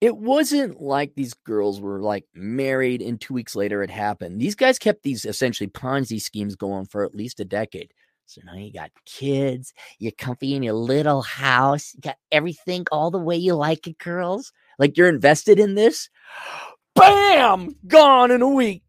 [0.00, 4.40] it wasn't like these girls were like married and two weeks later it happened.
[4.40, 7.92] These guys kept these essentially Ponzi schemes going for at least a decade.
[8.26, 13.10] So now you got kids, you're comfy in your little house, you got everything all
[13.10, 14.52] the way you like it, girls.
[14.78, 16.10] Like you're invested in this.
[16.94, 17.74] Bam!
[17.86, 18.82] Gone in a week.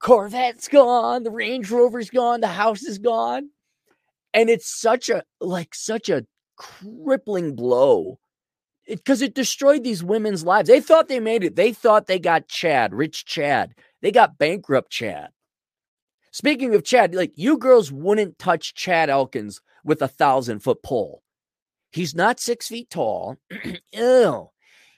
[0.00, 3.50] Corvette's gone, the Range Rover's gone, the house is gone.
[4.34, 8.18] And it's such a like such a crippling blow
[8.86, 10.68] because it, it, destroyed these women's lives.
[10.68, 11.56] They thought they made it.
[11.56, 13.74] They thought they got Chad, rich Chad.
[14.02, 15.30] They got bankrupt Chad.
[16.32, 21.22] Speaking of Chad, like you girls wouldn't touch Chad Elkins with a thousand foot pole.
[21.90, 23.36] He's not six feet tall.
[23.92, 24.50] Ew.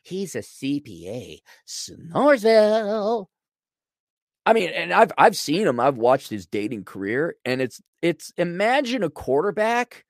[0.02, 1.38] He's a CPA.
[1.66, 3.26] Snoresville.
[4.46, 5.78] I mean, and I've I've seen him.
[5.78, 10.04] I've watched his dating career, and it's it's imagine a quarterback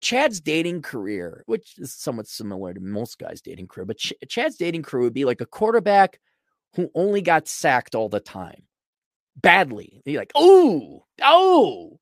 [0.00, 4.56] Chad's dating career, which is somewhat similar to most guys' dating career, but Ch- Chad's
[4.56, 6.20] dating career would be like a quarterback
[6.74, 8.62] who only got sacked all the time,
[9.36, 10.00] badly.
[10.04, 11.98] He like, oh, oh,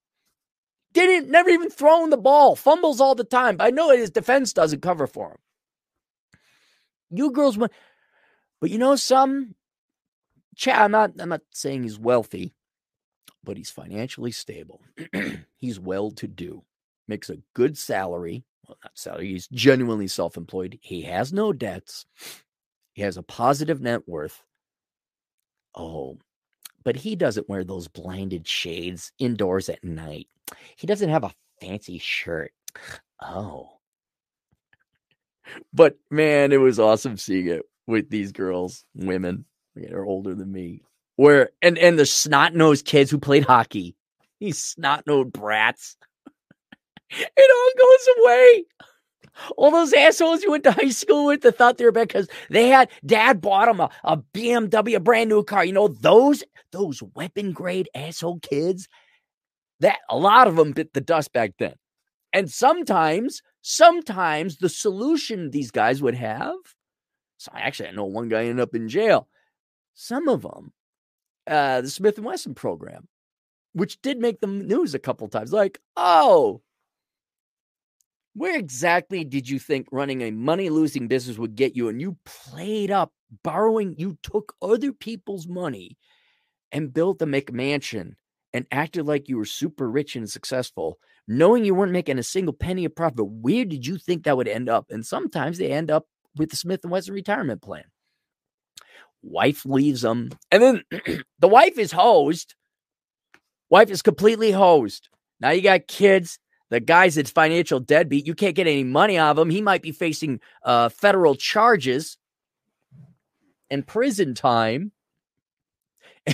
[0.92, 3.56] didn't never even thrown the ball, fumbles all the time.
[3.56, 5.38] But I know his defense doesn't cover for him.
[7.10, 7.72] You girls went,
[8.60, 9.54] but you know some.
[10.54, 11.12] Chad, I'm not.
[11.18, 12.54] I'm not saying he's wealthy,
[13.42, 14.82] but he's financially stable.
[15.56, 16.62] he's well to do
[17.08, 18.44] makes a good salary.
[18.66, 20.78] Well, not salary, he's genuinely self employed.
[20.82, 22.06] He has no debts,
[22.92, 24.42] he has a positive net worth.
[25.74, 26.18] Oh,
[26.84, 30.28] but he doesn't wear those blinded shades indoors at night.
[30.76, 32.52] He doesn't have a fancy shirt.
[33.22, 33.78] Oh.
[35.72, 39.44] But man, it was awesome seeing it with these girls, women.
[39.74, 40.82] They're older than me.
[41.16, 43.96] Where and and the snot nosed kids who played hockey.
[44.40, 45.96] These snot nosed brats.
[47.10, 48.64] It all goes away.
[49.56, 52.28] All those assholes you went to high school with that thought they were bad because
[52.50, 55.64] they had dad bought them a, a BMW, a brand new car.
[55.64, 58.88] You know, those those weapon grade asshole kids,
[59.80, 61.74] that a lot of them bit the dust back then.
[62.32, 66.56] And sometimes, sometimes the solution these guys would have.
[67.38, 69.28] So I actually, I know one guy ended up in jail.
[69.94, 70.72] Some of them,
[71.46, 73.08] uh, the Smith and Wesson program,
[73.72, 75.52] which did make the news a couple times.
[75.52, 76.60] Like, oh,
[78.34, 81.88] where exactly did you think running a money losing business would get you?
[81.88, 85.96] And you played up borrowing, you took other people's money
[86.72, 88.12] and built a McMansion
[88.52, 92.54] and acted like you were super rich and successful, knowing you weren't making a single
[92.54, 93.26] penny of profit.
[93.26, 94.86] Where did you think that would end up?
[94.90, 96.06] And sometimes they end up
[96.36, 97.84] with the Smith and Wesson retirement plan.
[99.22, 100.82] Wife leaves them, and then
[101.38, 102.54] the wife is hosed.
[103.68, 105.08] Wife is completely hosed.
[105.40, 106.38] Now you got kids.
[106.70, 108.26] The guy's a financial deadbeat.
[108.26, 109.50] You can't get any money out of him.
[109.50, 112.18] He might be facing uh, federal charges
[113.70, 114.92] and prison time.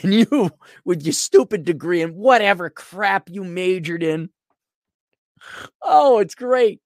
[0.03, 0.51] And you,
[0.85, 4.29] with your stupid degree and whatever crap you majored in,
[5.81, 6.81] oh, it's great.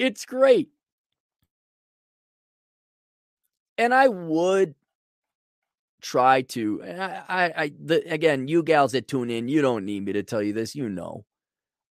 [0.00, 0.68] It's great.
[3.78, 4.74] And I would
[6.00, 6.82] try to.
[6.82, 10.24] I, I, I the, again, you gals that tune in, you don't need me to
[10.24, 10.74] tell you this.
[10.74, 11.24] You know,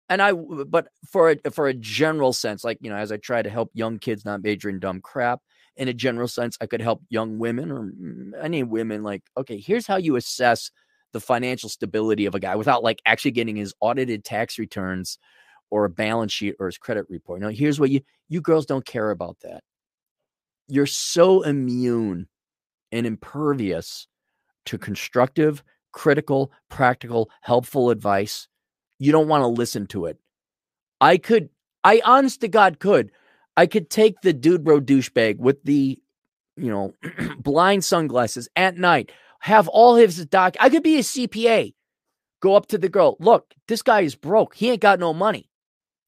[0.09, 3.43] and I, but for a, for a general sense, like you know, as I try
[3.43, 5.41] to help young kids not major in dumb crap,
[5.77, 9.03] in a general sense, I could help young women or mm, any women.
[9.03, 10.71] Like, okay, here's how you assess
[11.13, 15.19] the financial stability of a guy without like actually getting his audited tax returns
[15.71, 17.41] or a balance sheet or his credit report.
[17.41, 19.63] Now, here's what you you girls don't care about that.
[20.69, 22.29] You're so immune
[22.93, 24.09] and impervious
[24.67, 25.63] to constructive,
[25.93, 28.49] critical, practical, helpful advice.
[28.99, 30.19] You don't want to listen to it.
[31.01, 31.51] I could,
[31.85, 33.13] I honest to God could.
[33.57, 35.99] I could take the dude bro douchebag with the,
[36.57, 36.95] you know,
[37.39, 39.11] blind sunglasses at night,
[39.41, 40.57] have all his doc.
[40.61, 41.75] I could be a CPA.
[42.41, 43.17] Go up to the girl.
[43.19, 44.55] Look, this guy is broke.
[44.55, 45.49] He ain't got no money.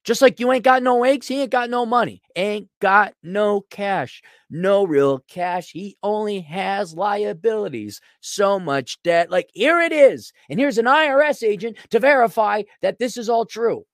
[0.09, 2.23] Just like you ain't got no eggs, he ain't got no money.
[2.35, 4.23] Ain't got no cash.
[4.49, 5.71] No real cash.
[5.71, 8.01] He only has liabilities.
[8.23, 9.31] So much debt.
[9.31, 10.33] Like, here it is.
[10.49, 13.85] And here's an IRS agent to verify that this is all true.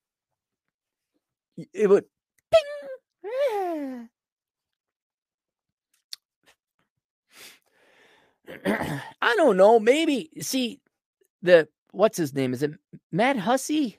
[1.72, 2.04] It would
[2.52, 4.08] bing.
[9.20, 9.80] I don't know.
[9.80, 10.78] Maybe see
[11.42, 12.54] the what's his name?
[12.54, 12.70] Is it
[13.10, 13.98] Matt Hussey?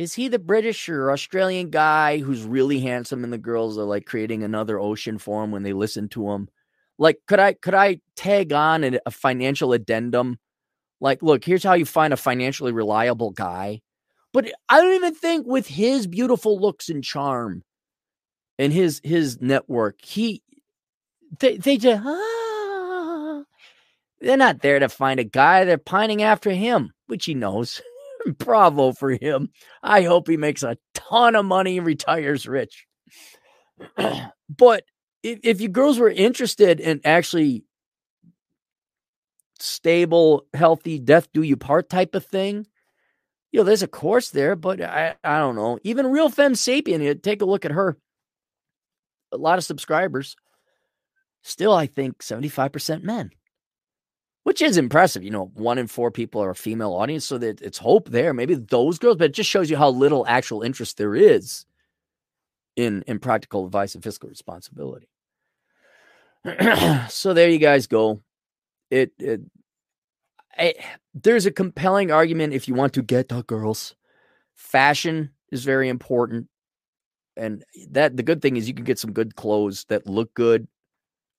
[0.00, 4.06] Is he the British or Australian guy who's really handsome and the girls are like
[4.06, 6.48] creating another ocean for him when they listen to him?
[6.96, 10.38] Like, could I could I tag on a, financial addendum?
[11.02, 13.82] Like, look, here's how you find a financially reliable guy.
[14.32, 17.62] But I don't even think with his beautiful looks and charm
[18.58, 20.42] and his his network, he
[21.40, 23.42] they they just ah,
[24.22, 25.66] they're not there to find a guy.
[25.66, 27.82] They're pining after him, which he knows.
[28.38, 29.50] Bravo for him.
[29.82, 32.86] I hope he makes a ton of money and retires rich.
[34.48, 34.84] but
[35.22, 37.64] if, if you girls were interested in actually
[39.58, 42.66] stable, healthy, death do you part type of thing,
[43.52, 45.78] you know, there's a course there, but I, I don't know.
[45.82, 47.98] Even Real Femme Sapien, take a look at her.
[49.32, 50.36] A lot of subscribers.
[51.42, 53.30] Still, I think 75% men
[54.44, 55.22] which is impressive.
[55.22, 58.32] You know, one in four people are a female audience, so that it's hope there.
[58.32, 61.66] Maybe those girls, but it just shows you how little actual interest there is
[62.76, 65.08] in in practical advice and fiscal responsibility.
[67.08, 68.22] so there you guys go.
[68.90, 69.40] It, it,
[70.58, 70.78] it
[71.14, 73.94] there's a compelling argument if you want to get the girls.
[74.56, 76.48] Fashion is very important,
[77.36, 80.66] and that the good thing is you can get some good clothes that look good.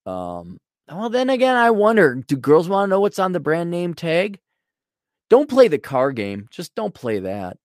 [0.06, 0.60] Um,
[0.92, 3.94] well, then again, I wonder do girls want to know what's on the brand name
[3.94, 4.40] tag?
[5.30, 6.48] Don't play the car game.
[6.52, 7.58] Just don't play that.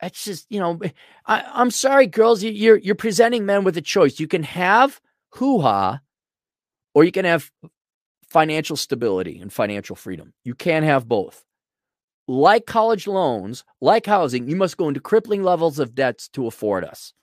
[0.00, 0.80] That's just, you know,
[1.26, 2.42] I, I'm sorry, girls.
[2.42, 4.18] You're you're presenting men with a choice.
[4.18, 6.00] You can have hoo ha,
[6.92, 7.50] or you can have
[8.28, 10.32] financial stability and financial freedom.
[10.42, 11.44] You can't have both.
[12.26, 16.84] Like college loans, like housing, you must go into crippling levels of debts to afford
[16.84, 17.14] us.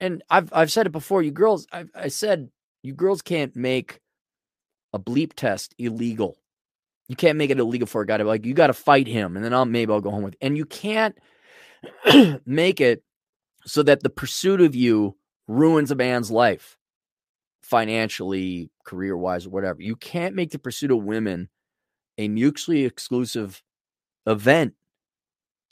[0.00, 1.22] And I've I've said it before.
[1.22, 2.50] You girls, I've, I said
[2.84, 4.00] you girls can't make
[4.92, 6.36] a bleep test illegal.
[7.08, 9.36] You can't make it illegal for a guy to like, you got to fight him,
[9.36, 10.36] and then I'll maybe I'll go home with.
[10.40, 11.16] And you can't
[12.46, 13.02] make it
[13.64, 15.16] so that the pursuit of you
[15.48, 16.76] ruins a man's life
[17.62, 19.80] financially, career wise, or whatever.
[19.80, 21.48] You can't make the pursuit of women
[22.18, 23.62] a mutually exclusive
[24.26, 24.74] event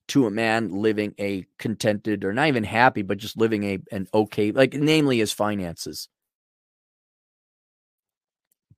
[0.09, 4.09] to a man living a contented or not even happy, but just living a an
[4.13, 6.09] okay, like namely his finances.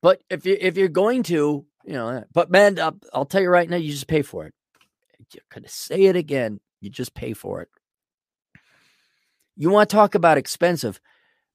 [0.04, 3.48] But if you if you're going to, you know, but man, I'll, I'll tell you
[3.48, 4.52] right now, you just pay for it.
[5.32, 6.60] You're gonna say it again.
[6.82, 7.70] You just pay for it.
[9.56, 11.00] You want to talk about expensive?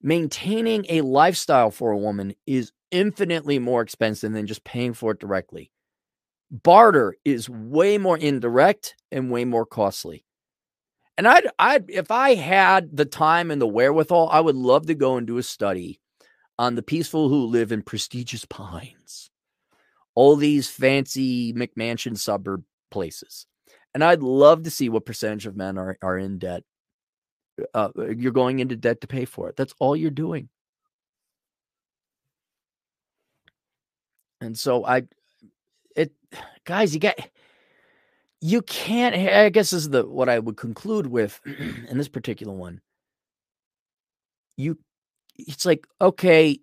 [0.01, 5.19] Maintaining a lifestyle for a woman is infinitely more expensive than just paying for it
[5.19, 5.71] directly.
[6.49, 10.25] Barter is way more indirect and way more costly.
[11.19, 14.95] And I'd, I'd, if I had the time and the wherewithal, I would love to
[14.95, 15.99] go and do a study
[16.59, 19.31] on the peaceful who live in prestigious pines,
[20.13, 23.47] all these fancy McMansion suburb places.
[23.93, 26.63] And I'd love to see what percentage of men are, are in debt.
[27.73, 29.55] Uh, you're going into debt to pay for it.
[29.55, 30.49] That's all you're doing.
[34.41, 35.03] And so I,
[35.95, 36.11] it,
[36.65, 37.31] guys, you get,
[38.41, 39.15] you can't.
[39.15, 41.39] I guess this is the what I would conclude with
[41.89, 42.81] in this particular one.
[44.55, 44.77] You
[45.47, 46.59] it's like, okay,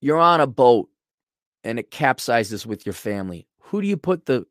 [0.00, 0.88] you're on a boat
[1.62, 3.46] and it capsizes with your family.
[3.60, 4.46] Who do you put the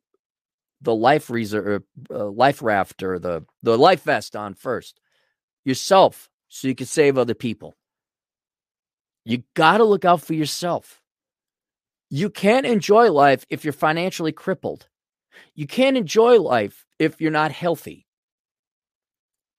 [0.81, 4.99] the life reserve, uh, life raft, or the the life vest on first?
[5.63, 7.75] Yourself, so you can save other people.
[9.23, 11.01] You got to look out for yourself.
[12.09, 14.87] You can't enjoy life if you're financially crippled.
[15.55, 18.05] You can't enjoy life if you're not healthy.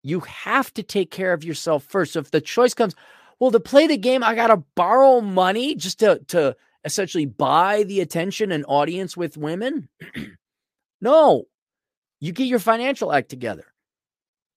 [0.02, 2.12] You have to take care of yourself first.
[2.12, 2.94] So if the choice comes,
[3.40, 8.00] well, to play the game, I gotta borrow money just to to essentially buy the
[8.00, 9.88] attention and audience with women?
[11.00, 11.44] no.
[12.20, 13.66] You get your financial act together.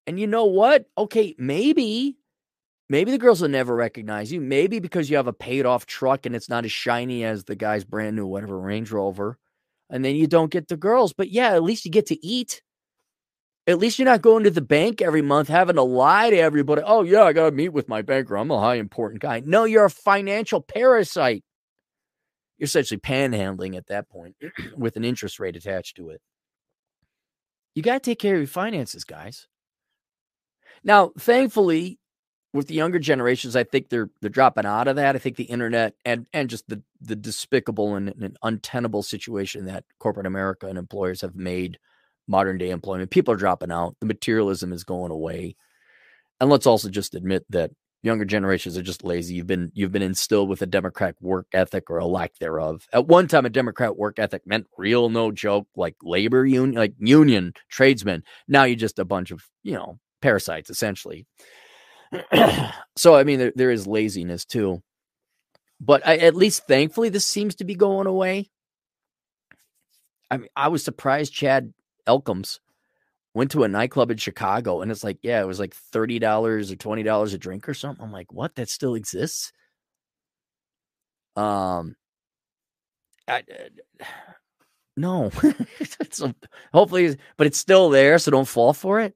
[0.06, 0.86] And you know what?
[0.98, 2.18] Okay, maybe
[2.90, 4.40] maybe the girls will never recognize you.
[4.40, 7.56] Maybe because you have a paid off truck and it's not as shiny as the
[7.56, 9.38] guy's brand new whatever Range Rover.
[9.90, 11.14] And then you don't get the girls.
[11.14, 12.62] But yeah, at least you get to eat.
[13.68, 16.82] At least you're not going to the bank every month having to lie to everybody.
[16.86, 18.38] Oh, yeah, I got to meet with my banker.
[18.38, 19.44] I'm a high important guy.
[19.46, 21.44] No, you're a financial parasite.
[22.58, 24.38] You're essentially panhandling at that point
[24.78, 26.22] with an interest rate attached to it.
[27.76, 29.48] You got to take care of your finances, guys.
[30.84, 32.00] Now, thankfully,
[32.54, 35.16] with the younger generations, I think they're they're dropping out of that.
[35.16, 39.84] I think the internet and and just the the despicable and, and untenable situation that
[40.00, 41.78] corporate America and employers have made
[42.28, 43.12] modern day employment.
[43.12, 43.96] People are dropping out.
[44.00, 45.56] The materialism is going away.
[46.40, 47.72] And let's also just admit that
[48.04, 49.36] younger generations are just lazy.
[49.36, 52.86] You've been you've been instilled with a Democrat work ethic or a lack thereof.
[52.94, 56.94] At one time, a Democrat work ethic meant real, no joke, like labor union, like
[57.00, 58.24] union tradesmen.
[58.48, 61.26] Now you're just a bunch of you know parasites, essentially.
[62.96, 64.82] so I mean, there, there is laziness too,
[65.82, 68.50] but I, at least thankfully this seems to be going away.
[70.30, 71.74] I mean, I was surprised Chad
[72.08, 72.60] Elkins
[73.34, 76.76] went to a nightclub in Chicago and it's like, yeah, it was like $30 or
[76.76, 78.04] $20 a drink or something.
[78.04, 78.56] I'm like, what?
[78.56, 79.52] That still exists?
[81.36, 81.96] Um,
[83.28, 83.44] I,
[84.02, 84.06] uh,
[84.98, 85.30] no,
[86.10, 86.34] so
[86.74, 88.18] hopefully, but it's still there.
[88.18, 89.16] So don't fall for it.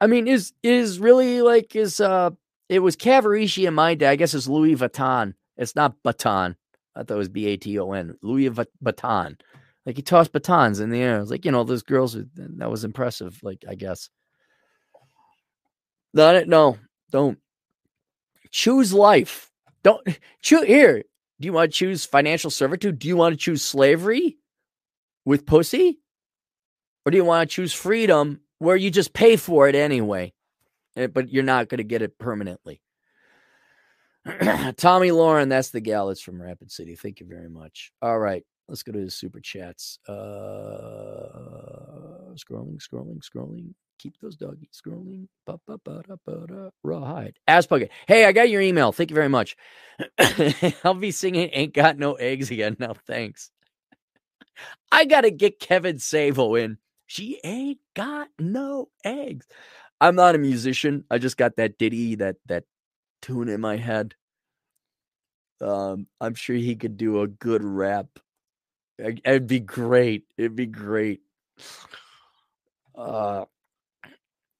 [0.00, 2.30] I mean, is, is really like, is, uh,
[2.68, 4.08] it was Cavaricci in my day.
[4.08, 5.34] I guess it's Louis Vuitton.
[5.56, 6.56] It's not Baton.
[6.94, 8.16] I thought it was B A T O N.
[8.22, 9.38] Louis Vuitton.
[9.84, 11.20] Like he tossed batons in the air.
[11.20, 13.38] Was like, you know, those girls, that was impressive.
[13.42, 14.08] Like, I guess.
[16.14, 16.48] Not it.
[16.48, 16.78] No,
[17.10, 17.38] don't
[18.50, 19.50] choose life.
[19.82, 20.06] Don't
[20.42, 21.02] choose here.
[21.40, 22.98] Do you want to choose financial servitude?
[22.98, 24.38] Do you want to choose slavery
[25.24, 25.98] with pussy?
[27.04, 30.32] Or do you want to choose freedom where you just pay for it anyway,
[30.96, 32.80] eh, but you're not going to get it permanently?
[34.76, 36.94] Tommy Lauren, that's the gal that's from Rapid City.
[36.94, 37.90] Thank you very much.
[38.00, 38.44] All right.
[38.68, 39.98] Let's go to the super chats.
[40.08, 40.12] Uh,
[42.34, 43.74] scrolling, scrolling, scrolling.
[43.98, 45.28] Keep those doggies scrolling.
[45.46, 46.16] Ba, ba, ba, da,
[46.46, 46.70] da.
[46.82, 47.36] Rawhide.
[47.48, 47.90] Aspucket.
[48.08, 48.90] Hey, I got your email.
[48.92, 49.56] Thank you very much.
[50.84, 52.94] I'll be singing Ain't Got No Eggs again now.
[53.06, 53.50] Thanks.
[54.90, 56.78] I got to get Kevin Savo in.
[57.06, 59.46] She ain't got no eggs.
[60.00, 61.04] I'm not a musician.
[61.10, 62.64] I just got that ditty, that that
[63.20, 64.14] tune in my head.
[65.60, 68.06] Um, I'm sure he could do a good rap
[69.02, 70.24] It'd be great.
[70.36, 71.20] It'd be great.
[72.94, 73.44] Uh,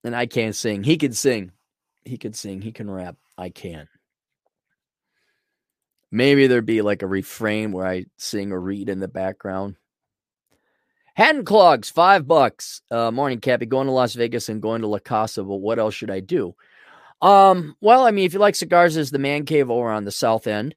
[0.05, 0.83] and I can't sing.
[0.83, 1.53] He can sing.
[2.05, 2.61] He can sing.
[2.61, 3.17] He can rap.
[3.39, 3.89] I can.
[6.11, 9.77] Maybe there'd be like a refrain where I sing or read in the background.
[11.15, 12.83] Hand clogs, five bucks.
[12.91, 13.67] Uh, morning, Cappy.
[13.67, 15.43] Going to Las Vegas and going to La Casa.
[15.43, 16.55] But what else should I do?
[17.21, 20.11] Um, well, I mean, if you like cigars, there's the man cave over on the
[20.11, 20.75] south end.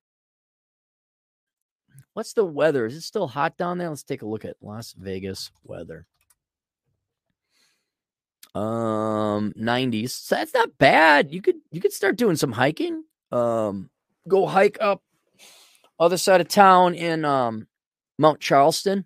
[2.15, 2.85] What's the weather?
[2.85, 3.89] Is it still hot down there?
[3.89, 6.07] Let's take a look at Las Vegas weather.
[8.55, 10.11] Um, 90s.
[10.11, 11.33] So that's not bad.
[11.33, 13.03] You could you could start doing some hiking.
[13.33, 13.89] Um,
[14.29, 15.03] go hike up
[15.99, 17.67] other side of town in um
[18.17, 19.03] Mount Charleston.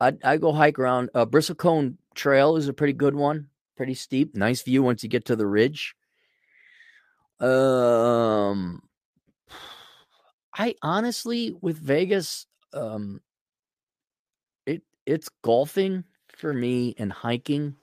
[0.00, 3.48] I I go hike around uh, Bristlecone Trail is a pretty good one.
[3.76, 5.94] Pretty steep, nice view once you get to the ridge.
[7.38, 8.80] Um,
[10.56, 13.20] I honestly, with Vegas, um,
[14.64, 16.04] it it's golfing
[16.36, 17.76] for me and hiking.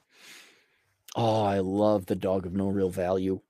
[1.16, 3.41] Oh, I love the dog of no real value.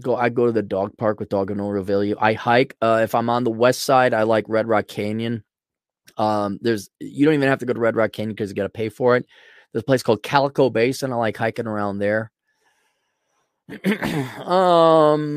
[0.00, 2.16] Go, I go to the dog park with dog of no real value.
[2.18, 2.74] I hike.
[2.80, 5.44] Uh, if I'm on the west side, I like Red Rock Canyon.
[6.16, 8.62] Um, there's you don't even have to go to Red Rock Canyon because you got
[8.64, 9.26] to pay for it.
[9.72, 11.12] There's a place called Calico Basin.
[11.12, 12.30] I like hiking around there.
[14.44, 15.34] um,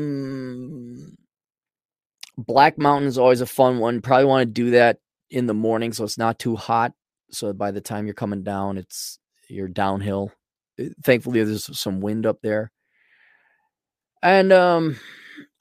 [2.38, 4.00] Black Mountain is always a fun one.
[4.00, 4.98] Probably want to do that
[5.28, 6.92] in the morning so it's not too hot.
[7.30, 10.30] So by the time you're coming down, it's you're downhill.
[10.80, 12.70] Uh, thankfully, there's some wind up there.
[14.22, 14.98] And um,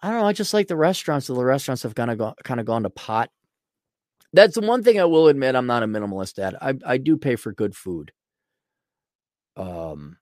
[0.01, 0.27] I don't know.
[0.27, 1.25] I just like the restaurants.
[1.27, 3.31] So The restaurants have kind of gone kind of gone to pot.
[4.33, 5.55] That's the one thing I will admit.
[5.55, 6.61] I'm not a minimalist at.
[6.61, 8.11] I I do pay for good food.
[9.55, 10.17] Um,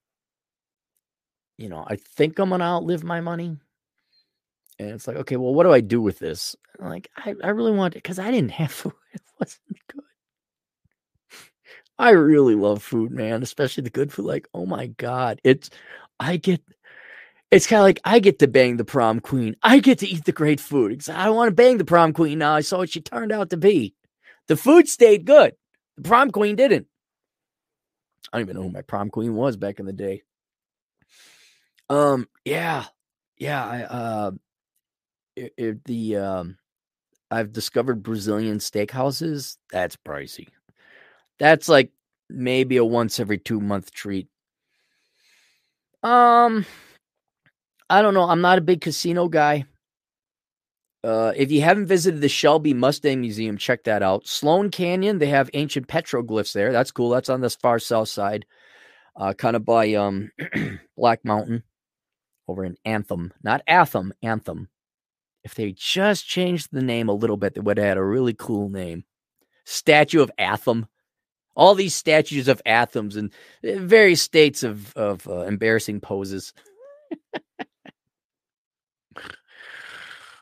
[1.57, 3.57] you know, I think I'm gonna outlive my money.
[4.77, 6.55] And it's like, okay, well, what do I do with this?
[6.79, 8.93] I'm like, I, I really want it because I didn't have food.
[9.13, 10.03] It wasn't good.
[11.97, 14.25] I really love food, man, especially the good food.
[14.25, 15.39] Like, oh my God.
[15.43, 15.69] It's
[16.19, 16.61] I get
[17.51, 19.55] it's kind of like I get to bang the prom queen.
[19.63, 21.07] I get to eat the great food.
[21.09, 22.53] I want to bang the prom queen now.
[22.53, 23.95] I saw what she turned out to be.
[24.47, 25.53] The food stayed good.
[25.95, 26.87] The prom queen didn't.
[28.33, 30.23] I don't even know who my prom queen was back in the day.
[31.89, 32.85] Um, yeah,
[33.37, 33.65] yeah.
[33.65, 34.31] I uh,
[35.35, 36.57] it, the um,
[37.31, 39.57] I've discovered Brazilian steakhouses.
[39.71, 40.47] That's pricey.
[41.39, 41.91] That's like
[42.29, 44.27] maybe a once every two month treat.
[46.03, 46.65] Um,
[47.89, 48.29] I don't know.
[48.29, 49.65] I'm not a big casino guy.
[51.03, 54.27] Uh, if you haven't visited the Shelby Mustang Museum, check that out.
[54.27, 56.71] Sloan Canyon, they have ancient petroglyphs there.
[56.71, 57.09] That's cool.
[57.09, 58.45] That's on the far south side,
[59.15, 60.31] uh, kind of by um,
[60.97, 61.61] Black Mountain
[62.47, 63.33] over in Anthem.
[63.43, 64.67] Not Atham, Anthem.
[65.45, 68.33] If they just changed the name a little bit, they would have had a really
[68.33, 69.05] cool name.
[69.63, 70.87] Statue of Atham.
[71.55, 73.31] All these statues of Athams in
[73.63, 76.51] uh, various states of, of uh, embarrassing poses.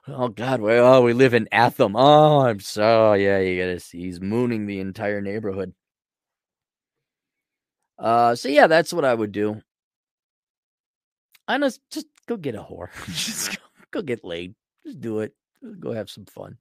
[0.08, 1.96] Oh God, we oh, we live in Atham.
[1.96, 5.74] Oh, I'm so yeah, you gotta see he's mooning the entire neighborhood.
[7.98, 9.62] Uh so yeah, that's what I would do.
[11.48, 12.90] I know just go get a whore.
[13.08, 14.56] just go, go get laid.
[14.85, 15.34] Just do it.
[15.80, 16.57] Go have some fun.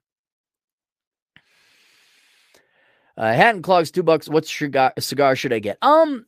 [3.17, 4.29] Uh, hat and clogs, two bucks.
[4.29, 5.79] What cigar, cigar should I get?
[5.83, 6.27] Um,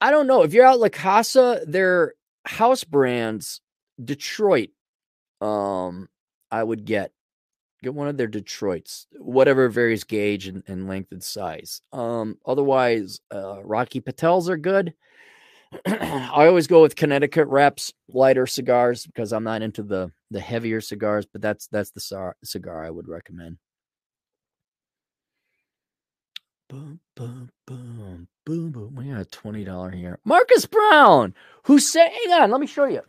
[0.00, 0.42] I don't know.
[0.42, 2.14] If you're out La Casa, their
[2.44, 3.60] house brands,
[4.02, 4.70] Detroit,
[5.40, 6.08] um,
[6.50, 7.12] I would get
[7.82, 11.80] get one of their Detroits, whatever varies gauge and, and length and size.
[11.92, 14.94] Um, otherwise, uh, Rocky Patels are good.
[15.86, 20.80] I always go with Connecticut wraps lighter cigars because I'm not into the the heavier
[20.80, 23.58] cigars, but that's that's the cigar, cigar I would recommend.
[26.68, 28.94] Boom, boom, boom, boom, boom.
[28.94, 30.18] We got a twenty dollar here.
[30.24, 31.34] Marcus Brown,
[31.64, 33.02] who said, "Hang on, let me show you."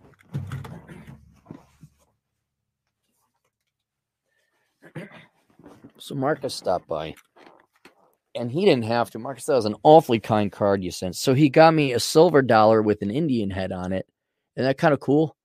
[5.98, 7.16] So Marcus stopped by
[8.40, 9.20] and he didn't have to.
[9.20, 11.16] Marcus, that was an awfully kind card you sent.
[11.16, 14.08] So he got me a silver dollar with an Indian head on it.
[14.56, 15.36] Isn't that kind of cool?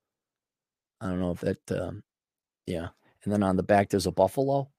[1.01, 2.03] I don't know if that, um,
[2.67, 2.89] yeah.
[3.25, 4.71] And then on the back, there's a buffalo.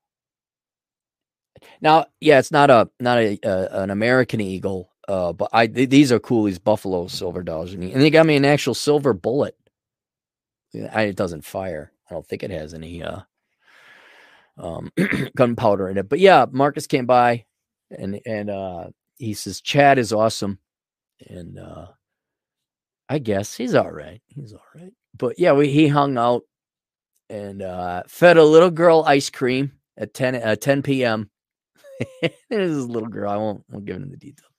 [1.82, 5.90] Now, yeah, it's not a not a, uh, an American eagle, uh, but I th-
[5.90, 6.44] these are cool.
[6.44, 9.56] These buffalo silver dollars, and they got me an actual silver bullet.
[10.92, 11.92] I, it doesn't fire.
[12.10, 13.22] I don't think it has any uh,
[14.58, 14.92] um,
[15.36, 16.10] gunpowder in it.
[16.10, 17.46] But yeah, Marcus came by
[17.92, 18.88] and and uh,
[19.18, 20.60] he says Chad is awesome,
[21.28, 21.88] and uh,
[23.10, 24.22] I guess he's all right.
[24.28, 24.94] He's all right.
[25.18, 26.44] But yeah, we he hung out
[27.30, 31.30] and uh, fed a little girl ice cream at 10 uh, 10 p.m.
[32.50, 33.32] this little girl.
[33.32, 34.50] I won't won't give him the detail.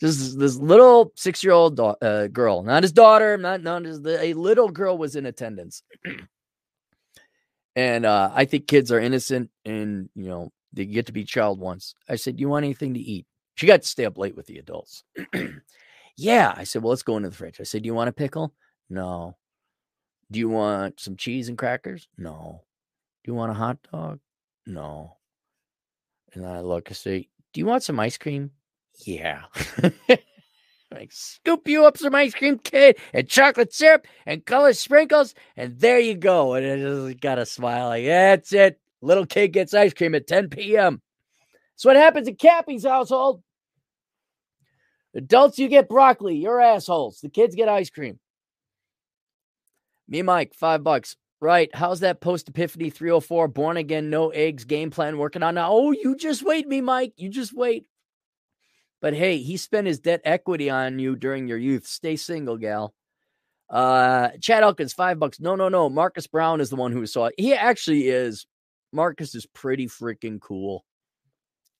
[0.00, 4.22] Just this little six year old uh, girl, not his daughter, not not his the,
[4.22, 5.82] a little girl was in attendance.
[7.76, 11.58] And uh, I think kids are innocent and, you know, they get to be child
[11.58, 11.94] once.
[12.08, 13.26] I said, Do you want anything to eat?
[13.54, 15.04] She got to stay up late with the adults.
[16.16, 16.54] yeah.
[16.56, 17.60] I said, Well, let's go into the fridge.
[17.60, 18.54] I said, Do you want a pickle?
[18.88, 19.36] No.
[20.30, 22.08] Do you want some cheese and crackers?
[22.16, 22.62] No.
[23.24, 24.20] Do you want a hot dog?
[24.66, 25.16] No.
[26.32, 28.52] And I look, I say, Do you want some ice cream?
[29.04, 29.42] Yeah.
[30.92, 35.78] like scoop you up some ice cream kid and chocolate syrup and color sprinkles and
[35.78, 39.74] there you go and it just got a smile like that's it little kid gets
[39.74, 41.00] ice cream at 10 p.m
[41.72, 43.42] that's what happens in cappy's household
[45.14, 48.18] adults you get broccoli you're assholes the kids get ice cream
[50.08, 54.90] me mike five bucks right how's that post epiphany 304 born again no eggs game
[54.90, 57.86] plan working on now oh you just wait me mike you just wait
[59.00, 61.86] but hey, he spent his debt equity on you during your youth.
[61.86, 62.94] Stay single, gal.
[63.68, 65.40] Uh, Chad Elkins, five bucks.
[65.40, 65.88] No, no, no.
[65.88, 67.34] Marcus Brown is the one who saw it.
[67.38, 68.46] He actually is.
[68.92, 70.84] Marcus is pretty freaking cool.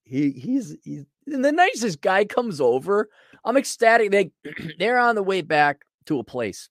[0.04, 3.08] He he's he's the nicest guy comes over.
[3.44, 4.10] I'm ecstatic.
[4.10, 4.32] They
[4.78, 6.68] they're on the way back to a place.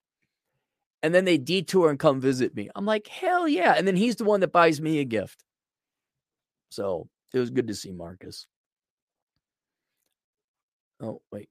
[1.01, 2.69] And then they detour and come visit me.
[2.75, 3.75] I'm like, hell yeah.
[3.77, 5.45] And then he's the one that buys me a gift.
[6.71, 8.47] So it was good to see Marcus.
[11.01, 11.47] Oh, wait.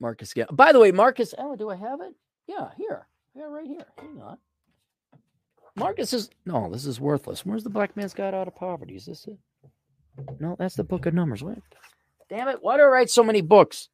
[0.00, 0.32] Marcus.
[0.34, 0.46] Yeah.
[0.50, 1.34] By the way, Marcus.
[1.36, 2.14] Oh, do I have it?
[2.46, 3.06] Yeah, here.
[3.34, 3.84] Yeah, right here.
[3.98, 4.38] Hang on.
[5.80, 7.44] Marcus is no, this is worthless.
[7.44, 8.94] Where's the black man's guide out of poverty?
[8.96, 9.38] Is this it?
[10.38, 11.42] No, that's the book of numbers.
[11.42, 11.58] Wait.
[12.28, 12.58] Damn it.
[12.60, 13.88] Why do I write so many books?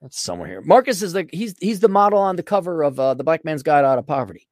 [0.00, 0.60] That's somewhere here.
[0.62, 3.62] Marcus is the he's he's the model on the cover of uh, the black man's
[3.62, 4.48] guide out of poverty.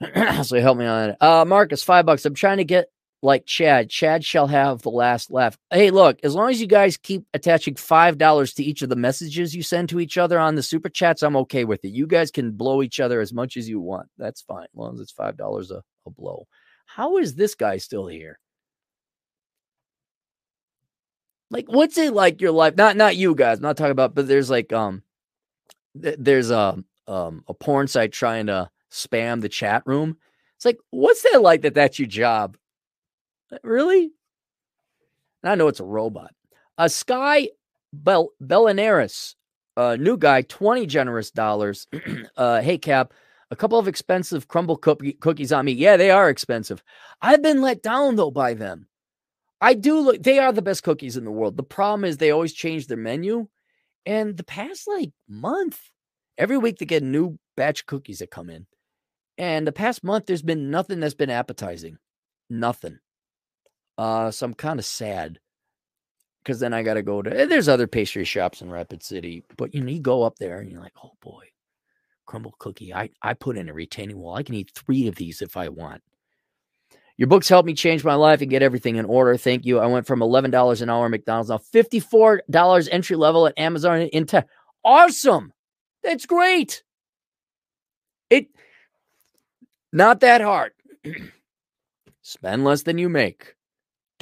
[0.42, 1.16] so help me on it.
[1.20, 2.24] Uh Marcus, five bucks.
[2.24, 2.90] I'm trying to get
[3.24, 3.88] like Chad.
[3.90, 5.56] Chad shall have the last laugh.
[5.70, 8.96] Hey, look, as long as you guys keep attaching five dollars to each of the
[8.96, 11.88] messages you send to each other on the super chats, I'm okay with it.
[11.88, 14.08] You guys can blow each other as much as you want.
[14.18, 16.46] That's fine, as long as it's five dollars a, a blow.
[16.86, 18.38] How is this guy still here?
[21.50, 22.76] Like, what's it like your life?
[22.76, 25.02] Not not you guys, I'm not talking about, but there's like um
[26.00, 30.18] th- there's a um a porn site trying to spam the chat room.
[30.56, 32.56] It's like, what's that like that that's your job?
[33.62, 34.12] Really?
[35.42, 36.32] I know it's a robot.
[36.78, 37.50] A Sky
[37.92, 39.34] Bel- Bellinaris,
[39.76, 41.86] uh, new guy, 20 generous dollars.
[42.36, 43.12] uh, hey, Cap,
[43.50, 45.72] a couple of expensive Crumbl cookie- cookies on me.
[45.72, 46.82] Yeah, they are expensive.
[47.20, 48.88] I've been let down, though, by them.
[49.60, 51.56] I do look, they are the best cookies in the world.
[51.56, 53.48] The problem is they always change their menu.
[54.06, 55.80] And the past like month,
[56.36, 58.66] every week they get a new batch of cookies that come in.
[59.38, 61.98] And the past month, there's been nothing that's been appetizing.
[62.50, 62.98] Nothing.
[63.96, 65.38] Uh, so I'm kind of sad
[66.42, 67.40] because then I got to go to.
[67.40, 70.60] Eh, there's other pastry shops in Rapid City, but you know, you go up there
[70.60, 71.44] and you're like, oh boy,
[72.28, 72.92] Crumbl cookie.
[72.92, 74.36] I I put in a retaining wall.
[74.36, 76.02] I can eat three of these if I want.
[77.16, 79.36] Your books helped me change my life and get everything in order.
[79.36, 79.78] Thank you.
[79.78, 83.46] I went from eleven dollars an hour at McDonald's now fifty four dollars entry level
[83.46, 84.44] at Amazon in ten.
[84.84, 85.52] Awesome.
[86.02, 86.82] That's great.
[88.30, 88.48] It
[89.92, 90.72] not that hard.
[92.22, 93.53] Spend less than you make.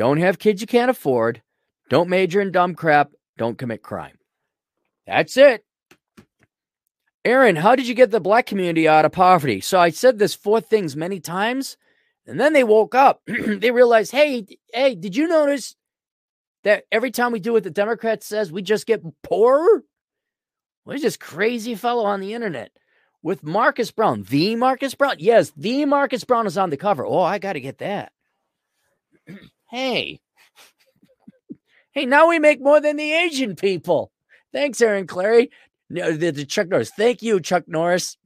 [0.02, 1.42] Don't have kids you can't afford.
[1.88, 3.12] Don't major in dumb crap.
[3.38, 4.18] Don't commit crime.
[5.06, 5.64] That's it.
[7.24, 9.60] Aaron, how did you get the black community out of poverty?
[9.60, 11.76] So I said this four things many times,
[12.26, 13.22] and then they woke up.
[13.26, 15.76] they realized, hey, hey, did you notice
[16.64, 19.84] that every time we do what the Democrat says, we just get poorer?
[20.84, 22.72] Well, this crazy fellow on the internet
[23.22, 24.24] with Marcus Brown.
[24.24, 25.14] The Marcus Brown.
[25.20, 27.06] Yes, the Marcus Brown is on the cover.
[27.06, 28.10] Oh, I got to get that.
[29.72, 30.20] hey.
[31.92, 34.12] hey, now we make more than the Asian people.
[34.52, 35.48] Thanks, Aaron Clarey.
[35.90, 36.90] No, the, the Chuck Norris.
[36.90, 38.16] Thank you, Chuck Norris.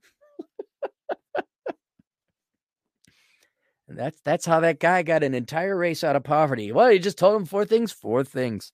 [3.89, 6.73] and that's that's how that guy got an entire race out of poverty.
[6.73, 7.93] Well, he just told him four things.
[7.93, 8.73] Four things.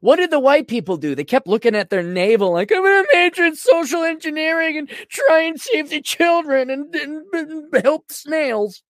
[0.00, 1.14] What did the white people do?
[1.14, 4.88] They kept looking at their navel like, I'm going to major in social engineering and
[5.10, 8.82] try and save the children and, and, and help snails.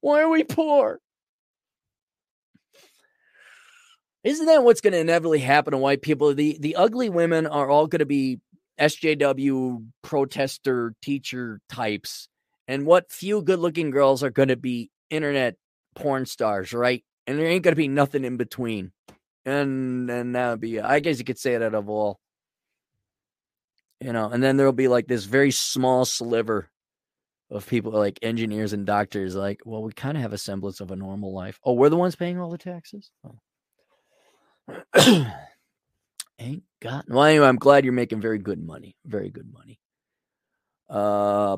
[0.00, 1.00] Why are we poor?
[4.22, 6.34] Isn't that what's going to inevitably happen to white people?
[6.34, 8.40] The the ugly women are all going to be
[8.78, 12.28] SJW protester teacher types,
[12.68, 15.56] and what few good looking girls are going to be internet
[15.94, 17.04] porn stars, right?
[17.26, 18.92] And there ain't going to be nothing in between
[19.44, 22.20] and and that would be I guess you could say that of all.
[24.00, 26.70] You know, and then there'll be like this very small sliver
[27.50, 30.90] of people like engineers and doctors, like, well, we kind of have a semblance of
[30.90, 31.60] a normal life.
[31.64, 33.10] Oh, we're the ones paying all the taxes.
[33.26, 33.38] Oh.
[36.38, 38.96] Ain't got well anyway, I'm glad you're making very good money.
[39.04, 39.78] Very good money.
[40.88, 41.56] Uh,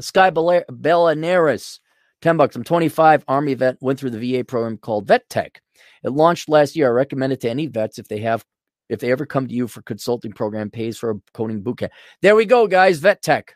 [0.00, 1.78] Sky Bellanaris
[2.22, 2.56] 10 bucks.
[2.56, 5.60] I'm 25, Army vet, went through the VA program called Vet Tech.
[6.02, 6.88] It launched last year.
[6.88, 8.44] I recommend it to any vets if they have
[8.88, 11.90] if they ever come to you for consulting program, pays for a coding bootcamp.
[12.20, 12.98] There we go, guys.
[12.98, 13.54] Vet Tech.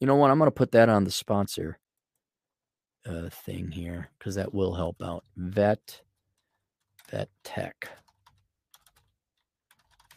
[0.00, 0.30] You know what?
[0.30, 1.78] I'm going to put that on the sponsor
[3.08, 5.24] uh, thing here because that will help out.
[5.36, 6.02] Vet
[7.10, 7.88] Vet Tech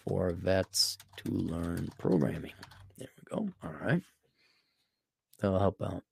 [0.08, 2.54] for vets to learn programming.
[2.98, 3.50] There we go.
[3.64, 4.04] All right.
[5.40, 6.04] That'll help out.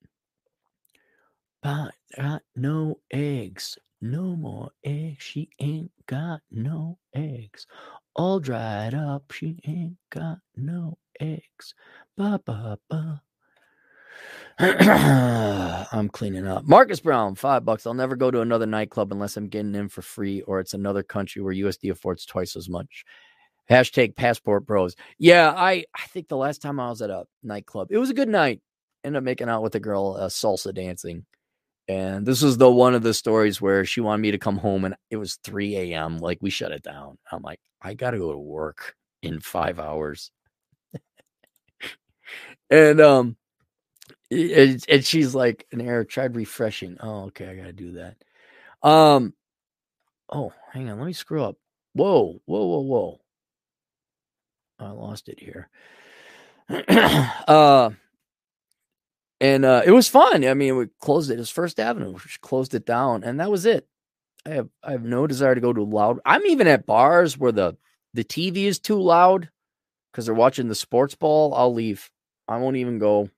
[1.62, 3.78] But got no eggs.
[4.02, 5.24] No more eggs.
[5.24, 7.68] She ain't got no eggs.
[8.16, 9.32] All dried up.
[9.32, 11.74] She ain't got no eggs.
[12.16, 13.22] Ba ba ba.
[14.60, 16.68] I'm cleaning up.
[16.68, 17.88] Marcus Brown, five bucks.
[17.88, 21.02] I'll never go to another nightclub unless I'm getting in for free or it's another
[21.02, 23.06] country where USD affords twice as much.
[23.70, 24.96] Hashtag passport bros.
[25.18, 28.16] Yeah, I, I think the last time I was at a nightclub, it was a
[28.16, 28.62] good night.
[29.04, 31.26] Ended up making out with a girl uh, salsa dancing.
[31.88, 34.86] And this was the one of the stories where she wanted me to come home
[34.86, 36.18] and it was 3 a.m.
[36.18, 37.18] Like we shut it down.
[37.32, 40.32] I'm like, I got to go to work in five hours.
[42.70, 43.38] and, um,
[44.32, 46.98] and, and she's like, an error tried refreshing.
[47.00, 47.48] Oh, okay.
[47.48, 48.18] I got to do that.
[48.88, 49.34] Um,
[50.30, 50.98] oh, hang on.
[50.98, 51.58] Let me screw up.
[51.94, 53.20] Whoa, whoa, whoa, whoa.
[54.80, 55.70] I lost it here.
[57.48, 57.90] uh,
[59.42, 60.46] and uh, it was fun.
[60.46, 61.36] I mean, we closed it.
[61.36, 62.12] It was First Avenue.
[62.12, 63.88] We closed it down, and that was it.
[64.46, 66.20] I have I have no desire to go to loud.
[66.26, 67.76] I'm even at bars where the
[68.14, 69.50] the TV is too loud
[70.12, 71.54] because they're watching the sports ball.
[71.54, 72.10] I'll leave.
[72.48, 73.30] I won't even go.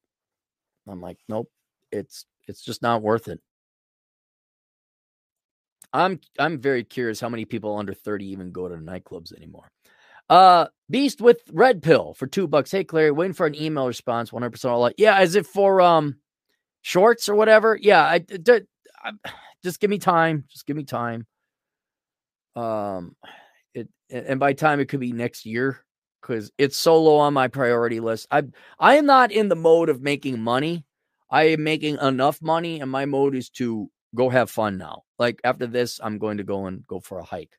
[0.87, 1.49] I'm like, nope.
[1.91, 3.39] it's it's just not worth it.
[5.93, 9.69] I'm I'm very curious how many people under 30 even go to nightclubs anymore.
[10.29, 12.71] Uh Beast with Red Pill for two bucks.
[12.71, 14.31] Hey Clarey, waiting for an email response.
[14.31, 16.17] 100% all like, yeah, is it for um
[16.81, 17.77] shorts or whatever?
[17.79, 18.61] Yeah, I, I,
[19.03, 19.11] I
[19.63, 20.45] just give me time.
[20.49, 21.25] Just give me time.
[22.55, 23.15] Um
[23.73, 25.85] it and by time it could be next year
[26.21, 28.27] because it's so low on my priority list.
[28.31, 28.43] I
[28.79, 30.85] I am not in the mode of making money.
[31.29, 35.03] I am making enough money, and my mode is to go have fun now.
[35.17, 37.57] Like after this, I'm going to go and go for a hike.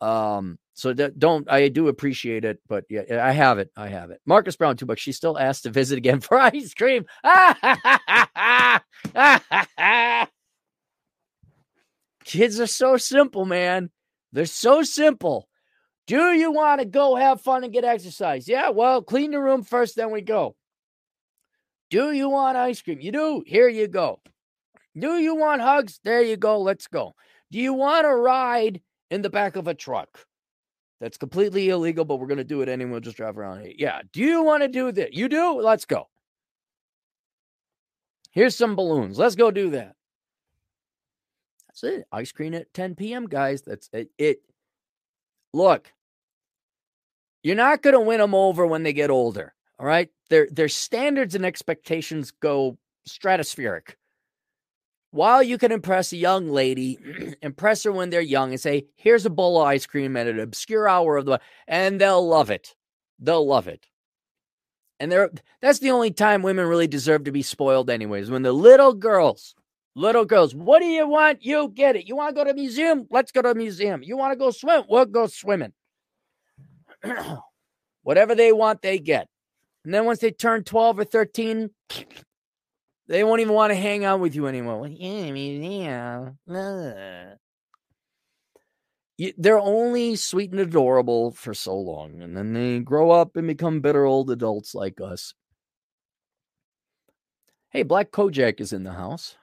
[0.00, 3.70] Um, so that don't I do appreciate it, but yeah, I have it.
[3.76, 4.20] I have it.
[4.24, 5.02] Marcus Brown, two bucks.
[5.02, 7.04] She still asked to visit again for ice cream.
[12.24, 13.90] Kids are so simple, man.
[14.32, 15.49] They're so simple.
[16.10, 18.48] Do you want to go have fun and get exercise?
[18.48, 20.56] Yeah, well, clean the room first, then we go.
[21.88, 23.00] Do you want ice cream?
[23.00, 23.44] You do.
[23.46, 24.20] Here you go.
[24.98, 26.00] Do you want hugs?
[26.02, 26.60] There you go.
[26.60, 27.14] Let's go.
[27.52, 28.80] Do you want to ride
[29.12, 30.26] in the back of a truck?
[31.00, 32.90] That's completely illegal, but we're going to do it anyway.
[32.90, 33.60] We'll just drive around.
[33.60, 33.74] here.
[33.78, 34.00] Yeah.
[34.12, 35.14] Do you want to do that?
[35.14, 35.60] You do?
[35.60, 36.08] Let's go.
[38.32, 39.16] Here's some balloons.
[39.16, 39.94] Let's go do that.
[41.68, 42.04] That's it.
[42.10, 43.62] Ice cream at 10 p.m., guys.
[43.62, 44.10] That's it.
[44.18, 44.40] it.
[45.52, 45.92] Look,
[47.42, 49.54] you're not going to win them over when they get older.
[49.78, 50.10] All right.
[50.28, 53.94] Their their standards and expectations go stratospheric.
[55.12, 56.98] While you can impress a young lady,
[57.42, 60.38] impress her when they're young and say, here's a bowl of ice cream at an
[60.38, 62.76] obscure hour of the and they'll love it.
[63.18, 63.86] They'll love it.
[65.00, 65.30] And they're
[65.62, 68.30] that's the only time women really deserve to be spoiled, anyways.
[68.30, 69.54] When the little girls,
[69.96, 71.42] little girls, what do you want?
[71.42, 72.06] You get it.
[72.06, 73.06] You want to go to a museum?
[73.10, 74.02] Let's go to a museum.
[74.02, 74.84] You want to go swim?
[74.88, 75.72] We'll go swimming.
[78.02, 79.28] Whatever they want, they get.
[79.84, 81.70] And then once they turn 12 or 13,
[83.08, 84.86] they won't even want to hang out with you anymore.
[84.88, 87.34] yeah, yeah.
[89.36, 93.80] They're only sweet and adorable for so long, and then they grow up and become
[93.80, 95.34] bitter old adults like us.
[97.68, 99.36] Hey, Black Kojak is in the house,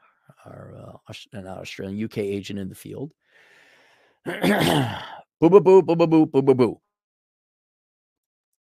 [0.46, 3.14] our uh, an Australian UK agent in the field.
[4.26, 6.82] boo boo boo boo boo boo boo boo boo.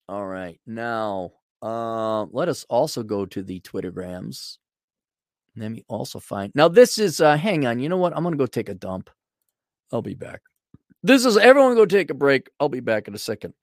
[0.09, 1.33] All right, now
[1.63, 4.59] uh, let us also go to the Twittergrams.
[5.57, 6.53] Let me also find.
[6.55, 7.79] Now, this is, uh, hang on.
[7.81, 8.15] You know what?
[8.15, 9.09] I'm going to go take a dump.
[9.93, 10.43] I'll be back.
[11.03, 12.51] This is everyone go take a break.
[12.59, 13.55] I'll be back in a second.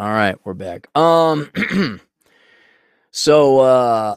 [0.00, 0.88] All right, we're back.
[0.96, 1.50] Um,
[3.10, 4.16] so uh,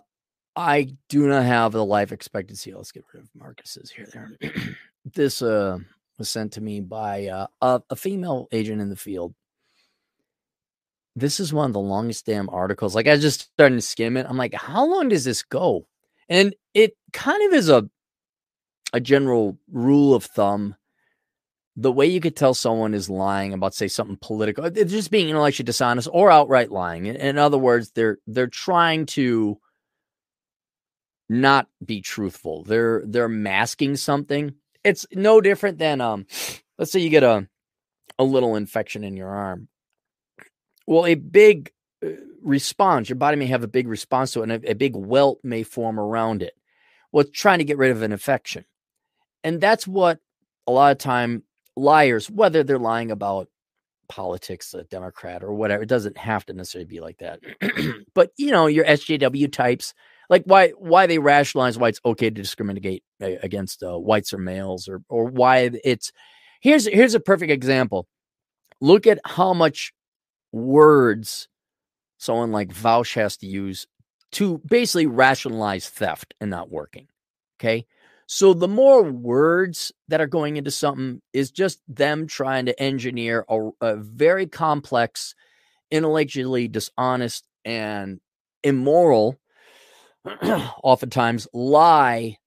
[0.55, 2.73] I do not have the life expectancy.
[2.73, 4.07] Let's get rid of Marcus's here.
[4.13, 4.53] There,
[5.13, 5.79] this uh
[6.17, 9.35] was sent to me by uh, a, a female agent in the field.
[11.17, 12.95] This is one of the longest damn articles.
[12.95, 14.25] Like I was just started to skim it.
[14.29, 15.85] I'm like, how long does this go?
[16.29, 17.89] And it kind of is a
[18.93, 20.77] a general rule of thumb
[21.75, 25.29] the way you could tell someone is lying about say something political they're just being
[25.29, 27.05] intellectually dishonest or outright lying.
[27.05, 29.59] In other words they're they're trying to
[31.29, 32.63] not be truthful.
[32.63, 34.53] They're they're masking something.
[34.83, 36.25] It's no different than um
[36.77, 37.47] let's say you get a
[38.19, 39.67] a little infection in your arm.
[40.85, 41.71] Well a big
[42.05, 42.09] uh,
[42.43, 45.39] response your body may have a big response to it and a, a big welt
[45.43, 46.53] may form around it.
[47.11, 48.65] Well it's trying to get rid of an infection.
[49.43, 50.19] And that's what
[50.67, 51.43] a lot of time
[51.75, 53.47] liars, whether they're lying about
[54.09, 57.39] politics, a Democrat or whatever, it doesn't have to necessarily be like that.
[58.13, 59.93] but you know, your SJW types,
[60.29, 64.87] like why why they rationalize why it's okay to discriminate against uh, whites or males,
[64.87, 66.11] or or why it's
[66.61, 68.07] here's here's a perfect example.
[68.81, 69.93] Look at how much
[70.51, 71.47] words
[72.17, 73.87] someone like Vaush has to use
[74.33, 77.07] to basically rationalize theft and not working.
[77.59, 77.85] Okay.
[78.35, 83.45] So the more words that are going into something is just them trying to engineer
[83.47, 85.35] a, a very complex,
[85.91, 88.21] intellectually dishonest and
[88.63, 89.39] immoral,
[90.83, 92.37] oftentimes lie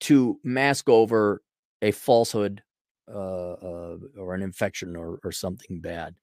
[0.00, 1.40] to mask over
[1.80, 2.62] a falsehood
[3.10, 6.16] uh, uh, or an infection or, or something bad.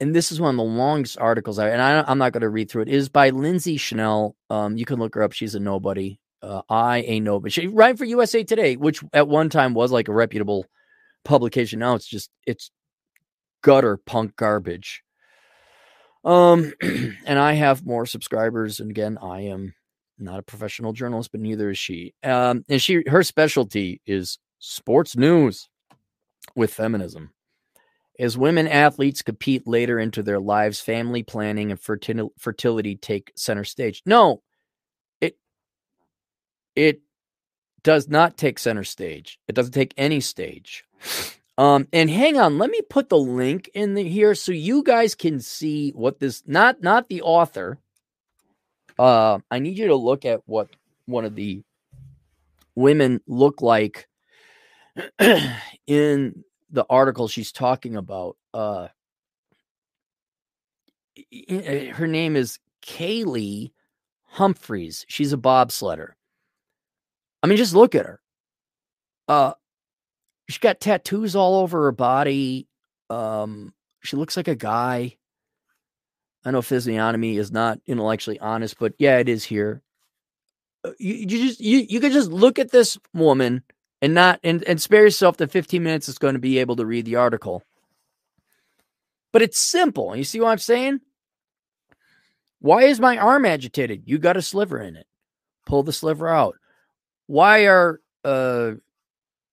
[0.00, 2.48] And this is one of the longest articles, I, and I, am not going to
[2.48, 2.88] read through it.
[2.88, 2.94] it.
[2.94, 4.36] Is by Lindsay Schnell.
[4.48, 5.32] Um, you can look her up.
[5.32, 6.18] She's a nobody.
[6.42, 10.12] Uh, I a she writing for USA Today, which at one time was like a
[10.12, 10.66] reputable
[11.24, 11.78] publication.
[11.78, 12.70] Now it's just it's
[13.62, 15.02] gutter punk garbage.
[16.24, 19.74] Um, and I have more subscribers, and again, I am
[20.18, 22.14] not a professional journalist, but neither is she.
[22.22, 25.68] Um, and she her specialty is sports news
[26.54, 27.30] with feminism.
[28.18, 33.64] As women athletes compete later into their lives, family planning and fertil- fertility take center
[33.64, 34.02] stage.
[34.06, 34.42] No,
[36.76, 37.00] it
[37.82, 39.38] does not take center stage.
[39.48, 40.84] It doesn't take any stage.
[41.58, 45.14] Um, and hang on, let me put the link in the, here so you guys
[45.14, 47.78] can see what this not not the author.
[48.98, 50.68] Uh, I need you to look at what
[51.06, 51.62] one of the
[52.74, 54.06] women look like
[55.86, 58.36] in the article she's talking about.
[58.52, 58.88] Uh,
[61.94, 63.72] her name is Kaillie
[64.24, 65.06] Humphries.
[65.08, 66.10] She's a bobsledder.
[67.42, 68.20] I mean, just look at her.
[69.28, 69.52] Uh,
[70.48, 72.66] she's got tattoos all over her body.
[73.10, 75.16] Um, she looks like a guy.
[76.44, 79.82] I know physiognomy is not intellectually honest, but yeah, it is here.
[80.84, 83.62] Uh, you, you just you you could just look at this woman
[84.00, 86.86] and not and, and spare yourself the 15 minutes it's going to be able to
[86.86, 87.62] read the article.
[89.32, 90.14] But it's simple.
[90.14, 91.00] You see what I'm saying?
[92.60, 94.04] Why is my arm agitated?
[94.06, 95.06] You got a sliver in it.
[95.66, 96.56] Pull the sliver out
[97.26, 98.72] why are uh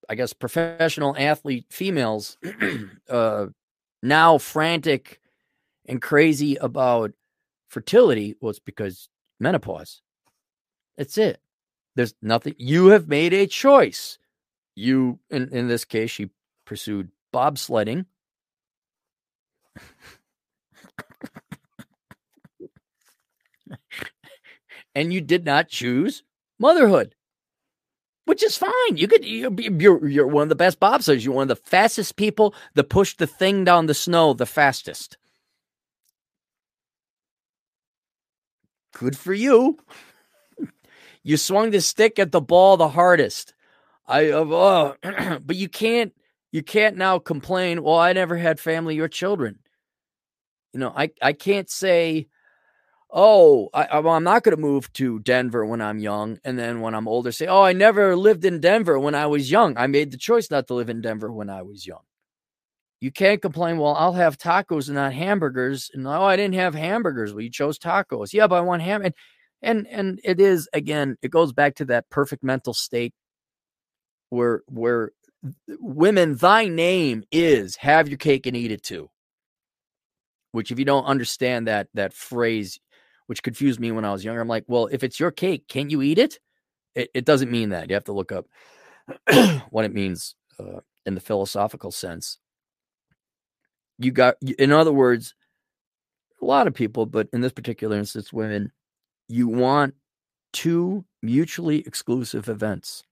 [0.09, 2.37] I guess professional athlete females
[3.09, 3.47] uh
[4.01, 5.19] now frantic
[5.85, 7.13] and crazy about
[7.69, 8.35] fertility?
[8.39, 9.09] Well, it's because
[9.39, 10.01] menopause.
[10.97, 11.39] That's it.
[11.95, 14.17] There's nothing you have made a choice.
[14.75, 16.29] You in, in this case, she
[16.65, 18.05] pursued bobsledding.
[24.95, 26.23] and you did not choose
[26.59, 27.15] motherhood
[28.25, 28.95] which is fine.
[28.95, 31.23] You could you're you're one of the best bobsledders.
[31.23, 35.17] You're one of the fastest people that push the thing down the snow the fastest.
[38.93, 39.77] Good for you.
[41.23, 43.53] you swung the stick at the ball the hardest.
[44.07, 44.93] I uh,
[45.39, 46.13] but you can't
[46.51, 47.83] you can't now complain.
[47.83, 49.59] Well, I never had family or children.
[50.73, 52.27] You know, I I can't say
[53.13, 56.39] oh, I, am not going to move to Denver when I'm young.
[56.43, 59.51] And then when I'm older, say, oh, I never lived in Denver when I was
[59.51, 59.77] young.
[59.77, 62.01] I made the choice not to live in Denver when I was young.
[63.01, 65.91] You can't complain, well, I'll have tacos and not hamburgers.
[65.93, 67.33] And oh, I didn't have hamburgers.
[67.33, 68.33] Well, you chose tacos.
[68.33, 69.03] Yeah, but I want ham.
[69.03, 69.13] And,
[69.61, 73.13] and, and it is, again, it goes back to that perfect mental state
[74.29, 75.11] where, where
[75.79, 79.09] women, thy name is have your cake and eat it too
[80.53, 82.79] which if you don't understand that that phrase
[83.27, 84.41] which confused me when I was younger.
[84.41, 86.39] I'm like, well, if it's your cake, can't you eat it?
[86.95, 87.89] It, it doesn't mean that.
[87.89, 88.45] You have to look up
[89.69, 92.37] what it means uh, in the philosophical sense.
[93.99, 95.35] You got, in other words,
[96.41, 98.71] a lot of people, but in this particular instance, women,
[99.27, 99.95] you want
[100.51, 103.03] two mutually exclusive events.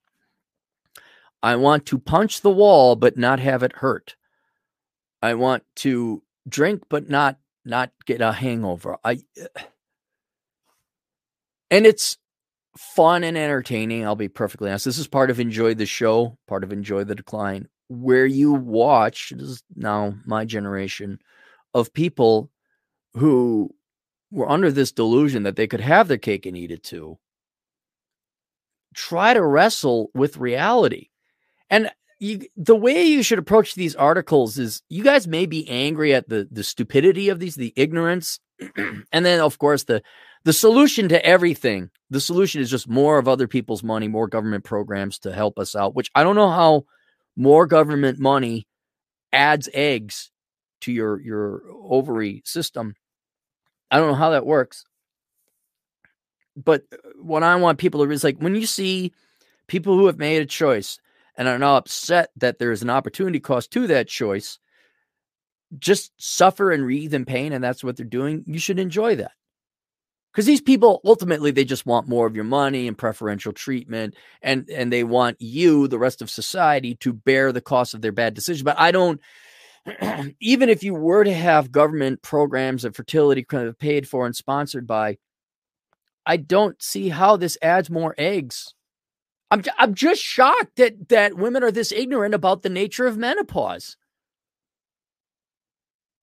[1.42, 4.16] I want to punch the wall but not have it hurt.
[5.20, 8.96] I want to drink but not not get a hangover.
[9.04, 9.18] I
[11.72, 12.18] and it's
[12.76, 14.04] fun and entertaining.
[14.04, 14.84] I'll be perfectly honest.
[14.84, 19.32] This is part of enjoy the show, part of enjoy the decline, where you watch.
[19.34, 21.18] This is now my generation
[21.72, 22.50] of people
[23.14, 23.74] who
[24.30, 27.18] were under this delusion that they could have their cake and eat it too.
[28.94, 31.08] Try to wrestle with reality.
[31.70, 31.90] And
[32.20, 36.28] you, the way you should approach these articles is you guys may be angry at
[36.28, 38.38] the the stupidity of these, the ignorance,
[39.12, 40.02] and then of course the
[40.44, 41.90] the solution to everything.
[42.10, 45.76] The solution is just more of other people's money, more government programs to help us
[45.76, 45.94] out.
[45.94, 46.84] Which I don't know how
[47.36, 48.66] more government money
[49.32, 50.30] adds eggs
[50.82, 52.94] to your your ovary system.
[53.90, 54.84] I don't know how that works.
[56.56, 59.12] But uh, what I want people to is like when you see
[59.68, 60.98] people who have made a choice
[61.36, 64.58] and are now upset that there is an opportunity cost to that choice,
[65.78, 68.44] just suffer and wreathe in pain, and that's what they're doing.
[68.46, 69.32] You should enjoy that.
[70.32, 74.68] Because these people ultimately they just want more of your money and preferential treatment, and
[74.70, 78.34] and they want you, the rest of society, to bear the cost of their bad
[78.34, 78.62] decisions.
[78.62, 79.20] But I don't.
[80.40, 84.36] even if you were to have government programs of fertility kind of paid for and
[84.36, 85.18] sponsored by,
[86.24, 88.72] I don't see how this adds more eggs
[89.52, 93.98] I'm I'm just shocked that that women are this ignorant about the nature of menopause.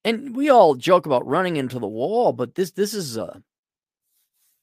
[0.05, 3.39] And we all joke about running into the wall, but this this is a uh,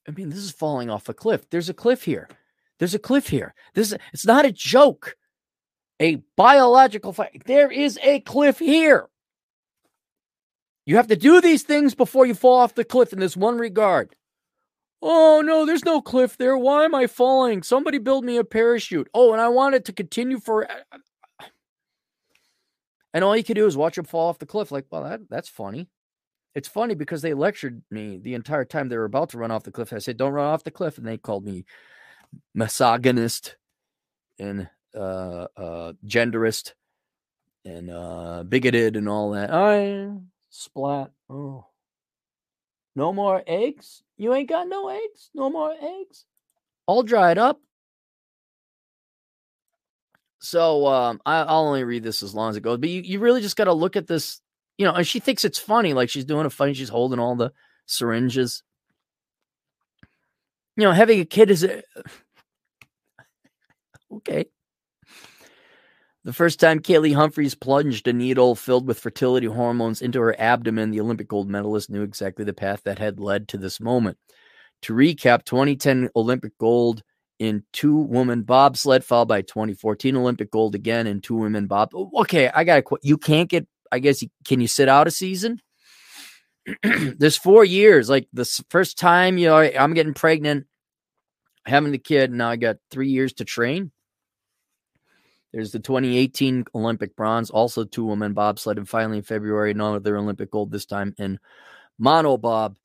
[0.07, 1.49] I mean, this is falling off a cliff.
[1.49, 2.29] There's a cliff here.
[2.79, 3.53] There's a cliff here.
[3.73, 5.15] This it's not a joke.
[5.99, 7.43] A biological fight.
[7.45, 9.09] There is a cliff here.
[10.85, 13.57] You have to do these things before you fall off the cliff in this one
[13.57, 14.15] regard.
[15.01, 16.57] Oh no, there's no cliff there.
[16.57, 17.61] Why am I falling?
[17.61, 19.09] Somebody build me a parachute.
[19.13, 20.67] Oh, and I want it to continue for.
[23.13, 24.71] And all you can do is watch him fall off the cliff.
[24.71, 25.89] Like, well, that, that's funny.
[26.55, 29.63] It's funny because they lectured me the entire time they were about to run off
[29.63, 29.93] the cliff.
[29.93, 31.65] I said, "Don't run off the cliff," and they called me
[32.55, 33.57] misogynist
[34.39, 36.73] and uh, uh, genderist
[37.63, 39.53] and uh, bigoted and all that.
[39.53, 40.09] I
[40.49, 41.11] splat.
[41.29, 41.67] Oh,
[42.95, 44.01] no more eggs.
[44.17, 45.29] You ain't got no eggs?
[45.35, 46.25] No more eggs?
[46.87, 47.61] All dried up.
[50.39, 52.77] So um, I, will only read this as long as it goes.
[52.77, 54.41] But you, you really just got to look at this,
[54.77, 55.93] you know, and she thinks it's funny.
[55.93, 57.51] Like she's doing a funny, she's holding all the
[57.85, 58.63] syringes.
[60.75, 61.81] You know, having a kid is a,
[64.13, 64.45] okay.
[66.23, 70.91] The first time Kaillie Humphries plunged a needle filled with fertility hormones into her abdomen,
[70.91, 74.17] the Olympic gold medalist knew exactly the path that had led to this moment.
[74.83, 77.01] To recap, 2010 Olympic gold
[77.39, 81.91] in two woman bobsled, followed by 2014 Olympic gold again in two women bob.
[81.93, 82.97] Okay, I got to.
[83.01, 85.61] You can't get, I guess, can you sit out a season?
[86.83, 88.09] There's four years.
[88.09, 90.67] Like the first time, you know, I'm getting pregnant,
[91.65, 93.91] having the kid, now I got three years to train.
[95.53, 100.51] There's the 2018 Olympic bronze, also two women bobsled, and finally in February, another Olympic
[100.51, 101.39] gold, this time in
[101.99, 102.75] monobob.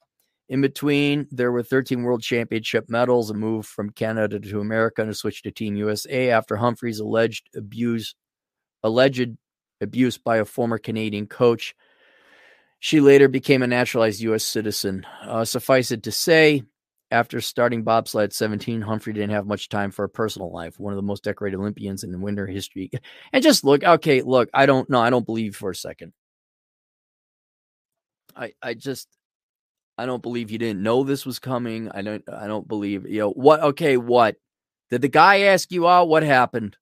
[0.52, 5.10] In between, there were 13 World Championship medals, a move from Canada to America, and
[5.10, 8.14] a switch to Team USA after Humphrey's alleged abuse,
[8.82, 9.30] alleged
[9.80, 11.74] abuse by a former Canadian coach.
[12.80, 14.44] She later became a naturalized U.S.
[14.44, 15.06] citizen.
[15.22, 16.64] Uh, suffice it to say,
[17.10, 20.78] after starting bobsled at 17, Humphrey didn't have much time for a personal life.
[20.78, 22.90] One of the most decorated Olympians in winter history.
[23.32, 25.00] And just look, okay, look, I don't know.
[25.00, 26.12] I don't believe for a second.
[28.36, 29.08] I I just
[29.98, 31.90] I don't believe you didn't know this was coming.
[31.90, 34.36] I don't I don't believe, you know, what okay, what?
[34.90, 36.08] Did the guy ask you out?
[36.08, 36.76] What happened?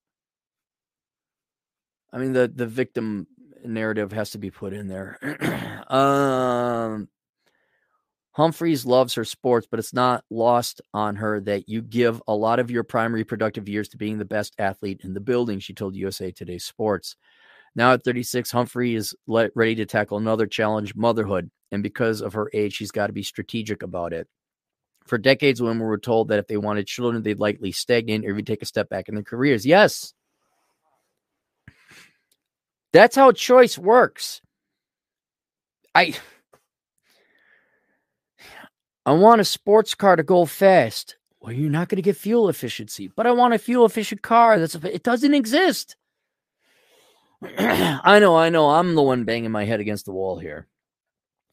[2.12, 3.26] I mean the the victim
[3.64, 5.18] narrative has to be put in there.
[5.92, 7.08] um
[8.32, 12.60] Humphries loves her sports, but it's not lost on her that you give a lot
[12.60, 15.96] of your primary productive years to being the best athlete in the building, she told
[15.96, 17.16] USA Today Sports.
[17.74, 21.50] Now at 36, Humphrey is ready to tackle another challenge motherhood.
[21.72, 24.26] And because of her age, she's got to be strategic about it.
[25.06, 28.44] For decades, women were told that if they wanted children, they'd likely stagnate or even
[28.44, 29.64] take a step back in their careers.
[29.64, 30.12] Yes.
[32.92, 34.40] That's how choice works.
[35.94, 36.16] I
[39.06, 41.16] I want a sports car to go fast.
[41.40, 44.58] Well, you're not going to get fuel efficiency, but I want a fuel efficient car.
[44.58, 45.96] That's it doesn't exist.
[47.58, 48.70] I know, I know.
[48.70, 50.66] I'm the one banging my head against the wall here.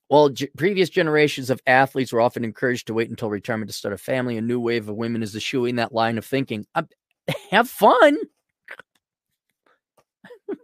[0.10, 3.94] While g- previous generations of athletes were often encouraged to wait until retirement to start
[3.94, 6.66] a family, a new wave of women is eschewing that line of thinking.
[6.76, 6.88] I'm,
[7.28, 8.18] um, have fun.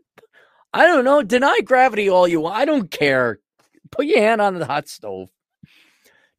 [0.74, 1.22] I don't know.
[1.22, 2.56] Deny gravity all you want.
[2.56, 3.40] I don't care.
[3.92, 5.30] Put your hand on the hot stove.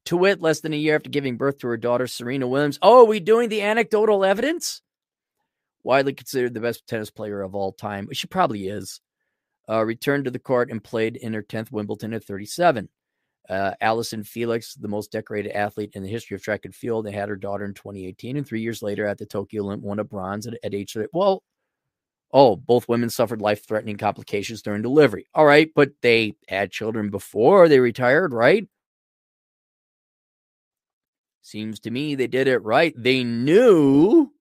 [0.06, 2.78] To wit, less than a year after giving birth to her daughter, Serena Williams.
[2.82, 4.82] Oh, are we doing the anecdotal evidence?
[5.85, 8.09] Widely considered the best tennis player of all time.
[8.12, 9.01] She probably is.
[9.69, 12.89] Uh, returned to the court and played in her 10th Wimbledon at 37.
[13.48, 17.15] Uh, Allyson Felix, the most decorated athlete in the history of track and field, and
[17.15, 18.39] had her daughter in 2018.
[18.39, 21.09] And three years later at the Tokyo Olympics, won a bronze at, at age 30.
[21.12, 21.43] Well,
[22.32, 25.27] oh, both women suffered life threatening complications during delivery.
[25.35, 28.66] All right, but they had children before they retired, right?
[31.43, 32.94] Seems to me they did it right.
[32.97, 34.34] They knew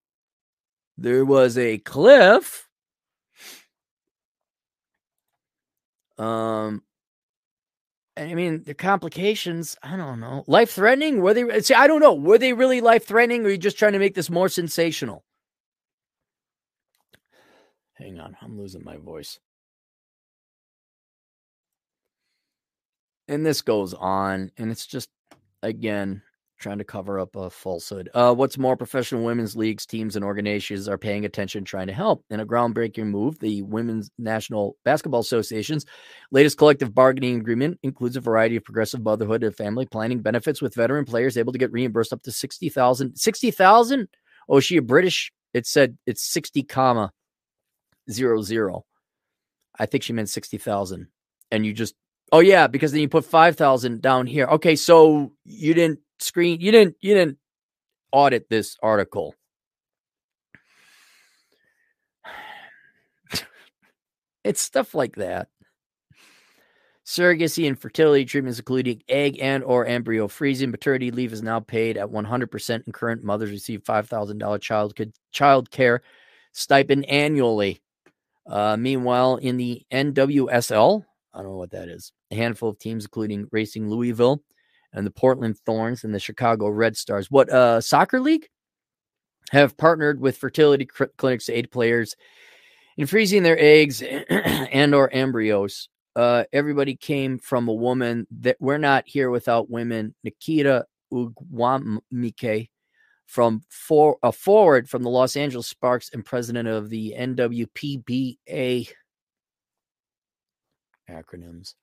[0.98, 2.68] there was a cliff.
[6.18, 6.84] Um,
[8.16, 10.44] I mean, the complications, I don't know.
[10.48, 11.22] Life threatening?
[11.22, 12.14] Were they, see, I don't know.
[12.14, 15.24] Were they really life threatening or are you just trying to make this more sensational?
[17.94, 19.40] Hang on, I'm losing my voice.
[23.28, 25.10] And this goes on, and it's just,
[25.62, 26.22] again,
[26.64, 28.10] trying to cover up a falsehood.
[28.14, 32.24] Uh, what's more, professional women's leagues, teams, and organizations are paying attention, trying to help.
[32.32, 35.86] In a groundbreaking move, the Women's National Basketball Association's
[36.32, 40.74] latest collective bargaining agreement includes a variety of progressive motherhood and family planning benefits, with
[40.74, 43.16] veteran players able to get reimbursed up to sixty thousand.
[43.16, 44.08] Sixty thousand?
[44.50, 45.32] Oh, is she a British?
[45.54, 47.12] It said it's sixty comma
[48.10, 48.86] zero zero.
[49.78, 51.08] I think she meant sixty thousand,
[51.52, 51.94] and you just
[52.32, 54.46] oh yeah, because then you put five thousand down here.
[54.46, 57.38] Okay, so you didn't screen you didn't you didn't
[58.12, 59.36] audit this article.
[64.44, 65.48] It's stuff like that.
[67.06, 70.70] Surrogacy and fertility treatments including egg and or embryo freezing.
[70.70, 74.94] Maternity leave is now paid at 100% and current mothers receive $5000 child
[75.32, 76.02] child care
[76.52, 77.82] stipend annually.
[78.46, 83.06] Uh, meanwhile in the nwsl i don't know what that is a handful of teams
[83.06, 84.44] including racing louisville
[84.94, 87.30] and the Portland Thorns and the Chicago Red Stars.
[87.30, 88.48] What uh soccer league
[89.52, 92.16] have partnered with fertility cl- clinics to aid players
[92.98, 95.90] in freezing their eggs and or embryos.
[96.16, 100.14] Uh, everybody came from a woman that we're not here without women.
[100.24, 102.70] Nikita Ogwumike
[103.26, 108.90] from for a forward from the Los Angeles Sparks and president of the NWPBA
[111.10, 111.74] acronyms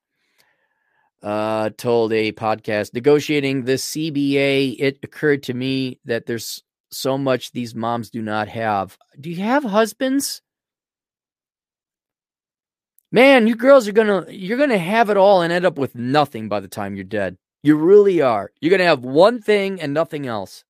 [1.23, 4.77] uh, told a podcast negotiating the CBA.
[4.79, 8.97] It occurred to me that there's so much these moms do not have.
[9.21, 10.43] Do you have husbands?
[13.13, 16.49] Man, you girls are gonna you're gonna have it all and end up with nothing
[16.49, 17.37] by the time you're dead.
[17.63, 18.53] You really are.
[18.61, 20.65] You're gonna have one thing and nothing else.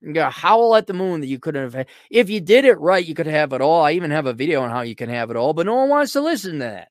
[0.00, 1.86] You're gonna howl at the moon that you couldn't have had.
[2.10, 3.82] If you did it right, you could have it all.
[3.82, 5.88] I even have a video on how you can have it all, but no one
[5.88, 6.88] wants to listen to that.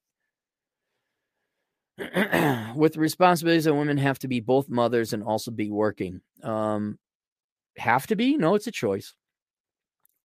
[2.76, 6.22] with responsibilities that women have to be both mothers and also be working.
[6.42, 6.98] Um,
[7.78, 8.38] have to be?
[8.38, 9.14] No, it's a choice.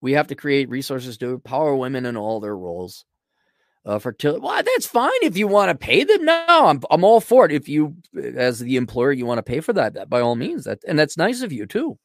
[0.01, 3.05] We have to create resources to empower women in all their roles.
[3.85, 4.41] Uh, fertility.
[4.41, 6.25] Well, that's fine if you want to pay them.
[6.25, 7.53] No, I'm I'm all for it.
[7.53, 7.95] If you,
[8.35, 10.65] as the employer, you want to pay for that, that by all means.
[10.65, 11.97] That and that's nice of you too.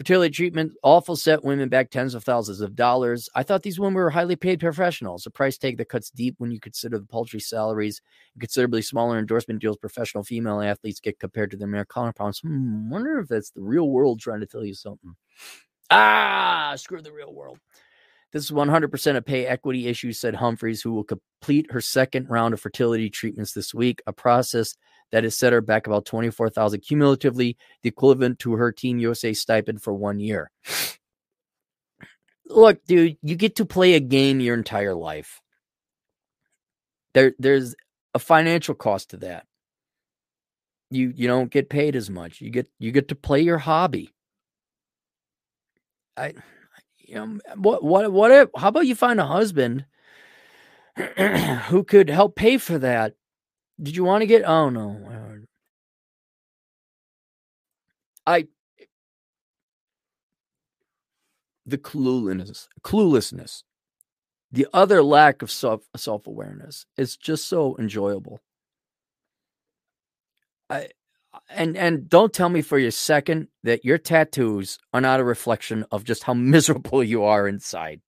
[0.00, 3.28] Fertility treatment awful set women back tens of thousands of dollars.
[3.34, 6.50] I thought these women were highly paid professionals, a price tag that cuts deep when
[6.50, 8.00] you consider the paltry salaries
[8.34, 12.40] and considerably smaller endorsement deals professional female athletes get compared to their male counterparts.
[12.40, 15.14] Hmm, wonder if that's the real world trying to tell you something.
[15.90, 17.58] Ah, screw the real world.
[18.32, 22.54] This is 100% a pay equity issue, said Humphries, who will complete her second round
[22.54, 24.76] of fertility treatments this week, a process
[25.12, 29.82] that has set her back about 24,000 cumulatively, the equivalent to her Team USA stipend
[29.82, 30.50] for one year.
[32.46, 35.40] Look, dude, you get to play a game your entire life.
[37.14, 37.74] There there's
[38.14, 39.46] a financial cost to that.
[40.90, 42.40] You you don't get paid as much.
[42.40, 44.12] You get you get to play your hobby.
[46.16, 46.34] I
[46.98, 49.84] you know what what what how about you find a husband
[51.68, 53.14] who could help pay for that
[53.82, 54.44] did you want to get?
[54.44, 55.00] Oh no.
[58.26, 58.48] I
[61.66, 63.62] the cluelessness, cluelessness,
[64.52, 68.40] the other lack of self self awareness is just so enjoyable.
[70.70, 70.88] I
[71.50, 75.84] and and don't tell me for your second that your tattoos are not a reflection
[75.92, 78.00] of just how miserable you are inside.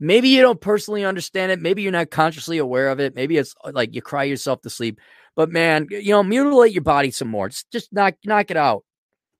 [0.00, 1.60] Maybe you don't personally understand it.
[1.60, 3.14] Maybe you're not consciously aware of it.
[3.14, 5.00] Maybe it's uh, like you cry yourself to sleep.
[5.34, 7.48] But man, you know, mutilate your body some more.
[7.48, 8.84] Just, just knock, knock it out.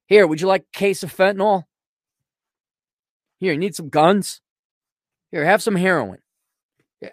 [0.06, 1.64] Here, would you like a case of fentanyl?
[3.38, 4.40] Here, you need some guns.
[5.30, 6.18] Here, have some heroin.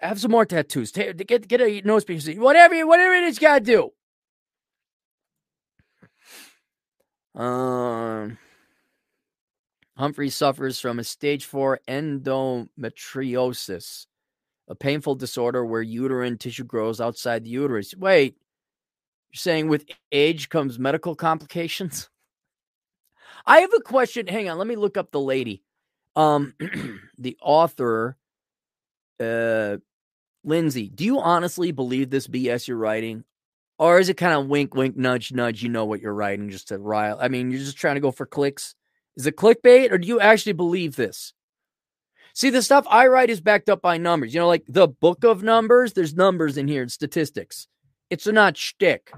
[0.02, 0.90] Have some more tattoos.
[0.90, 2.26] Get get a nose piece.
[2.26, 3.90] Whatever, whatever it is, you gotta do.
[7.40, 8.38] Um,
[9.96, 14.06] Humphrey suffers from a stage four endometriosis,
[14.68, 17.94] a painful disorder where uterine tissue grows outside the uterus.
[17.96, 18.36] Wait,
[19.30, 22.10] you're saying with age comes medical complications?
[23.46, 24.26] I have a question.
[24.26, 25.62] Hang on, let me look up the lady.
[26.14, 26.54] Um,
[27.18, 28.16] the author
[29.20, 29.76] uh,
[30.44, 33.24] Lindsay, do you honestly believe this BS you're writing?
[33.78, 35.62] Or is it kind of wink, wink, nudge, nudge?
[35.62, 37.18] You know what you're writing just to rile.
[37.20, 38.74] I mean, you're just trying to go for clicks.
[39.16, 41.32] Is it clickbait or do you actually believe this?
[42.34, 44.34] See, the stuff I write is backed up by numbers.
[44.34, 47.66] You know, like the book of numbers, there's numbers in here and statistics.
[48.10, 49.10] It's not shtick.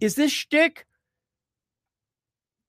[0.00, 0.86] Is this shtick?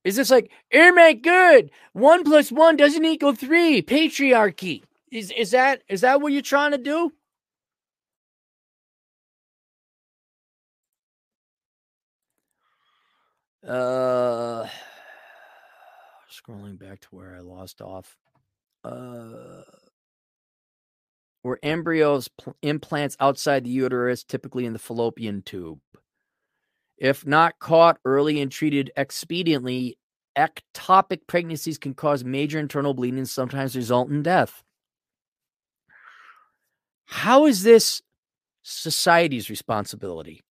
[0.03, 1.71] Is this like, Airman good?
[1.93, 3.81] One plus one doesn't equal three.
[3.81, 4.83] Patriarchy.
[5.11, 7.11] Is is that is that what you're trying to do?
[13.67, 14.67] Uh
[16.45, 18.17] scrolling back to where I lost off.
[18.83, 19.61] Uh
[21.43, 25.79] were embryos pl- implants outside the uterus, typically in the fallopian tube.
[26.97, 29.93] If not caught early and treated expediently,
[30.35, 34.63] ectopic pregnancies can cause major internal bleeding and sometimes result in death.
[37.05, 38.01] How is this
[38.63, 40.43] society's responsibility?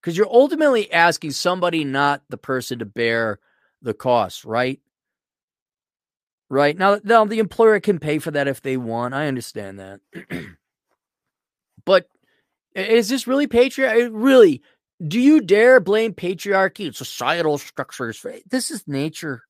[0.00, 3.38] Because you're ultimately asking somebody, not the person, to bear
[3.82, 4.80] the cost, right?
[6.50, 9.14] Right now, now the employer can pay for that if they want.
[9.14, 10.00] I understand that,
[11.84, 12.06] but
[12.74, 14.08] is this really patriarchy?
[14.10, 14.62] Really,
[15.06, 18.24] do you dare blame patriarchy and societal structures?
[18.48, 19.42] This is nature.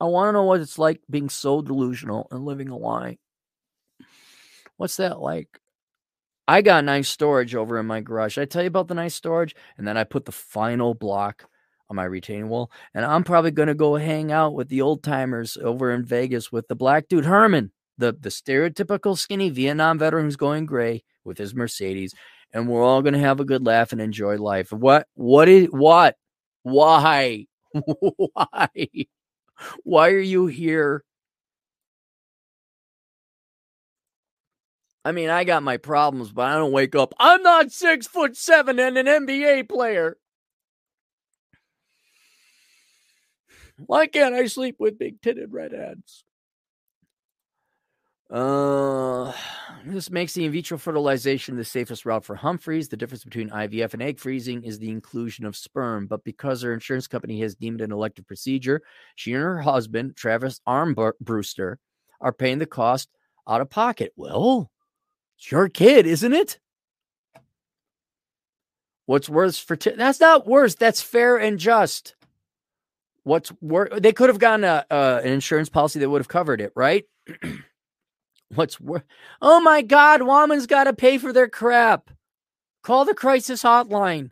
[0.00, 3.18] I want to know what it's like being so delusional and living a lie.
[4.76, 5.60] What's that like?
[6.48, 8.36] I got nice storage over in my garage.
[8.36, 9.54] I tell you about the nice storage?
[9.78, 11.48] And then I put the final block
[11.92, 12.70] on my retaining wall.
[12.94, 16.50] And I'm probably going to go hang out with the old timers over in Vegas
[16.50, 21.36] with the black dude, Herman, the, the stereotypical skinny Vietnam veteran who's going gray with
[21.36, 22.14] his Mercedes.
[22.52, 24.72] And we're all going to have a good laugh and enjoy life.
[24.72, 25.06] What?
[25.14, 26.16] What is, what?
[26.62, 27.46] Why?
[27.74, 28.68] Why?
[29.84, 31.04] Why are you here?
[35.04, 37.12] I mean, I got my problems, but I don't wake up.
[37.18, 40.16] I'm not six foot seven and an NBA player.
[43.76, 46.24] Why can't I sleep with big titted redheads?
[48.32, 49.30] Uh,
[49.84, 52.88] this makes the in vitro fertilization the safest route for Humphries.
[52.88, 56.72] The difference between IVF and egg freezing is the inclusion of sperm, but because her
[56.72, 58.80] insurance company has deemed it an elective procedure,
[59.16, 61.76] she and her husband, Travis Armbruster,
[62.22, 63.10] are paying the cost
[63.46, 64.14] out of pocket.
[64.16, 64.70] Well,
[65.36, 66.58] it's your kid, isn't it?
[69.04, 70.74] What's worse for t- that's not worse.
[70.74, 72.14] That's fair and just.
[73.24, 73.88] What's worse?
[74.00, 77.04] They could have gotten a, an insurance policy that would have covered it, right?
[78.54, 79.02] What's worse?
[79.40, 82.10] Oh my God, woman's got to pay for their crap.
[82.82, 84.30] Call the crisis hotline.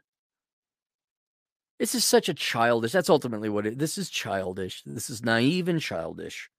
[1.79, 2.93] This is such a childish.
[2.93, 3.79] That's ultimately what it.
[3.79, 4.83] This is childish.
[4.85, 6.51] This is naive and childish.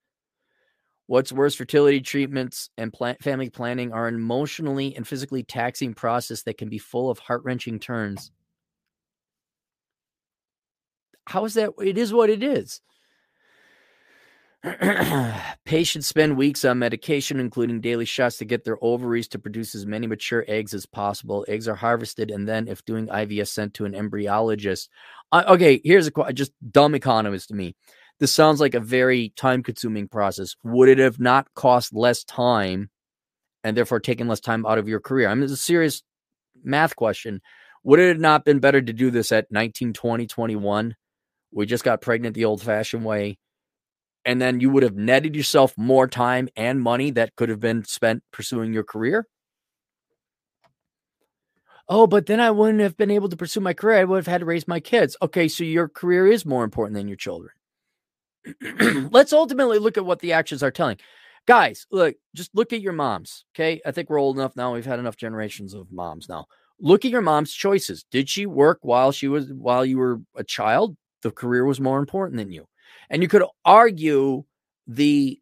[1.06, 6.58] What's worse, fertility treatments and family planning are an emotionally and physically taxing process that
[6.58, 8.32] can be full of heart wrenching turns.
[11.28, 11.72] How is that?
[11.80, 12.82] It is what it is.
[15.66, 19.88] Patients spend weeks on medication, including daily shots to get their ovaries to produce as
[19.88, 21.44] many mature eggs as possible.
[21.48, 24.90] Eggs are harvested and then, if doing IVF, sent to an embryologist.
[25.32, 27.76] Uh, okay, here's a just dumb economist to me.
[28.20, 30.56] This sounds like a very time consuming process.
[30.64, 32.92] Would it have not cost less time
[33.64, 35.28] and therefore taken less time out of your career?
[35.28, 36.04] I mean, it's a serious
[36.64, 37.42] math question.
[37.84, 40.96] Would it have not been better to do this at 19, 20, 21?
[41.52, 43.38] We just got pregnant the old fashioned way.
[44.24, 47.84] And then you would have netted yourself more time and money that could have been
[47.86, 49.28] spent pursuing your career.
[51.90, 53.98] Oh, but then I wouldn't have been able to pursue my career.
[53.98, 55.18] I would have had to raise my kids.
[55.22, 57.52] Okay, so your career is more important than your children.
[59.12, 60.98] let's ultimately look at what the actions are telling.
[61.48, 63.46] Guys, look, just look at your moms.
[63.56, 63.82] Okay.
[63.86, 64.74] I think we're old enough now.
[64.74, 66.46] We've had enough generations of moms now.
[66.80, 68.06] Look at your mom's choices.
[68.12, 70.96] Did she work while she was while you were a child?
[71.22, 72.68] The career was more important than you.
[73.10, 74.44] And you could argue
[74.88, 75.40] the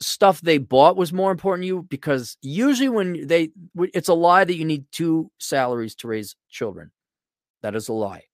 [0.00, 4.44] stuff they bought was more important to you because usually when they it's a lie
[4.44, 6.92] that you need two salaries to raise children.
[7.62, 8.24] That is a lie.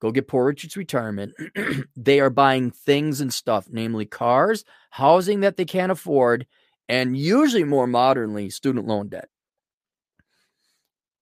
[0.00, 1.34] Go get Poor Richard's retirement.
[1.96, 6.46] they are buying things and stuff, namely cars, housing that they can't afford,
[6.88, 9.28] and usually more modernly, student loan debt.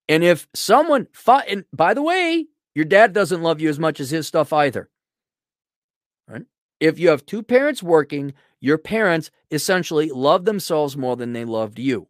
[0.08, 1.08] And if someone,
[1.48, 2.46] and by the way,
[2.76, 4.90] your dad doesn't love you as much as his stuff either.
[6.28, 6.42] Right?
[6.78, 11.78] If you have two parents working, your parents essentially love themselves more than they loved
[11.78, 12.08] you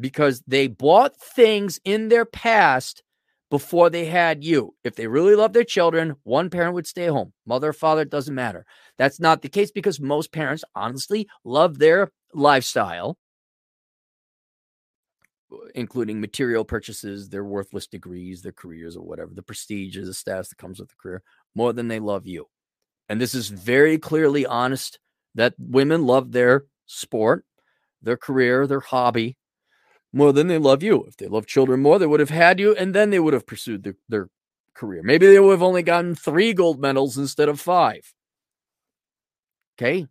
[0.00, 3.04] because they bought things in their past
[3.48, 4.74] before they had you.
[4.82, 7.32] If they really love their children, one parent would stay home.
[7.46, 8.66] Mother, father, it doesn't matter.
[8.98, 13.18] That's not the case because most parents honestly love their lifestyle,
[15.74, 20.58] including material purchases, their worthless degrees, their careers, or whatever, the prestige, the status that
[20.58, 21.22] comes with the career,
[21.54, 22.46] more than they love you.
[23.08, 24.98] And this is very clearly honest
[25.34, 27.44] that women love their sport,
[28.02, 29.36] their career, their hobby
[30.12, 31.04] more than they love you.
[31.04, 33.46] If they love children more, they would have had you and then they would have
[33.46, 34.28] pursued their, their
[34.74, 35.02] career.
[35.02, 38.12] Maybe they would have only gotten three gold medals instead of five.
[39.78, 40.06] Okay.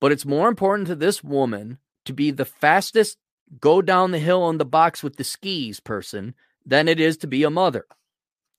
[0.00, 3.18] But it's more important to this woman to be the fastest
[3.58, 7.26] go down the hill on the box with the skis person than it is to
[7.26, 7.86] be a mother.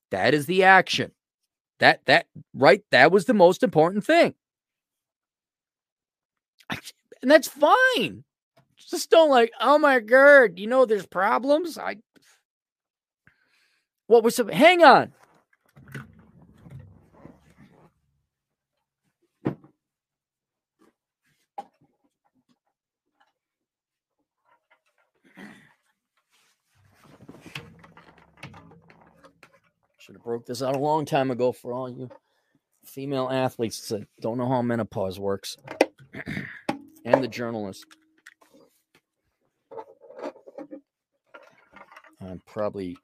[0.10, 1.12] That is the action.
[1.80, 4.36] That that right that was the most important thing.
[7.22, 8.24] And that's fine.
[8.90, 11.78] Just don't like, oh my god, you know there's problems.
[11.78, 11.98] I
[14.08, 15.14] what was hang on.
[30.12, 32.10] Should have broke this out a long time ago for all you
[32.84, 35.56] female athletes that don't know how menopause works.
[37.06, 37.86] and the journalists.
[42.20, 42.98] I'm probably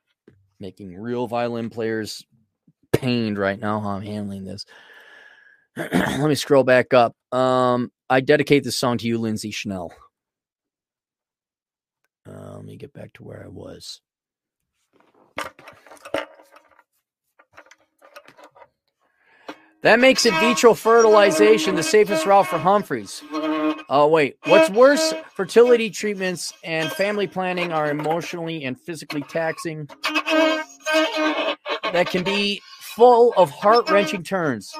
[0.59, 2.25] making real violin players
[2.91, 4.65] pained right now how I'm handling this.
[5.77, 7.15] Let me scroll back up.
[7.31, 9.93] Um, I dedicate this song to you, Lindsay Schnell.
[12.27, 14.01] Uh, let me get back to where I was.
[19.83, 23.21] That makes in vitro fertilization the safest route for Humphries.
[23.89, 24.37] Oh, wait.
[24.45, 29.87] What's worse, fertility treatments and family planning are emotionally and physically taxing
[31.93, 34.73] that can be full of heart wrenching turns.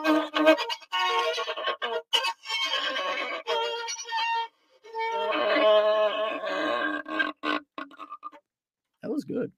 [9.04, 9.52] That was good.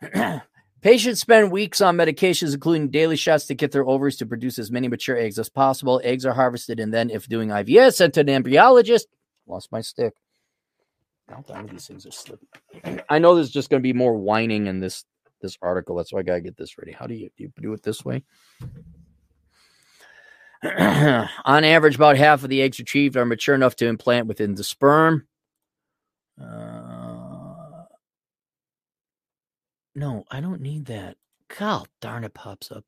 [0.80, 4.70] Patients spend weeks on medications, including daily shots to get their ovaries to produce as
[4.70, 6.00] many mature eggs as possible.
[6.04, 9.06] Eggs are harvested and then, if doing IVF, sent to an embryologist.
[9.46, 10.14] Lost my stick.
[11.28, 12.48] How these things are slipping.
[13.08, 15.04] I know there's just going to be more whining in this
[15.40, 15.96] this article.
[15.96, 16.92] That's why I gotta get this ready.
[16.92, 18.24] How do you do you do it this way?
[20.64, 24.64] On average, about half of the eggs retrieved are mature enough to implant within the
[24.64, 25.28] sperm.
[26.40, 26.97] Uh,
[29.98, 31.16] no, I don't need that.
[31.58, 32.84] God darn it pops up.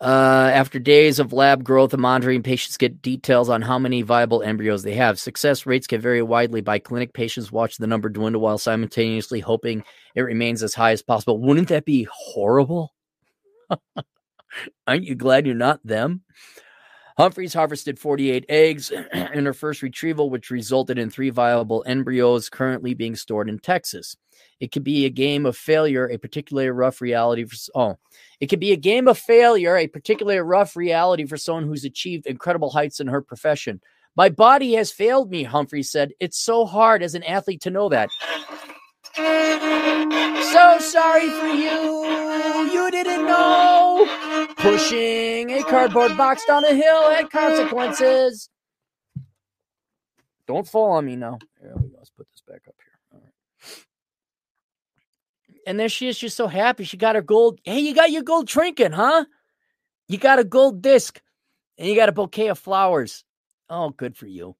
[0.00, 4.42] Uh, after days of lab growth and monitoring, patients get details on how many viable
[4.42, 5.20] embryos they have.
[5.20, 7.12] Success rates can vary widely by clinic.
[7.12, 9.84] Patients watch the number dwindle while simultaneously hoping
[10.14, 11.40] it remains as high as possible.
[11.40, 12.92] Wouldn't that be horrible?
[14.86, 16.22] Aren't you glad you're not them?
[17.16, 22.94] Humphries harvested 48 eggs in her first retrieval, which resulted in three viable embryos currently
[22.94, 24.16] being stored in Texas.
[24.60, 27.96] It could be a game of failure, a particularly rough reality for oh,
[28.40, 32.26] it could be a game of failure, a particularly rough reality for someone who's achieved
[32.26, 33.80] incredible heights in her profession.
[34.16, 36.12] My body has failed me, Humphrey said.
[36.20, 38.10] It's so hard as an athlete to know that.
[39.16, 42.04] So sorry for you.
[42.72, 44.06] You didn't know.
[44.56, 48.48] Pushing a cardboard box down a hill had consequences.
[50.46, 51.38] Don't fall on me now.
[51.62, 51.90] Go.
[51.96, 52.73] Let's put this back up here.
[55.66, 56.16] And there she is.
[56.16, 56.84] She's so happy.
[56.84, 57.60] She got her gold.
[57.64, 59.24] Hey, you got your gold trinket, huh?
[60.08, 61.20] You got a gold disc
[61.78, 63.24] and you got a bouquet of flowers.
[63.70, 64.56] Oh, good for you.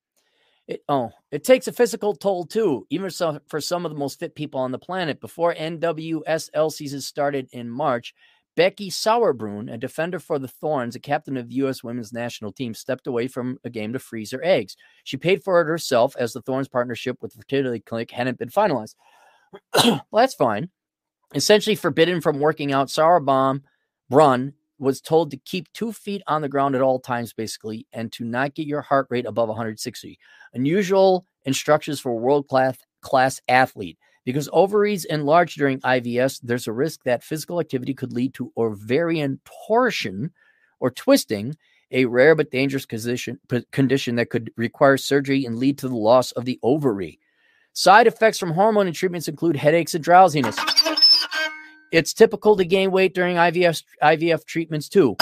[0.66, 4.18] It, oh, it takes a physical toll too, even so, for some of the most
[4.18, 5.20] fit people on the planet.
[5.20, 8.14] Before NWSL season started in March,
[8.56, 11.84] Becky Sauerbrunn, a defender for the Thorns, a captain of the U.S.
[11.84, 14.76] women's national team, stepped away from a game to freeze her eggs.
[15.02, 18.48] She paid for it herself as the Thorns partnership with the fertility clinic hadn't been
[18.48, 18.94] finalized.
[19.84, 20.70] well, that's fine.
[21.34, 23.62] Essentially forbidden from working out, Sauerbrunn
[24.08, 28.12] Brun was told to keep two feet on the ground at all times, basically, and
[28.12, 30.18] to not get your heart rate above 160.
[30.52, 33.98] Unusual instructions for world class class athlete.
[34.24, 39.40] Because ovaries enlarge during IVF, there's a risk that physical activity could lead to ovarian
[39.66, 40.30] torsion
[40.80, 41.54] or twisting,
[41.90, 43.38] a rare but dangerous condition,
[43.70, 47.18] condition that could require surgery and lead to the loss of the ovary.
[47.74, 50.56] Side effects from hormone and treatments include headaches and drowsiness.
[51.94, 55.16] It's typical to gain weight during IVF, IVF treatments too.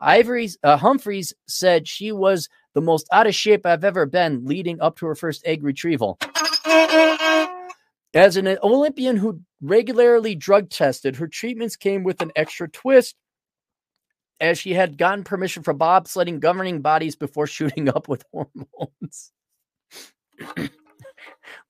[0.00, 4.80] Ivory's uh, Humphries said she was the most out of shape I've ever been leading
[4.80, 6.18] up to her first egg retrieval.
[8.14, 13.14] As an Olympian who regularly drug tested, her treatments came with an extra twist
[14.40, 19.30] as she had gotten permission from bobsledding governing bodies before shooting up with hormones.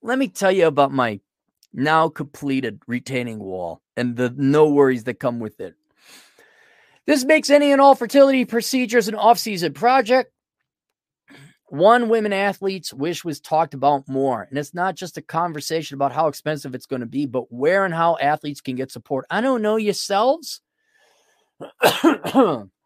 [0.01, 1.19] Let me tell you about my
[1.73, 5.75] now completed retaining wall and the no worries that come with it.
[7.05, 10.31] This makes any and all fertility procedures an off season project.
[11.67, 14.47] One women athletes wish was talked about more.
[14.49, 17.85] And it's not just a conversation about how expensive it's going to be, but where
[17.85, 19.25] and how athletes can get support.
[19.29, 20.61] I don't know yourselves.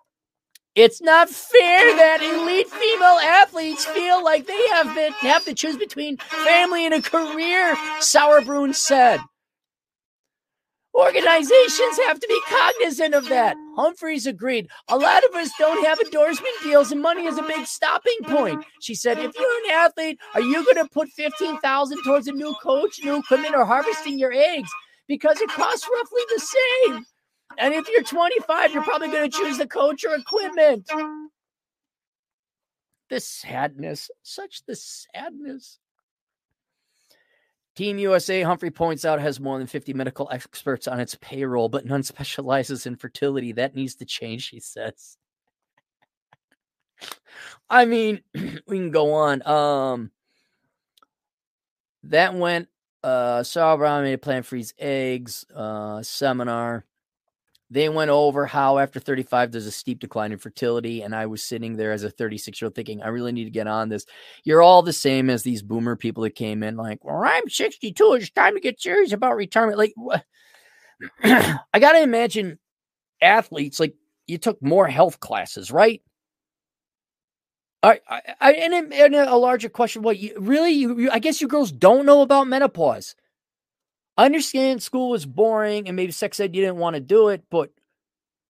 [0.75, 5.77] it's not fair that elite female athletes feel like they have been have to choose
[5.77, 9.19] between family and a career, Sauerbrunn said.
[10.95, 13.57] Organizations have to be cognizant of that.
[13.75, 14.67] Humphries agreed.
[14.89, 18.63] A lot of us don't have endorsement deals, and money is a big stopping point.
[18.79, 22.53] She said, if you're an athlete, are you going to put 15000 towards a new
[22.61, 24.69] coach, new equipment, or harvesting your eggs?
[25.07, 27.05] Because it costs roughly the same.
[27.57, 30.90] And if you're 25, you're probably going to choose the coach or equipment.
[33.10, 35.80] The sadness, such the sadness.
[37.76, 41.86] Team USA, Humphrey points out, has more than 50 medical experts on its payroll, but
[41.86, 43.52] none specializes in fertility.
[43.52, 45.18] That needs to change, he says.
[47.70, 49.45] I mean, we can go on.
[49.48, 50.11] Um,
[52.03, 52.68] that went
[53.03, 56.86] uh Sauerbrunn made a plan for eggs, uh seminar.
[57.73, 61.01] They went over how after 35 there's a steep decline in fertility.
[61.01, 63.49] And I was sitting there as a 36 year old thinking, I really need to
[63.49, 64.05] get on this.
[64.43, 68.13] You're all the same as these boomer people that came in, like, well, I'm 62.
[68.13, 69.79] It's time to get serious about retirement.
[69.79, 69.95] Like,
[71.23, 72.59] I got to imagine
[73.19, 73.95] athletes, like,
[74.27, 76.03] you took more health classes, right?
[77.81, 81.41] I, I, I and, and a larger question, what you really, you, you, I guess
[81.41, 83.15] you girls don't know about menopause.
[84.18, 87.44] I understand school was boring and maybe sex ed you didn't want to do it,
[87.49, 87.72] but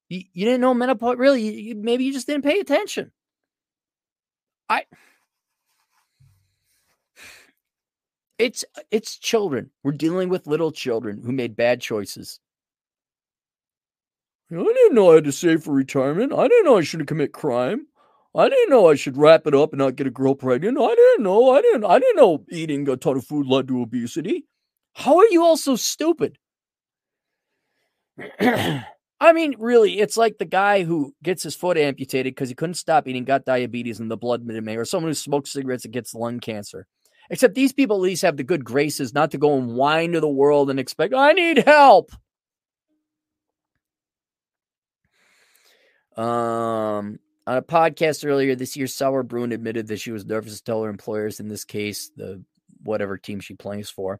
[0.10, 1.18] you, you didn't know menopause.
[1.18, 3.12] Really, you, maybe you just didn't pay attention.
[4.70, 4.86] I.
[8.40, 9.70] It's it's children.
[9.84, 12.40] We're dealing with little children who made bad choices.
[14.52, 16.34] I didn't know I had to save for retirement.
[16.34, 17.88] I didn't know I shouldn't commit crime.
[18.36, 20.78] I didn't know I should wrap it up and not get a girl pregnant.
[20.80, 21.52] I didn't know.
[21.52, 21.86] I didn't.
[21.86, 24.46] I didn't know eating a ton of food led to obesity.
[24.94, 26.38] How are you all so stupid?
[28.40, 32.74] I mean, really, it's like the guy who gets his foot amputated because he couldn't
[32.76, 36.14] stop eating, got diabetes, and the blood may, or someone who smokes cigarettes and gets
[36.14, 36.86] lung cancer.
[37.30, 40.20] Except these people at least have the good graces not to go and whine to
[40.20, 42.12] the world and expect, I need help.
[46.18, 50.84] Um, on a podcast earlier this year, Sauerbrunn admitted that she was nervous to tell
[50.84, 52.44] her employers, in this case, the
[52.84, 54.20] whatever team she plays for,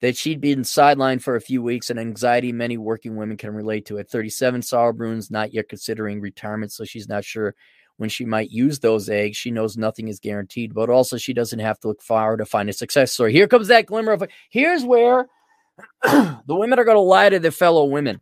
[0.00, 3.86] that she'd been sidelined for a few weeks, and anxiety many working women can relate
[3.86, 3.98] to.
[3.98, 7.54] At 37, Sauerbrunn's not yet considering retirement, so she's not sure
[7.96, 9.36] when she might use those eggs.
[9.36, 12.68] She knows nothing is guaranteed, but also she doesn't have to look far to find
[12.68, 13.32] a success story.
[13.32, 15.28] Here comes that glimmer of here's where
[16.02, 18.20] the women are going to lie to their fellow women.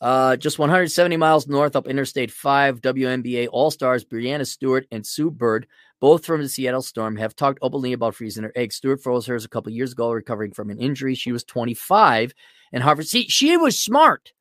[0.00, 5.30] Uh, just 170 miles north up Interstate 5, WNBA All Stars Breanna Stewart and Sue
[5.30, 5.66] Bird
[6.00, 8.76] both from the Seattle Storm, have talked openly about freezing her eggs.
[8.76, 11.14] Stewart froze hers a couple years ago, recovering from an injury.
[11.14, 12.34] She was 25
[12.72, 13.06] and Harvard.
[13.06, 14.32] See, she was smart.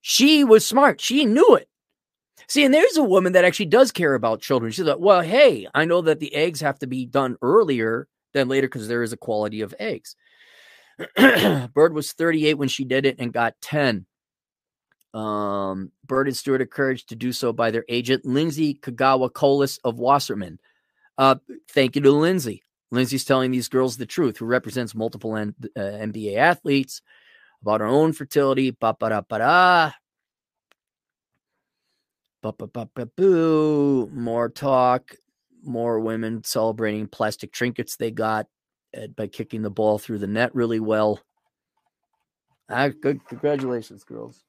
[0.00, 1.00] She was smart.
[1.00, 1.68] She knew it.
[2.48, 4.72] See, and there's a woman that actually does care about children.
[4.72, 8.48] She's like, well, hey, I know that the eggs have to be done earlier than
[8.48, 10.16] later because there is a quality of eggs.
[11.16, 14.06] Bird was 38 when she did it and got 10.
[15.14, 19.98] Um, Bird and Stewart encouraged to do so by their agent, Lindsay Kagawa Colas of
[19.98, 20.58] Wasserman.
[21.18, 21.36] Uh,
[21.70, 22.62] thank you to Lindsay.
[22.90, 27.00] Lindsay's telling these girls the truth, who represents multiple N- uh, NBA athletes
[27.62, 28.70] about her own fertility.
[28.70, 29.90] Ba ba da ba da.
[32.42, 34.10] Ba ba ba ba boo.
[34.12, 35.16] More talk.
[35.64, 38.46] More women celebrating plastic trinkets they got
[38.96, 41.20] uh, by kicking the ball through the net really well.
[42.68, 43.24] Ah, good.
[43.26, 44.42] Congratulations, girls.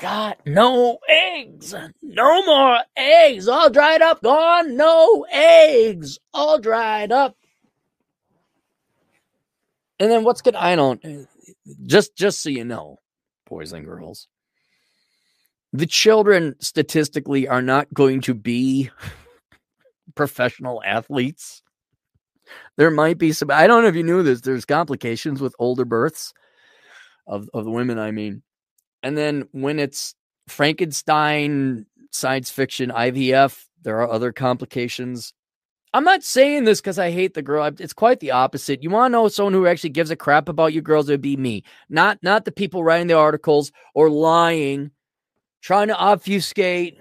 [0.00, 1.74] got no eggs.
[2.02, 3.48] No more eggs.
[3.48, 4.76] All dried up, gone.
[4.76, 6.18] No eggs.
[6.32, 7.36] All dried up.
[9.98, 10.54] And then what's good?
[10.54, 11.26] I don't
[11.86, 12.98] just just so you know,
[13.48, 14.28] boys and girls.
[15.72, 18.90] The children statistically are not going to be
[20.14, 21.62] professional athletes.
[22.76, 24.40] There might be some I don't know if you knew this.
[24.42, 26.32] There's complications with older births
[27.26, 28.42] of, of the women, I mean.
[29.02, 30.14] And then when it's
[30.48, 35.32] Frankenstein, science fiction, IVF, there are other complications.
[35.92, 37.70] I'm not saying this because I hate the girl.
[37.78, 38.82] It's quite the opposite.
[38.82, 41.08] You want to know someone who actually gives a crap about you girls?
[41.08, 44.90] It would be me, not not the people writing the articles or lying,
[45.62, 46.98] trying to obfuscate.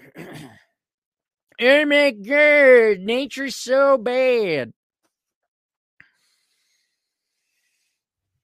[1.61, 4.71] oh my god, nature's so bad.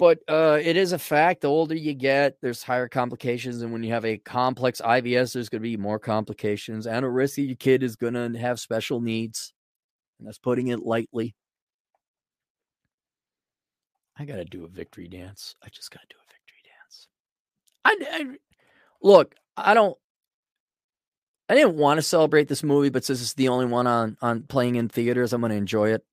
[0.02, 1.42] But uh, it is a fact.
[1.42, 5.48] The older you get, there's higher complications, and when you have a complex IVF, there's
[5.48, 6.88] going to be more complications.
[6.88, 9.54] And a risky kid is going to have special needs,
[10.18, 11.36] and that's putting it lightly.
[14.18, 15.54] I got to do a victory dance.
[15.64, 17.08] I just got to do a victory dance.
[17.86, 18.38] I, I
[19.04, 19.36] look.
[19.56, 19.96] I don't.
[21.48, 24.42] I didn't want to celebrate this movie, but since it's the only one on on
[24.50, 26.04] playing in theaters, I'm going to enjoy it.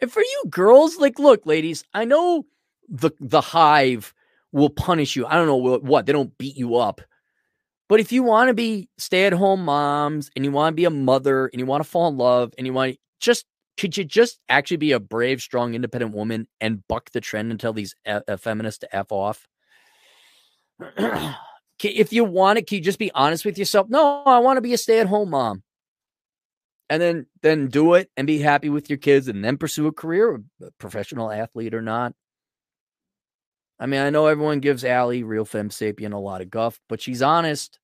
[0.01, 2.45] And for you girls, like, look, ladies, I know
[2.87, 4.13] the the hive
[4.51, 5.25] will punish you.
[5.25, 7.01] I don't know what, they don't beat you up.
[7.87, 10.85] But if you want to be stay at home moms and you want to be
[10.85, 13.45] a mother and you want to fall in love and you want to just
[13.77, 17.59] could you just actually be a brave, strong, independent woman and buck the trend and
[17.59, 19.47] tell these e- uh, feminists to f off?
[21.83, 23.87] if you want it, can you just be honest with yourself?
[23.89, 25.63] No, I want to be a stay at home mom
[26.89, 29.91] and then then do it and be happy with your kids and then pursue a
[29.91, 32.13] career, a professional athlete or not.
[33.79, 37.01] I mean, I know everyone gives Allie, real fem sapien, a lot of guff, but
[37.01, 37.79] she's honest.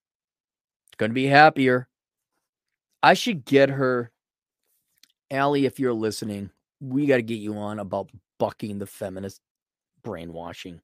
[0.98, 1.90] To be happier.
[3.04, 4.12] I should get her,
[5.30, 8.10] Allie, if you're listening, we got to get you on about
[8.40, 9.42] bucking the feminist
[10.04, 10.82] brainwashing,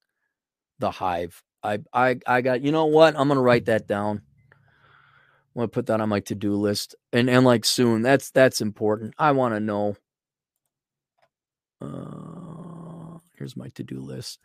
[0.79, 1.41] the hive.
[1.63, 3.15] I, I, I got, you know what?
[3.17, 4.21] I'm to write that down.
[5.53, 8.01] I want to put that on my to-do list and and like soon.
[8.03, 9.13] That's that's important.
[9.17, 9.97] I want to know.
[11.81, 14.39] Uh, here's my to-do list.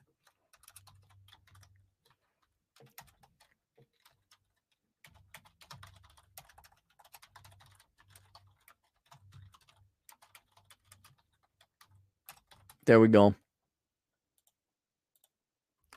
[12.87, 13.35] There we go.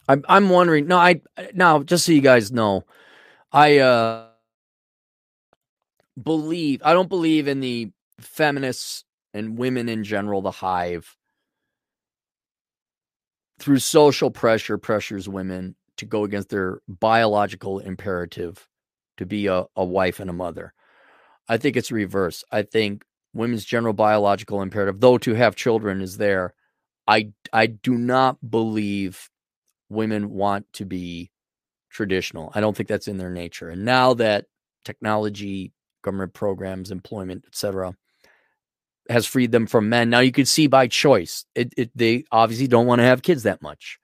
[0.07, 0.87] I'm I'm wondering.
[0.87, 1.21] No, I
[1.53, 2.83] now just so you guys know,
[3.51, 4.28] I uh
[6.23, 11.15] believe I don't believe in the feminists and women in general, the hive
[13.59, 18.67] through social pressure pressures women to go against their biological imperative
[19.17, 20.73] to be a, a wife and a mother.
[21.47, 22.43] I think it's reverse.
[22.51, 26.53] I think women's general biological imperative, though to have children is there.
[27.07, 29.29] I I do not believe
[29.89, 31.31] women want to be
[31.89, 32.51] traditional.
[32.53, 33.69] I don't think that's in their nature.
[33.69, 34.45] And now that
[34.85, 37.95] technology government programs, employment, etc.,
[39.09, 40.09] has freed them from men.
[40.09, 43.43] Now you can see by choice, it, it, they obviously don't want to have kids
[43.43, 43.99] that much.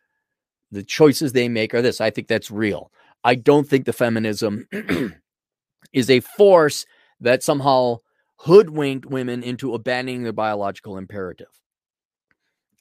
[0.71, 2.01] The choices they make are this.
[2.01, 2.91] I think that's real.
[3.23, 4.67] I don't think the feminism
[5.93, 6.85] is a force
[7.21, 7.99] that somehow
[8.37, 11.47] hoodwinked women into abandoning their biological imperative.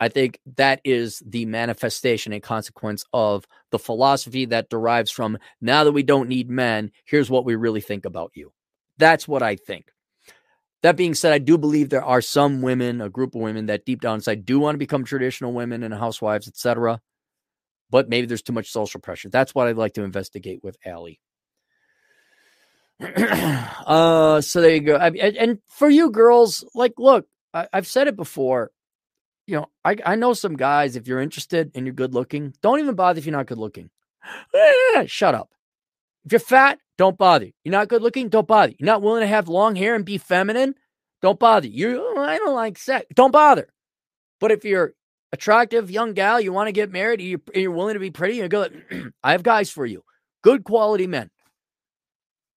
[0.01, 5.85] I think that is the manifestation and consequence of the philosophy that derives from now
[5.85, 8.53] that we don't need men, here's what we really think about you.
[8.99, 9.91] That's what I think.
[10.83, 13.87] That being said, I do believe there are some women, a group of women that
[13.87, 17.01] deep down inside do want to become traditional women and housewives, etc.
[17.91, 19.31] But maybe there's too much social pressure.
[19.31, 21.21] That's what I'd like to investigate with Allie.
[23.01, 24.97] uh, so there you go.
[24.97, 28.71] I, and for you girls, like, look, I, have said it before.
[29.47, 30.97] You know, I, I know some guys.
[30.97, 33.91] If you're interested and you're good looking, don't even bother if you're not good looking.
[35.07, 35.51] Shut up.
[36.25, 37.51] If you're fat, don't bother.
[37.65, 38.73] You're not good looking, don't bother.
[38.79, 40.75] You're not willing to have long hair and be feminine,
[41.23, 41.67] don't bother.
[41.67, 43.69] You, oh, I don't like sex, don't bother.
[44.41, 44.95] But if you're
[45.33, 48.49] attractive young gal, you want to get married, you're, you're willing to be pretty, you
[48.49, 48.69] go,
[49.23, 50.03] I have guys for you,
[50.43, 51.31] good quality men.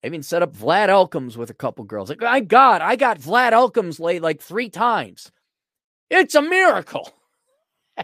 [0.04, 2.10] I even set up Vlad Elkins with a couple girls.
[2.10, 5.32] Like, my God, I got Vlad Elkins laid like three times.
[6.10, 7.12] It's a miracle.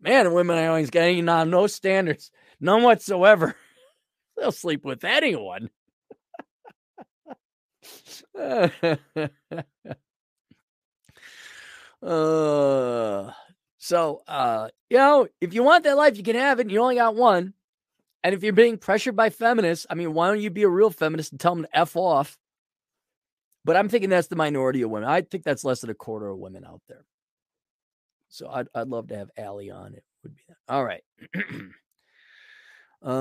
[0.00, 2.30] Man, women are always getting on no standards.
[2.62, 3.56] None whatsoever.
[4.38, 5.68] They'll sleep with anyone.
[12.02, 13.32] uh,
[13.78, 16.70] So, uh, you know, if you want that life, you can have it.
[16.70, 17.54] You only got one.
[18.22, 20.90] And if you're being pressured by feminists, I mean, why don't you be a real
[20.90, 22.38] feminist and tell them to f off?
[23.64, 25.08] But I'm thinking that's the minority of women.
[25.08, 27.04] I think that's less than a quarter of women out there.
[28.28, 29.94] So I'd, I'd love to have Allie on.
[29.94, 30.56] It would be that.
[30.72, 31.02] All right.
[33.04, 33.12] uh,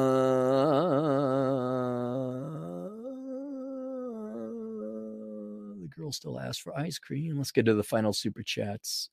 [5.80, 7.38] the girl still asks for ice cream.
[7.38, 9.10] Let's get to the final super chats.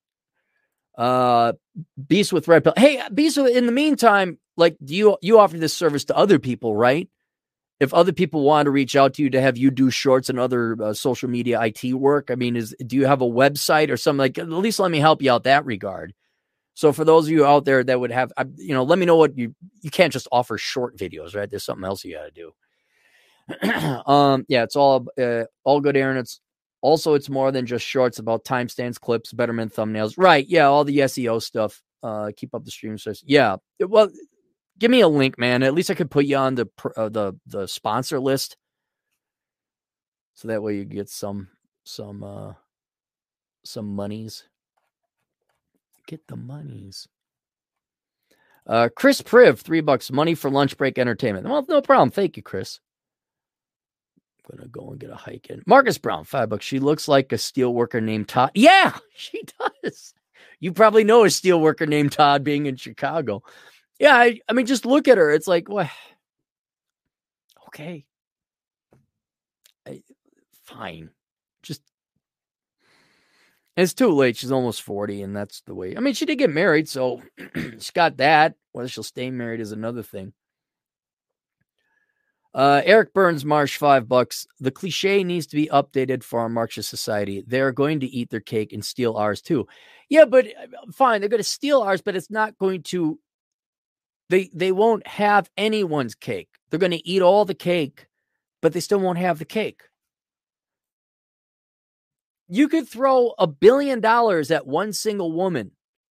[0.96, 1.52] Uh,
[2.06, 2.74] Beast with Red Pill.
[2.76, 3.38] Hey, Beast.
[3.38, 7.08] In the meantime, like you, you offer this service to other people, right?
[7.80, 10.38] if other people want to reach out to you to have you do shorts and
[10.38, 13.96] other uh, social media IT work, I mean, is do you have a website or
[13.96, 14.38] something like?
[14.38, 16.12] At least let me help you out that regard.
[16.78, 19.16] So for those of you out there that would have, you know, let me know
[19.16, 21.50] what you you can't just offer short videos, right?
[21.50, 22.52] There's something else you got to
[23.72, 24.06] do.
[24.06, 26.18] um, yeah, it's all uh, all good, Aaron.
[26.18, 26.40] It's
[26.80, 30.46] also it's more than just shorts about timestamps, clips, betterment, thumbnails, right?
[30.48, 31.82] Yeah, all the SEO stuff.
[32.00, 32.96] Uh, keep up the stream.
[33.24, 34.08] Yeah, well,
[34.78, 35.64] give me a link, man.
[35.64, 38.56] At least I could put you on the uh, the the sponsor list,
[40.34, 41.48] so that way you get some
[41.82, 42.52] some uh
[43.64, 44.44] some monies.
[46.08, 47.06] Get the monies.
[48.66, 51.46] Uh, Chris Priv, three bucks, money for lunch break entertainment.
[51.46, 52.10] Well, no problem.
[52.10, 52.80] Thank you, Chris.
[54.50, 55.62] I'm gonna go and get a hike in.
[55.66, 56.64] Marcus Brown, five bucks.
[56.64, 58.52] She looks like a steel worker named Todd.
[58.54, 59.42] Yeah, she
[59.84, 60.14] does.
[60.60, 63.42] You probably know a steel worker named Todd being in Chicago.
[64.00, 65.30] Yeah, I, I mean, just look at her.
[65.30, 65.90] It's like, what?
[67.66, 68.06] Okay.
[69.86, 70.02] I,
[70.64, 71.10] fine.
[73.78, 74.36] It's too late.
[74.36, 75.96] She's almost 40, and that's the way.
[75.96, 77.22] I mean, she did get married, so
[77.54, 78.54] she's got that.
[78.72, 80.32] Whether she'll stay married is another thing.
[82.52, 84.48] Uh, Eric Burns, Marsh, five bucks.
[84.58, 87.44] The cliche needs to be updated for our Marxist society.
[87.46, 89.68] They're going to eat their cake and steal ours too.
[90.08, 93.20] Yeah, but uh, fine, they're going to steal ours, but it's not going to
[94.28, 96.48] they they won't have anyone's cake.
[96.70, 98.08] They're going to eat all the cake,
[98.60, 99.82] but they still won't have the cake.
[102.48, 105.72] You could throw a billion dollars at one single woman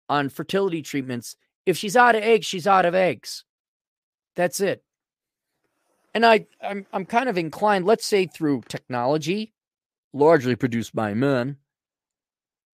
[0.09, 1.35] on fertility treatments.
[1.65, 3.45] If she's out of eggs, she's out of eggs.
[4.35, 4.83] That's it.
[6.13, 9.53] And I, I'm, I'm kind of inclined, let's say through technology,
[10.11, 11.57] largely produced by men,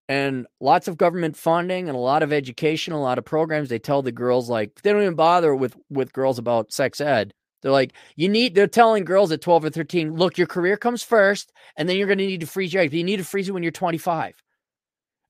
[0.10, 3.70] and lots of government funding and a lot of education, a lot of programs.
[3.70, 7.34] They tell the girls like they don't even bother with with girls about sex ed.
[7.62, 8.56] They're like, you need.
[8.56, 12.08] They're telling girls at twelve or thirteen, look, your career comes first, and then you're
[12.08, 12.94] going to need to freeze your eggs.
[12.94, 14.34] You need to freeze it when you're twenty five,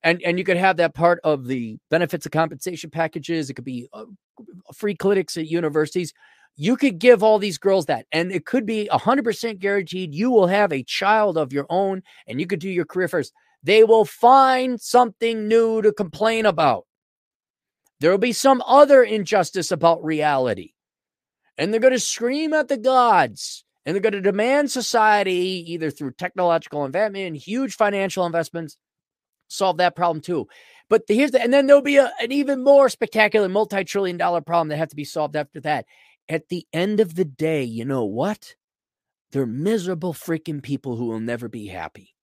[0.03, 3.49] and and you could have that part of the benefits of compensation packages.
[3.49, 4.05] It could be uh,
[4.75, 6.13] free clinics at universities.
[6.55, 10.13] You could give all these girls that, and it could be hundred percent guaranteed.
[10.13, 13.33] You will have a child of your own, and you could do your career first
[13.63, 16.85] they will find something new to complain about.
[17.99, 20.71] There will be some other injustice about reality.
[21.59, 25.91] And they're going to scream at the gods and they're going to demand society, either
[25.91, 28.77] through technological investment, huge financial investments,
[29.49, 30.47] solve that problem too.
[30.89, 34.41] But here's the, and then there'll be a, an even more spectacular multi trillion dollar
[34.41, 35.85] problem that has to be solved after that.
[36.27, 38.55] At the end of the day, you know what?
[39.31, 42.15] They're miserable freaking people who will never be happy.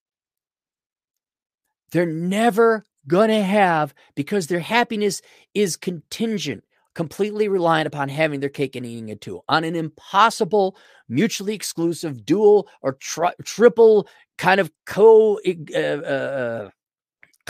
[1.92, 5.22] They're never going to have because their happiness
[5.54, 6.64] is contingent,
[6.96, 10.76] completely reliant upon having their cake and eating it too, on an impossible,
[11.08, 14.08] mutually exclusive, dual or tri- triple
[14.38, 15.38] kind of co
[15.74, 16.70] uh, uh,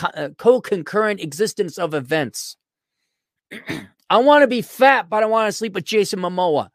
[0.03, 2.57] uh co concurrent existence of events.
[4.11, 6.69] I want to be fat, but I want to sleep with Jason Momoa.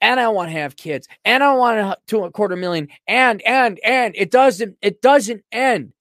[0.00, 3.80] And I want to have kids, and I want to a quarter million, and and
[3.84, 5.92] and it doesn't it doesn't end.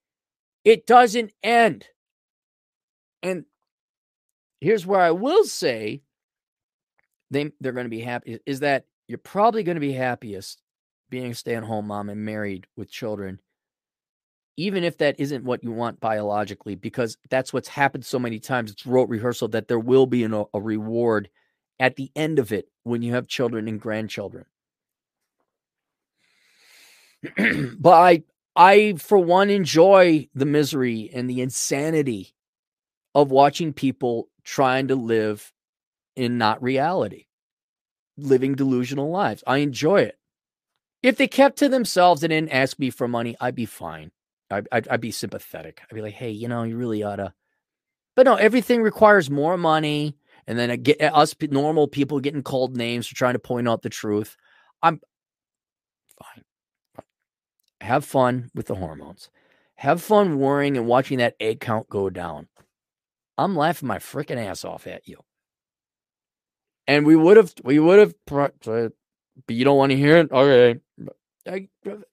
[0.64, 1.88] It doesn't end.
[3.24, 3.46] And
[4.62, 6.02] here's where I will say
[7.32, 10.62] they they're going to be happy is that you're probably going to be happiest
[11.10, 13.40] being a stay-at-home mom and married with children
[14.58, 18.72] even if that isn't what you want biologically because that's what's happened so many times
[18.72, 21.30] it's rote rehearsal that there will be an, uh, a reward
[21.80, 24.46] at the end of it when you have children and grandchildren.
[27.80, 28.24] But I
[28.56, 32.34] I, for one, enjoy the misery and the insanity
[33.14, 35.52] of watching people trying to live
[36.16, 37.26] in not reality,
[38.18, 39.44] living delusional lives.
[39.46, 40.18] I enjoy it.
[41.04, 44.12] If they kept to themselves and didn't ask me for money, I'd be fine.
[44.50, 45.82] I'd, I'd, I'd be sympathetic.
[45.84, 47.34] I'd be like, hey, you know, you really ought to.
[48.16, 50.16] But no, everything requires more money.
[50.48, 53.90] And then get us normal people getting called names for trying to point out the
[53.90, 54.38] truth.
[54.82, 55.02] I'm
[56.18, 56.46] fine
[57.82, 59.30] have fun with the hormones.
[59.76, 62.48] Have fun worrying and watching that egg count go down.
[63.38, 65.18] I'm laughing my freaking ass off at you.
[66.88, 68.94] And we would have, we would have, but
[69.48, 70.32] you don't want to hear it?
[70.32, 70.80] Okay.
[71.84, 72.04] And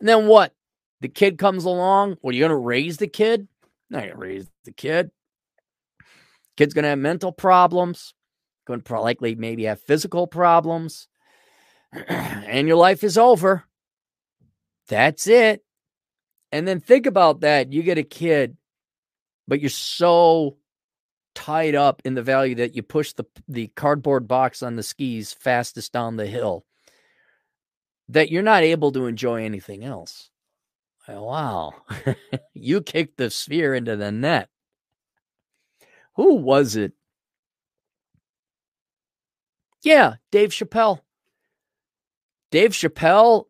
[0.00, 0.52] then what?
[1.00, 2.16] The kid comes along.
[2.20, 3.46] What are you going to raise the kid?
[3.90, 5.10] Not going to raise the kid.
[6.56, 8.14] Kid's going to have mental problems,
[8.66, 11.08] going to likely maybe have physical problems,
[11.92, 13.64] and your life is over.
[14.88, 15.64] That's it.
[16.52, 17.72] And then think about that.
[17.72, 18.56] You get a kid,
[19.46, 20.56] but you're so
[21.34, 25.32] tied up in the value that you push the, the cardboard box on the skis
[25.32, 26.64] fastest down the hill
[28.08, 30.30] that you're not able to enjoy anything else.
[31.08, 31.72] Oh, wow.
[32.54, 34.48] you kicked the sphere into the net.
[36.16, 36.92] Who was it?
[39.82, 41.00] Yeah, Dave Chappelle.
[42.50, 43.46] Dave Chappelle,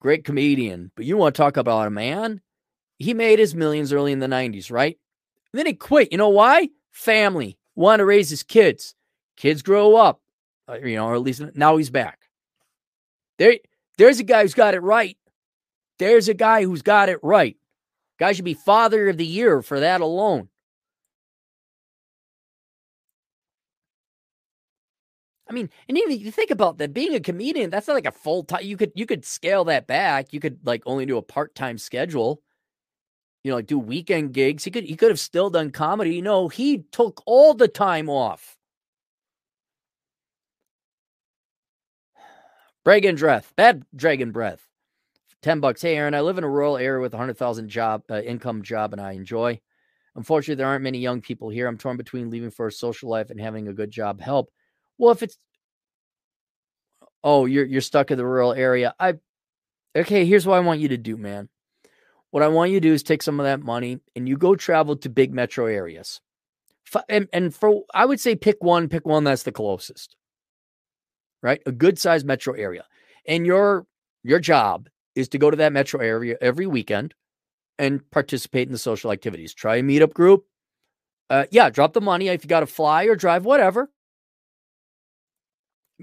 [0.00, 2.42] great comedian, but you want to talk about a man?
[2.98, 4.98] He made his millions early in the 90s, right?
[5.52, 6.12] And then he quit.
[6.12, 6.68] You know why?
[6.90, 7.58] Family.
[7.74, 8.94] Want to raise his kids.
[9.36, 10.20] Kids grow up,
[10.68, 12.18] uh, you know, or at least now he's back.
[13.38, 13.56] There,
[13.98, 15.16] there's a guy who's got it right.
[16.00, 17.56] There's a guy who's got it right.
[18.18, 20.48] Guy should be father of the year for that alone.
[25.48, 28.06] I mean, and even if you think about that, being a comedian, that's not like
[28.06, 28.64] a full time.
[28.64, 30.32] You could you could scale that back.
[30.32, 32.42] You could like only do a part time schedule.
[33.48, 34.62] You know, like do weekend gigs.
[34.62, 36.20] He could he could have still done comedy.
[36.20, 38.58] No, he took all the time off.
[42.84, 44.68] Dragon breath, bad dragon breath.
[45.40, 45.80] 10 bucks.
[45.80, 48.92] Hey, Aaron, I live in a rural area with a 100,000 job uh, income job
[48.92, 49.58] and I enjoy.
[50.14, 51.66] Unfortunately, there aren't many young people here.
[51.66, 54.50] I'm torn between leaving for a social life and having a good job help.
[54.98, 55.38] Well, if it's
[57.24, 58.94] oh, you're you're stuck in the rural area.
[59.00, 59.14] I
[59.96, 61.48] okay, here's what I want you to do, man.
[62.30, 64.54] What I want you to do is take some of that money and you go
[64.54, 66.20] travel to big metro areas.
[67.08, 70.16] And, and for I would say pick one, pick one that's the closest
[71.42, 71.60] right?
[71.66, 72.84] A good sized metro area.
[73.26, 73.86] And your
[74.24, 77.14] your job is to go to that metro area every weekend
[77.78, 79.54] and participate in the social activities.
[79.54, 80.44] Try a meetup group.
[81.30, 83.90] Uh, yeah, drop the money if you got to fly or drive, whatever.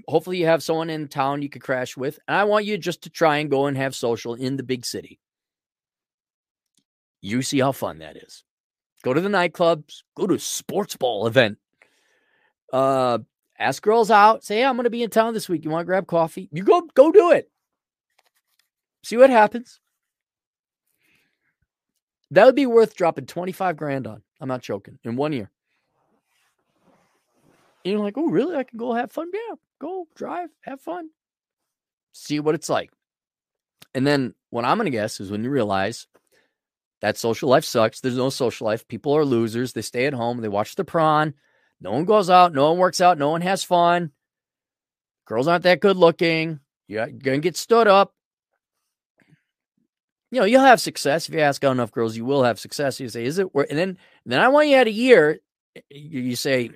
[0.08, 2.18] Hopefully, you have someone in town you could crash with.
[2.28, 4.84] And I want you just to try and go and have social in the big
[4.84, 5.18] city.
[7.26, 8.44] You see how fun that is.
[9.02, 11.58] Go to the nightclubs, go to a sports ball event.
[12.72, 13.18] Uh,
[13.58, 14.44] ask girls out.
[14.44, 15.64] Say, hey, I'm going to be in town this week.
[15.64, 16.48] You want to grab coffee?
[16.52, 17.50] You go, go do it.
[19.02, 19.80] See what happens.
[22.30, 24.22] That would be worth dropping 25 grand on.
[24.40, 25.00] I'm not joking.
[25.02, 25.50] In one year.
[27.84, 28.54] And you're like, oh, really?
[28.54, 29.32] I can go have fun?
[29.34, 31.10] Yeah, go drive, have fun,
[32.12, 32.92] see what it's like.
[33.94, 36.06] And then what I'm going to guess is when you realize
[37.06, 38.86] that social life sucks, there's no social life.
[38.88, 39.72] People are losers.
[39.72, 41.34] They stay at home, they watch the prawn,
[41.80, 42.54] no one goes out.
[42.54, 43.18] No one works out.
[43.18, 44.12] No one has fun.
[45.26, 46.60] Girls aren't that good looking.
[46.88, 48.14] You're going to get stood up.
[50.30, 51.28] You know, you'll have success.
[51.28, 53.00] If you ask out enough girls, you will have success.
[53.00, 55.38] You say, is it worth And then, then I want you at a year,
[55.90, 56.70] you say,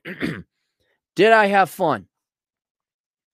[1.17, 2.07] did I have fun?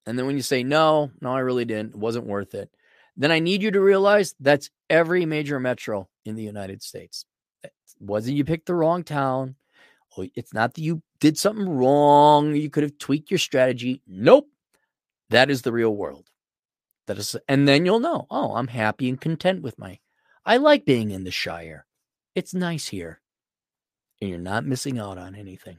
[0.07, 2.70] And then when you say, no, no, I really didn't, it wasn't worth it.
[3.17, 7.25] Then I need you to realize that's every major metro in the United States.
[7.62, 9.57] It wasn't you picked the wrong town.
[10.35, 12.55] It's not that you did something wrong.
[12.55, 14.03] You could have tweaked your strategy.
[14.07, 14.49] Nope.
[15.31, 16.28] That is the real world.
[17.07, 19.99] That is, and then you'll know, oh, I'm happy and content with my,
[20.45, 21.86] I like being in the Shire.
[22.35, 23.20] It's nice here.
[24.20, 25.78] And you're not missing out on anything.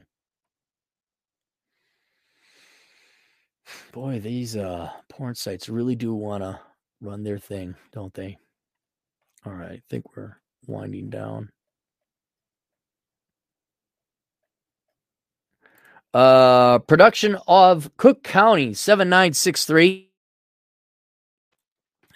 [3.92, 6.60] Boy, these uh porn sites really do want to
[7.00, 8.38] run their thing, don't they?
[9.44, 10.36] All right, I think we're
[10.66, 11.50] winding down.
[16.12, 20.10] Uh, production of Cook County 7963.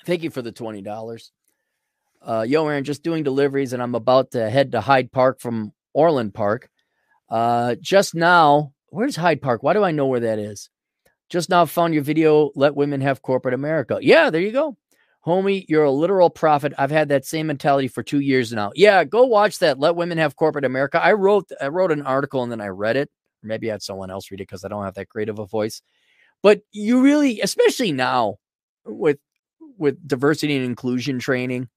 [0.04, 1.30] Thank you for the $20.
[2.22, 5.72] Uh, yo, Aaron, just doing deliveries, and I'm about to head to Hyde Park from
[5.92, 6.68] Orland Park.
[7.28, 9.62] Uh, just now, where's Hyde Park?
[9.62, 10.70] Why do I know where that is?
[11.32, 13.98] Just now found your video, Let Women Have Corporate America.
[14.00, 14.76] Yeah, there you go.
[15.26, 16.72] Homie, you're a literal prophet.
[16.78, 18.70] I've had that same mentality for two years now.
[18.76, 19.80] Yeah, go watch that.
[19.80, 21.02] Let Women Have Corporate America.
[21.02, 23.10] I wrote I wrote an article and then I read it
[23.42, 25.46] maybe I had someone else read it because I don't have that great of a
[25.46, 25.82] voice.
[26.42, 28.36] But you really, especially now
[28.84, 29.18] with
[29.78, 31.68] with diversity and inclusion training.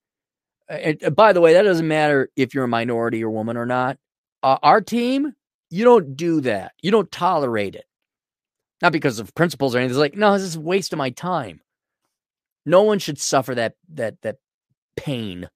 [0.68, 3.66] And, and by the way, that doesn't matter if you're a minority or woman or
[3.66, 3.98] not.
[4.44, 5.34] Uh, our team,
[5.70, 6.74] you don't do that.
[6.82, 7.86] You don't tolerate it.
[8.82, 9.92] Not because of principles or anything.
[9.92, 11.62] It's like, no, this is a waste of my time.
[12.66, 14.38] No one should suffer that that that
[14.98, 15.50] pain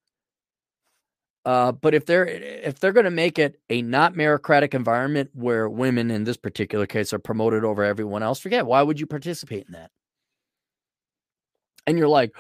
[1.46, 5.70] Uh, but if they're if they're going to make it a not meritocratic environment where
[5.70, 9.66] women in this particular case are promoted over everyone else, forget why would you participate
[9.66, 9.90] in that?
[11.88, 12.36] And you're like,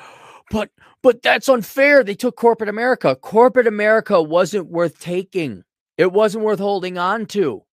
[0.51, 0.69] but
[1.01, 2.03] but that's unfair.
[2.03, 3.15] They took corporate America.
[3.15, 5.63] Corporate America wasn't worth taking.
[5.97, 7.63] It wasn't worth holding on to.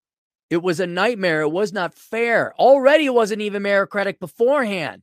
[0.48, 1.40] It was a nightmare.
[1.42, 2.54] It was not fair.
[2.58, 5.02] Already it wasn't even meritocratic beforehand.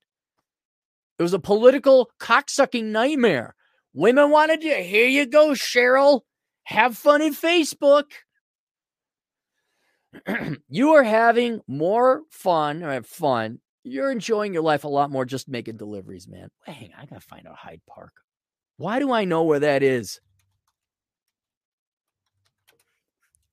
[1.20, 3.56] It was a political cocksucking nightmare.
[3.94, 4.76] Women wanted you.
[4.76, 6.22] Here you go, Cheryl.
[6.64, 8.06] Have fun in Facebook.
[10.70, 13.60] you are having more fun or fun.
[13.84, 16.50] You're enjoying your life a lot more just making deliveries, man.
[16.66, 18.14] Hang on, I gotta find out Hyde Park.
[18.78, 20.20] Why do I know where that is?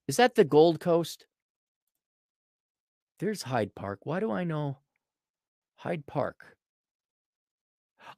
[0.07, 1.27] Is that the Gold Coast?
[3.21, 4.01] There's Hyde Park.
[4.05, 4.79] Why do I know
[5.77, 6.57] Hyde Park?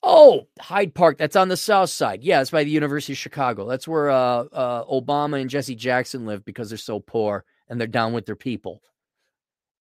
[0.01, 1.19] Oh, Hyde Park.
[1.19, 2.23] That's on the south side.
[2.23, 3.69] Yeah, it's by the University of Chicago.
[3.69, 7.89] That's where uh, uh, Obama and Jesse Jackson live because they're so poor and they're
[7.89, 8.81] down with their people.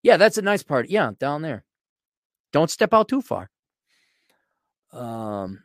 [0.02, 0.90] Yeah, that's a nice part.
[0.90, 1.64] Yeah, down there.
[2.52, 3.48] Don't step out too far.
[4.92, 5.62] Um,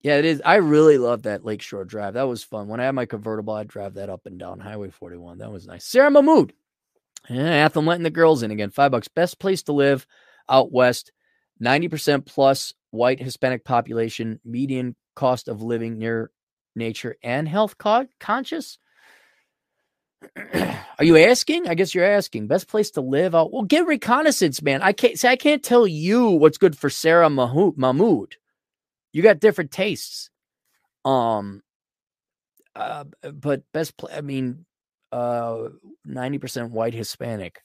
[0.00, 0.42] yeah, it is.
[0.44, 2.14] I really love that Lakeshore Drive.
[2.14, 2.66] That was fun.
[2.66, 5.38] When I had my convertible, I'd drive that up and down Highway 41.
[5.38, 5.84] That was nice.
[5.84, 6.52] Sarah Mahmood.
[7.28, 8.70] Yeah, letting the girls in again.
[8.70, 9.08] Five bucks.
[9.08, 10.06] Best place to live
[10.48, 11.12] out west.
[11.62, 16.30] 90% plus white Hispanic population, median cost of living near
[16.74, 18.78] nature and health co- conscious.
[20.54, 21.68] Are you asking?
[21.68, 22.46] I guess you're asking.
[22.46, 23.52] Best place to live out.
[23.52, 24.82] Well, get reconnaissance, man.
[24.82, 28.36] I can't say I can't tell you what's good for Sarah Mahmood.
[29.12, 30.30] You got different tastes.
[31.04, 31.62] Um
[32.74, 34.66] uh, but best I mean
[35.16, 35.68] uh
[36.06, 37.62] 90% white Hispanic.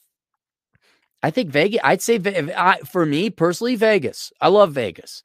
[1.23, 1.81] I think Vegas.
[1.83, 2.19] I'd say
[2.57, 4.31] I, for me personally, Vegas.
[4.41, 5.23] I love Vegas.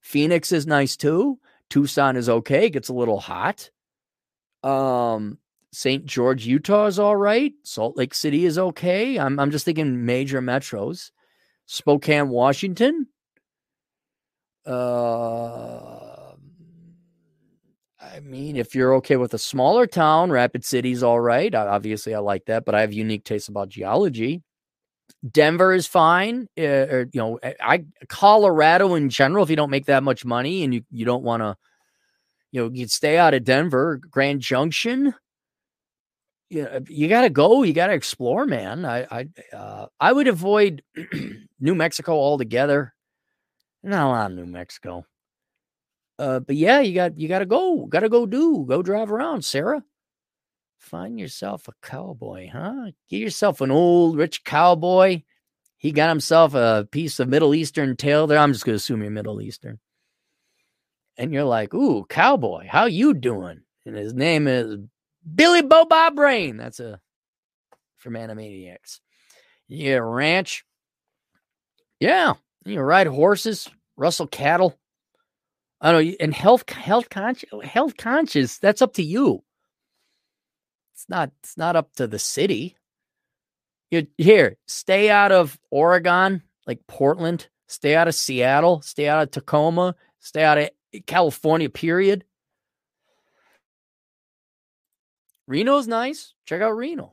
[0.00, 1.38] Phoenix is nice too.
[1.70, 2.68] Tucson is okay.
[2.70, 3.70] Gets a little hot.
[4.62, 5.38] Um,
[5.72, 6.04] St.
[6.04, 7.52] George, Utah is all right.
[7.64, 9.18] Salt Lake City is okay.
[9.18, 11.10] I'm I'm just thinking major metros.
[11.66, 13.08] Spokane, Washington.
[14.66, 16.03] Uh,
[18.12, 21.54] I mean, if you're okay with a smaller town, Rapid City's all right.
[21.54, 24.42] Obviously, I like that, but I have unique tastes about geology.
[25.30, 26.48] Denver is fine.
[26.58, 29.44] Uh, or, you know, I Colorado in general.
[29.44, 31.56] If you don't make that much money and you you don't want to,
[32.52, 34.00] you know, you stay out of Denver.
[34.10, 35.14] Grand Junction.
[36.50, 37.62] Yeah, you got to go.
[37.62, 38.84] You got to explore, man.
[38.84, 40.82] I I uh, I would avoid
[41.60, 42.94] New Mexico altogether.
[43.82, 45.04] Not a lot of New Mexico.
[46.18, 47.86] Uh, but yeah, you got you got to go.
[47.86, 48.64] Got to go do.
[48.68, 49.82] Go drive around, Sarah.
[50.78, 52.90] Find yourself a cowboy, huh?
[53.08, 55.22] Get yourself an old rich cowboy.
[55.78, 58.38] He got himself a piece of Middle Eastern tail there.
[58.38, 59.80] I'm just to assume you're Middle Eastern.
[61.16, 63.60] And you're like, ooh, cowboy, how you doing?
[63.86, 64.78] And his name is
[65.34, 66.56] Billy Bo Bob Brain.
[66.56, 67.00] That's a
[67.96, 69.00] from Animaniacs.
[69.70, 70.64] A ranch.
[72.00, 72.34] Yeah.
[72.64, 74.78] You ride horses, rustle cattle.
[75.84, 76.14] I don't know.
[76.18, 78.58] And health, health conscious, health conscious.
[78.58, 79.44] That's up to you.
[80.94, 82.76] It's not it's not up to the city.
[83.90, 89.30] You here, stay out of Oregon, like Portland, stay out of Seattle, stay out of
[89.30, 90.70] Tacoma, stay out of
[91.06, 92.24] California, period.
[95.46, 96.32] Reno's nice.
[96.46, 97.12] Check out Reno.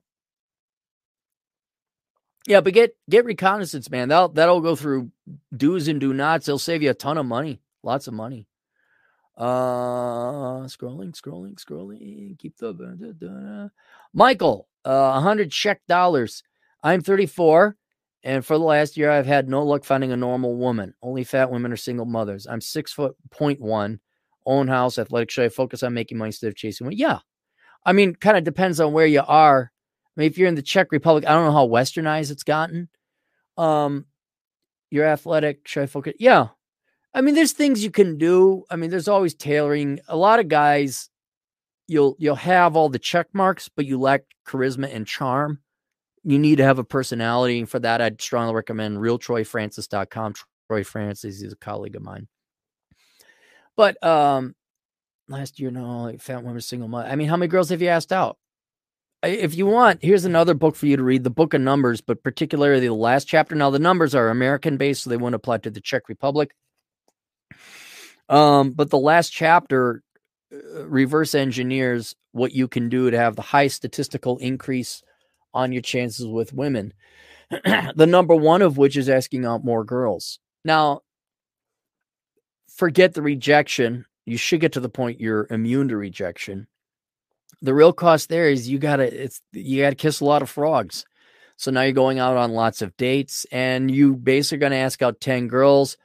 [2.47, 4.07] Yeah, but get get reconnaissance, man.
[4.07, 5.11] That'll that'll go through
[5.55, 6.45] do's and do nots.
[6.45, 8.47] They'll save you a ton of money, lots of money.
[9.41, 12.37] Uh, scrolling, scrolling, scrolling.
[12.37, 13.69] Keep the da, da, da.
[14.13, 14.67] Michael.
[14.85, 16.43] Uh, hundred Czech dollars.
[16.83, 17.75] I'm 34,
[18.23, 20.93] and for the last year, I've had no luck finding a normal woman.
[21.01, 22.45] Only fat women or single mothers.
[22.45, 23.99] I'm six foot point one,
[24.45, 25.31] own house, athletic.
[25.31, 26.95] Should I focus on making money instead of chasing one?
[26.95, 27.19] Yeah,
[27.83, 29.71] I mean, kind of depends on where you are.
[30.05, 32.89] I mean, if you're in the Czech Republic, I don't know how westernized it's gotten.
[33.57, 34.05] Um,
[34.91, 35.67] you're athletic.
[35.67, 36.13] Should I focus?
[36.19, 36.49] Yeah,
[37.13, 38.63] I mean, there's things you can do.
[38.69, 39.99] I mean, there's always tailoring.
[40.07, 41.09] A lot of guys,
[41.87, 45.59] you'll you'll have all the check marks, but you lack charisma and charm.
[46.23, 47.59] You need to have a personality.
[47.59, 50.33] And for that, I'd strongly recommend realtroyfrancis.com.
[50.67, 52.27] Troy Francis is a colleague of mine.
[53.75, 54.55] But um
[55.27, 57.09] last year, no, like fat women single mother.
[57.09, 58.37] I mean, how many girls have you asked out?
[59.23, 62.23] If you want, here's another book for you to read, the Book of Numbers, but
[62.23, 63.53] particularly the last chapter.
[63.53, 66.55] Now, the numbers are American based, so they won't apply to the Czech Republic.
[68.31, 70.01] Um, but the last chapter
[70.51, 75.03] uh, reverse engineers what you can do to have the high statistical increase
[75.53, 76.93] on your chances with women.
[77.51, 80.39] the number one of which is asking out more girls.
[80.63, 81.01] Now,
[82.73, 84.05] forget the rejection.
[84.25, 86.67] you should get to the point you're immune to rejection.
[87.61, 91.05] The real cost there is you gotta it's you gotta kiss a lot of frogs.
[91.57, 95.01] So now you're going out on lots of dates, and you basically going to ask
[95.03, 95.95] out ten girls.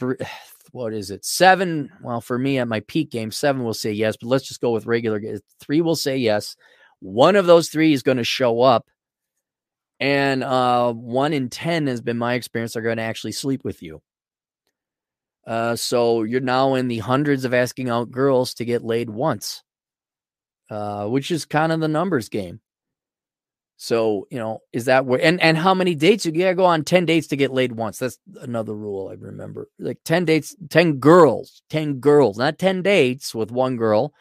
[0.74, 1.24] what is it?
[1.24, 1.88] Seven.
[2.02, 4.72] Well, for me at my peak game, seven will say yes, but let's just go
[4.72, 5.22] with regular.
[5.60, 6.56] Three will say yes.
[6.98, 8.88] One of those three is going to show up,
[10.00, 12.74] and uh, one in ten has been my experience.
[12.74, 14.02] Are going to actually sleep with you.
[15.46, 19.62] Uh, so you're now in the hundreds of asking out girls to get laid once,
[20.70, 22.58] uh, which is kind of the numbers game.
[23.76, 26.84] So, you know, is that where and and how many dates you gotta go on
[26.84, 27.98] 10 dates to get laid once?
[27.98, 29.68] That's another rule I remember.
[29.78, 34.14] Like 10 dates, 10 girls, 10 girls, not 10 dates with one girl.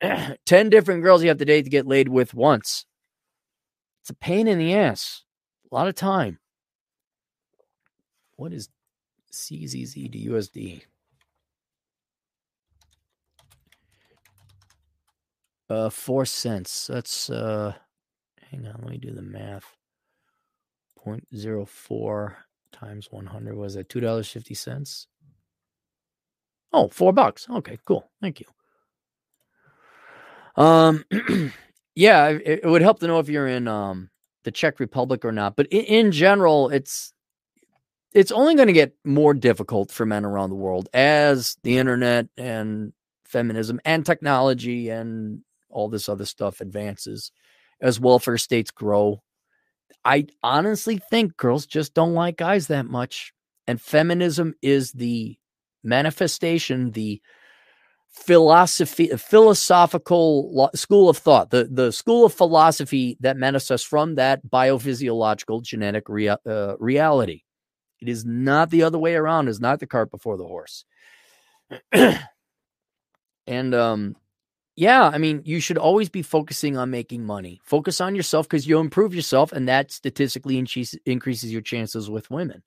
[0.46, 2.84] 10 different girls you have to date to get laid with once.
[4.02, 5.22] It's a pain in the ass.
[5.70, 6.38] A lot of time.
[8.36, 8.68] What is
[9.32, 10.82] CZZ to USD?
[15.70, 16.88] Uh, four cents.
[16.88, 17.74] That's uh
[18.52, 19.76] hang on, let me do the math.
[21.04, 22.34] 0.04
[22.70, 25.06] times 100 was that $2.50?
[26.72, 27.48] Oh, four bucks.
[27.50, 28.08] Okay, cool.
[28.20, 28.46] Thank you.
[30.62, 31.04] Um,
[31.94, 34.10] yeah, it, it, would help to know if you're in um
[34.44, 35.56] the Czech Republic or not.
[35.56, 37.12] But in, in general, it's
[38.12, 42.26] it's only going to get more difficult for men around the world as the internet
[42.36, 42.92] and
[43.24, 45.40] feminism and technology and
[45.70, 47.32] all this other stuff advances
[47.82, 49.22] as welfare states grow.
[50.04, 53.32] I honestly think girls just don't like guys that much.
[53.66, 55.36] And feminism is the
[55.84, 57.20] manifestation, the
[58.10, 65.62] philosophy, philosophical school of thought, the, the school of philosophy that manifests from that biophysiological
[65.62, 67.42] genetic rea- uh, reality.
[68.00, 70.84] It is not the other way around, It's not the cart before the horse.
[73.46, 74.16] and um,
[74.74, 77.60] yeah, I mean, you should always be focusing on making money.
[77.64, 82.62] Focus on yourself because you'll improve yourself, and that statistically increases your chances with women.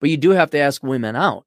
[0.00, 1.44] But you do have to ask women out.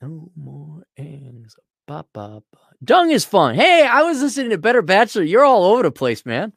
[0.00, 1.56] No more eggs.
[1.86, 2.58] Ba, ba, ba.
[2.84, 3.54] Dung is fun.
[3.54, 5.22] Hey, I was listening to Better Bachelor.
[5.22, 6.52] You're all over the place, man.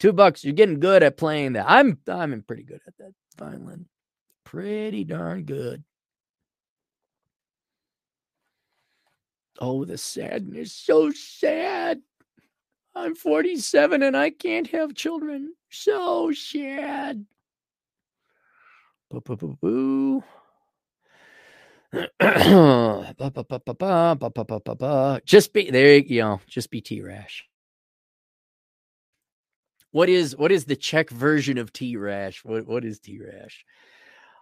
[0.00, 0.44] Two bucks.
[0.44, 1.66] You're getting good at playing that.
[1.68, 3.86] I'm I'm pretty good at that violin.
[4.44, 5.84] Pretty darn good.
[9.60, 10.72] Oh, the sadness.
[10.72, 12.00] So sad.
[12.94, 15.54] I'm 47 and I can't have children.
[15.70, 17.24] So sad.
[25.24, 27.44] Just be there you go just be t-rash
[29.92, 33.64] what is what is the czech version of t-rash what what is t-rash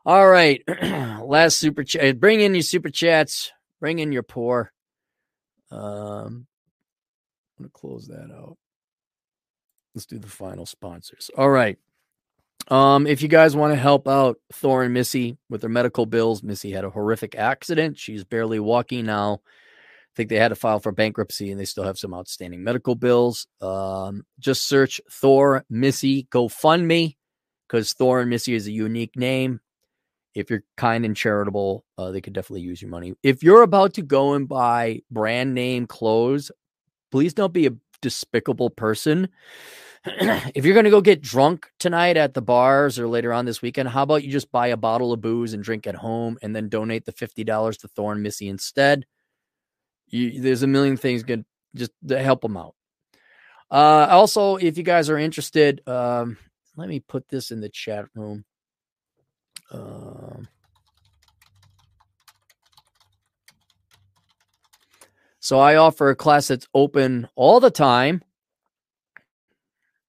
[0.06, 0.62] all right
[1.22, 4.72] last super chat uh, bring in your super chats bring in your poor
[5.72, 6.46] um,
[7.58, 8.56] I'm going to close that out.
[9.94, 11.30] Let's do the final sponsors.
[11.36, 11.78] All right.
[12.68, 16.42] Um, if you guys want to help out Thor and Missy with their medical bills,
[16.42, 17.98] Missy had a horrific accident.
[17.98, 19.40] She's barely walking now.
[19.42, 22.94] I think they had to file for bankruptcy and they still have some outstanding medical
[22.94, 23.46] bills.
[23.60, 27.16] Um, just search Thor Missy GoFundMe
[27.66, 29.60] because Thor and Missy is a unique name
[30.34, 33.14] if you're kind and charitable, uh, they could definitely use your money.
[33.22, 36.50] If you're about to go and buy brand name clothes,
[37.10, 39.28] please don't be a despicable person.
[40.04, 43.62] if you're going to go get drunk tonight at the bars or later on this
[43.62, 46.56] weekend, how about you just buy a bottle of booze and drink at home and
[46.56, 49.06] then donate the $50 to Thorn Missy instead?
[50.08, 51.44] You, there's a million things good
[51.74, 52.74] just to help them out.
[53.70, 56.36] Uh, also, if you guys are interested, um,
[56.76, 58.44] let me put this in the chat room.
[59.72, 60.48] Um,
[65.40, 68.22] so I offer a class that's open all the time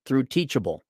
[0.06, 0.83] through Teachable.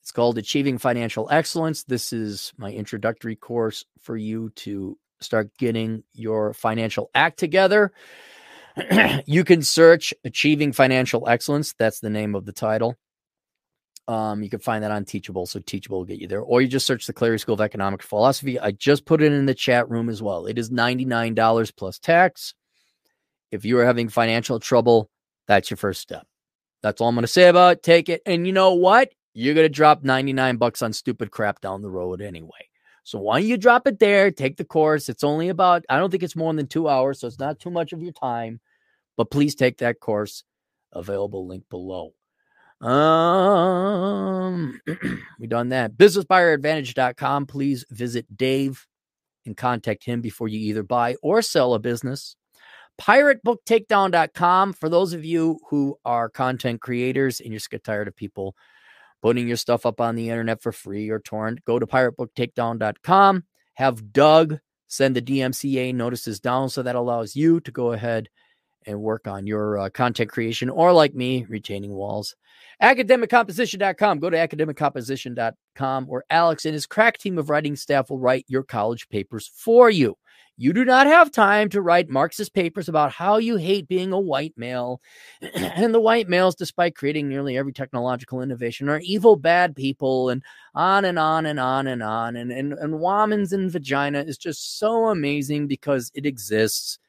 [0.00, 1.84] It's called Achieving Financial Excellence.
[1.84, 7.90] This is my introductory course for you to start getting your financial act together.
[9.26, 11.74] you can search Achieving Financial Excellence.
[11.78, 12.96] That's the name of the title.
[14.06, 15.46] Um, you can find that on Teachable.
[15.46, 16.42] So Teachable will get you there.
[16.42, 18.60] Or you just search the Clarey School of Economic Philosophy.
[18.60, 20.46] I just put it in the chat room as well.
[20.46, 22.54] It is $99 plus tax.
[23.50, 25.10] If you are having financial trouble,
[25.46, 26.26] that's your first step.
[26.82, 27.82] That's all I'm going to say about it.
[27.82, 28.20] Take it.
[28.26, 29.12] And you know what?
[29.32, 32.68] You're going to drop 99 bucks on stupid crap down the road anyway.
[33.04, 34.30] So why don't you drop it there?
[34.30, 35.08] Take the course.
[35.08, 37.20] It's only about, I don't think it's more than two hours.
[37.20, 38.60] So it's not too much of your time.
[39.16, 40.44] But please take that course.
[40.92, 42.12] Available link below.
[42.84, 44.80] Um,
[45.38, 45.96] we done that.
[45.96, 47.46] Businessbuyeradvantage.com.
[47.46, 48.86] Please visit Dave
[49.46, 52.36] and contact him before you either buy or sell a business.
[53.00, 58.54] PirateBookTakedown.com for those of you who are content creators and you're sick tired of people
[59.20, 61.64] putting your stuff up on the internet for free or torrent.
[61.64, 63.44] Go to PirateBookTakedown.com.
[63.74, 68.28] Have Doug send the DMCA notices down so that allows you to go ahead
[68.86, 72.34] and work on your uh, content creation or like me retaining walls
[72.82, 78.44] academiccomposition.com go to academiccomposition.com where alex and his crack team of writing staff will write
[78.48, 80.16] your college papers for you
[80.56, 84.20] you do not have time to write Marxist papers about how you hate being a
[84.20, 85.00] white male.
[85.54, 90.44] and the white males, despite creating nearly every technological innovation, are evil, bad people, and
[90.74, 92.36] on and on and on and on.
[92.36, 97.00] And, and, and Womans and vagina is just so amazing because it exists.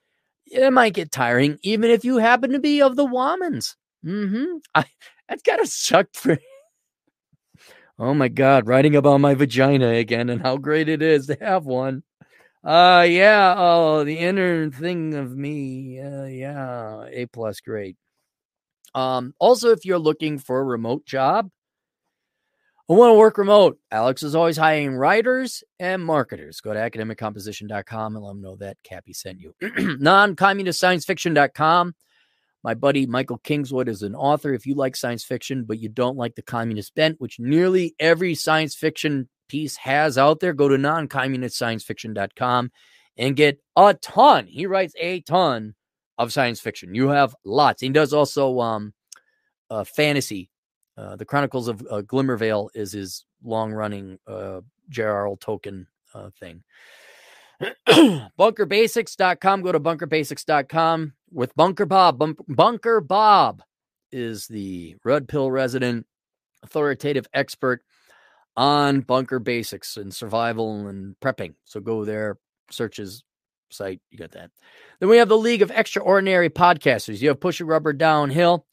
[0.47, 3.75] It might get tiring, even if you happen to be of the Womans.
[4.05, 4.57] Mm-hmm.
[4.73, 4.85] I,
[5.27, 6.37] that's kind of sucked for.
[7.99, 11.65] oh my God, writing about my vagina again and how great it is to have
[11.65, 12.03] one.
[12.63, 15.99] Uh yeah, oh the inner thing of me.
[15.99, 17.95] Uh yeah, A plus great.
[18.95, 21.49] Um also if you're looking for a remote job,
[22.87, 23.79] I want to work remote.
[23.89, 26.61] Alex is always hiring writers and marketers.
[26.61, 29.55] Go to academiccomposition.com and let them know that Cappy sent you.
[29.99, 31.95] Non-communist science fiction.com.
[32.63, 34.53] My buddy Michael Kingswood is an author.
[34.53, 38.35] If you like science fiction, but you don't like the communist bent, which nearly every
[38.35, 42.71] science fiction piece has out there, go to non-communistsciencefiction.com
[43.17, 44.45] and get a ton.
[44.45, 45.73] He writes a ton
[46.19, 46.93] of science fiction.
[46.93, 47.81] You have lots.
[47.81, 48.93] He does also um
[49.71, 50.51] uh, fantasy.
[50.97, 55.35] Uh, the Chronicles of uh, Glimmervale is his long-running uh, J.R.R.
[55.37, 56.63] Tolkien uh, thing.
[58.39, 59.61] bunkerbasics.com.
[59.61, 62.23] Go to bunkerbasics.com with Bunker Bob.
[62.47, 63.61] Bunker Bob
[64.11, 66.05] is the red pill resident,
[66.63, 67.81] authoritative expert
[68.57, 71.53] on bunker basics and survival and prepping.
[71.65, 72.37] So go there,
[72.71, 73.23] search his
[73.69, 73.99] site.
[74.11, 74.51] You got that.
[74.99, 77.21] Then we have the League of Extraordinary Podcasters.
[77.21, 78.65] You have Pushing Rubber Downhill.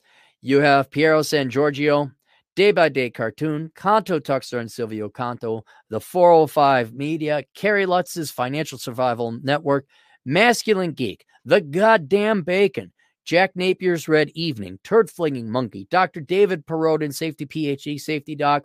[0.45, 2.11] You have Piero San Giorgio,
[2.57, 8.77] Day by Day Cartoon, Canto Tuxter and Silvio Canto, the 405 Media, Kerry Lutz's Financial
[8.77, 9.87] Survival Network,
[10.25, 12.93] Masculine Geek, The Goddamn Bacon,
[13.25, 16.21] Jack Napier's Red Evening, Turd Flinging Monkey, Dr.
[16.21, 18.65] David Perodin, Safety PhD, Safety Doc,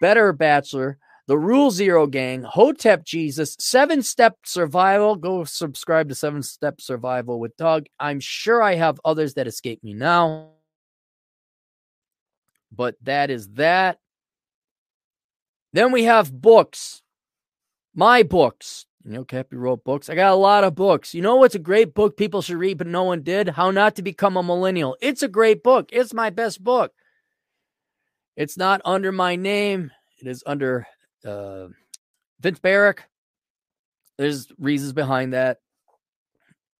[0.00, 5.14] Better Bachelor, The Rule Zero Gang, Hotep Jesus, Seven Step Survival.
[5.14, 7.86] Go subscribe to Seven Step Survival with Doug.
[8.00, 10.53] I'm sure I have others that escape me now.
[12.74, 13.98] But that is that.
[15.72, 17.02] Then we have books.
[17.94, 18.86] My books.
[19.04, 20.08] You know, Cappy wrote books.
[20.08, 21.14] I got a lot of books.
[21.14, 23.50] You know what's a great book people should read, but no one did?
[23.50, 24.96] How Not to Become a Millennial.
[25.02, 25.90] It's a great book.
[25.92, 26.92] It's my best book.
[28.36, 29.90] It's not under my name.
[30.20, 30.86] It is under
[31.24, 31.66] uh,
[32.40, 33.04] Vince Barrick.
[34.16, 35.58] There's reasons behind that.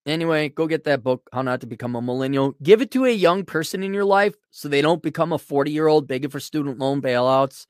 [0.07, 2.55] Anyway, go get that book, How Not to Become a Millennial.
[2.63, 5.71] Give it to a young person in your life so they don't become a 40
[5.71, 7.67] year old begging for student loan bailouts.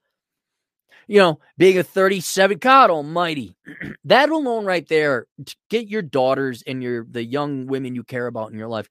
[1.07, 3.57] You know, being a 37, God almighty.
[4.05, 5.27] that alone right there,
[5.71, 8.89] get your daughters and your the young women you care about in your life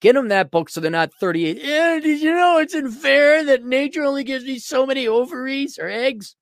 [0.00, 1.58] Get them that book so they're not 38.
[1.62, 5.88] Yeah, did you know it's unfair that nature only gives me so many ovaries or
[5.88, 6.36] eggs?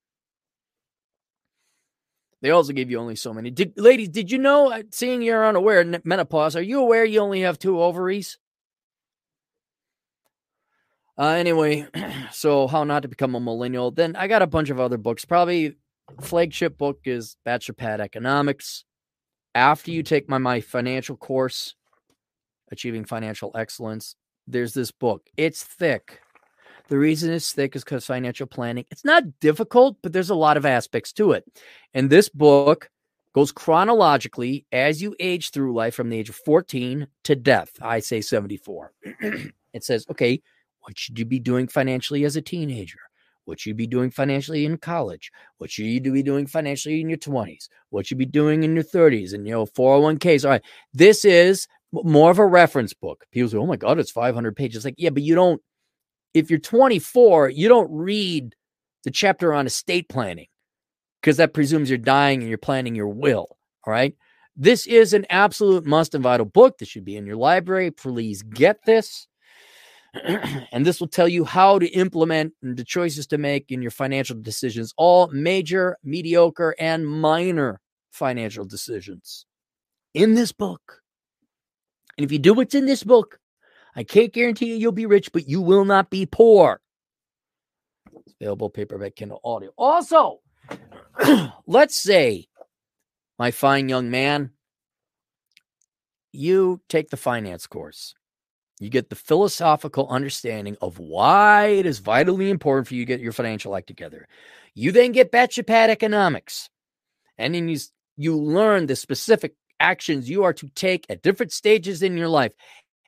[2.40, 3.50] They also give you only so many.
[3.50, 7.40] Did, ladies, did you know, uh, seeing you're unaware, menopause, are you aware you only
[7.40, 8.38] have two ovaries?
[11.18, 11.86] Uh, anyway,
[12.32, 13.90] so how not to become a millennial.
[13.90, 15.24] Then I got a bunch of other books.
[15.24, 15.76] Probably
[16.20, 18.84] flagship book is Bachelor Pad Economics.
[19.54, 21.74] After you take my, my financial course,
[22.70, 24.14] Achieving Financial Excellence.
[24.46, 25.28] There's this book.
[25.36, 26.20] It's thick.
[26.88, 30.56] The reason it's thick is because financial planning, it's not difficult, but there's a lot
[30.56, 31.44] of aspects to it.
[31.94, 32.90] And this book
[33.34, 37.70] goes chronologically as you age through life from the age of 14 to death.
[37.82, 38.92] I say 74.
[39.74, 40.40] it says, okay,
[40.80, 42.98] what should you be doing financially as a teenager?
[43.44, 45.30] What should you be doing financially in college?
[45.58, 47.68] What should you be doing financially in your 20s?
[47.90, 50.44] What should you be doing in your 30s and, you know, 401ks?
[50.44, 50.62] All right.
[50.92, 53.24] This is more of a reference book.
[53.32, 55.62] People say, "Oh my god, it's 500 pages." Like, yeah, but you don't.
[56.38, 58.54] If you're 24, you don't read
[59.04, 60.46] the chapter on estate planning
[61.20, 63.58] because that presumes you're dying and you're planning your will.
[63.86, 64.14] All right.
[64.56, 66.78] This is an absolute must and vital book.
[66.78, 67.90] This should be in your library.
[67.90, 69.26] Please get this.
[70.72, 74.36] and this will tell you how to implement the choices to make in your financial
[74.40, 79.44] decisions, all major, mediocre, and minor financial decisions.
[80.14, 81.02] In this book,
[82.16, 83.38] and if you do what's in this book,
[83.98, 86.80] I can't guarantee you you'll be rich, but you will not be poor.
[88.14, 89.72] It's available paperback, Kindle, audio.
[89.76, 90.38] Also,
[91.66, 92.46] let's say
[93.40, 94.52] my fine young man,
[96.30, 98.14] you take the finance course.
[98.78, 103.18] You get the philosophical understanding of why it is vitally important for you to get
[103.18, 104.28] your financial act together.
[104.74, 106.70] You then get Bachelor economics.
[107.36, 107.80] And then you,
[108.16, 112.52] you learn the specific actions you are to take at different stages in your life.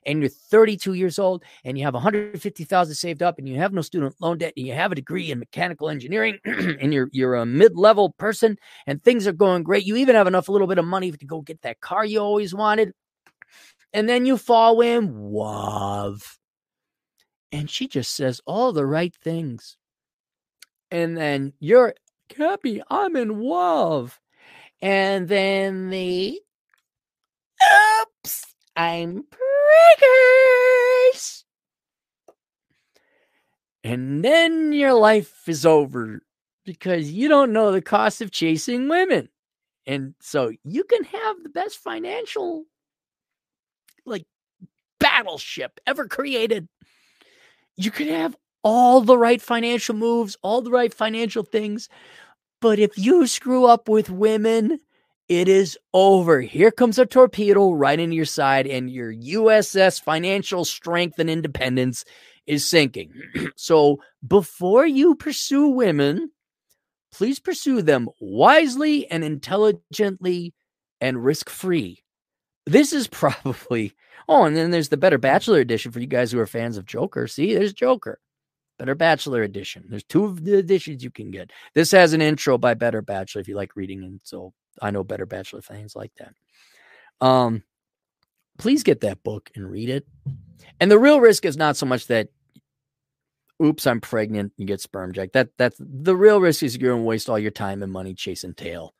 [0.06, 3.82] And you're 32 years old and you have 150,000 saved up and you have no
[3.82, 7.44] student loan debt and you have a degree in mechanical engineering and you're you're a
[7.44, 8.56] mid-level person
[8.86, 9.84] and things are going great.
[9.84, 12.18] You even have enough a little bit of money to go get that car you
[12.18, 12.92] always wanted
[13.92, 16.38] and then you fall in love.
[17.52, 19.76] And she just says all the right things.
[20.90, 21.94] And then you're
[22.36, 24.20] happy, I'm in love.
[24.80, 26.40] And then the
[28.24, 28.49] oops,
[28.80, 29.24] I'm
[31.12, 31.44] preggers.
[33.84, 36.22] And then your life is over
[36.64, 39.28] because you don't know the cost of chasing women.
[39.86, 42.64] And so you can have the best financial
[44.06, 44.24] like
[44.98, 46.66] battleship ever created.
[47.76, 51.90] You can have all the right financial moves, all the right financial things,
[52.62, 54.80] but if you screw up with women,
[55.30, 56.40] it is over.
[56.40, 62.04] Here comes a torpedo right into your side, and your USS financial strength and independence
[62.48, 63.12] is sinking.
[63.56, 66.32] so before you pursue women,
[67.12, 70.52] please pursue them wisely and intelligently
[71.00, 72.02] and risk free.
[72.66, 73.94] This is probably
[74.28, 76.86] oh, and then there's the Better Bachelor edition for you guys who are fans of
[76.86, 77.28] Joker.
[77.28, 78.18] See, there's Joker.
[78.80, 79.84] Better Bachelor edition.
[79.88, 81.52] There's two of the editions you can get.
[81.74, 85.04] This has an intro by Better Bachelor if you like reading, and so I know
[85.04, 86.34] Better Bachelor fans like that.
[87.24, 87.62] Um,
[88.58, 90.06] please get that book and read it.
[90.80, 92.28] And the real risk is not so much that,
[93.62, 95.32] oops, I'm pregnant, and get sperm jack.
[95.32, 98.54] That that's the real risk is you're gonna waste all your time and money chasing
[98.54, 98.94] tail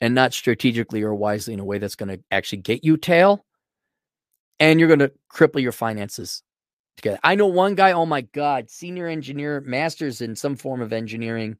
[0.00, 3.44] and not strategically or wisely in a way that's going to actually get you tail.
[4.60, 6.42] And you're going to cripple your finances
[6.96, 7.18] together.
[7.22, 11.56] I know one guy, oh my God, senior engineer, master's in some form of engineering.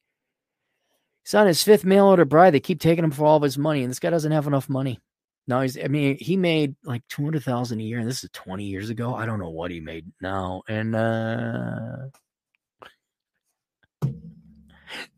[1.26, 2.54] He's on his fifth mail order bride.
[2.54, 4.68] They keep taking him for all of his money, and this guy doesn't have enough
[4.68, 5.00] money.
[5.48, 8.90] No, he's, I mean, he made like 200,000 a year, and this is 20 years
[8.90, 9.14] ago.
[9.14, 10.62] I don't know what he made now.
[10.68, 11.96] And, uh,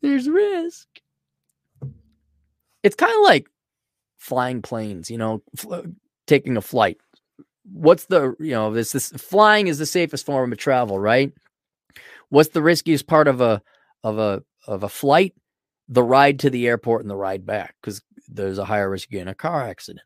[0.00, 0.86] there's risk
[2.82, 3.48] it's kind of like
[4.16, 5.80] flying planes, you know, fl-
[6.26, 6.98] taking a flight.
[7.70, 11.32] What's the, you know, this this flying is the safest form of travel, right?
[12.30, 13.60] What's the riskiest part of a
[14.02, 15.34] of a of a flight?
[15.88, 19.28] The ride to the airport and the ride back because there's a higher risk in
[19.28, 20.04] a car accident.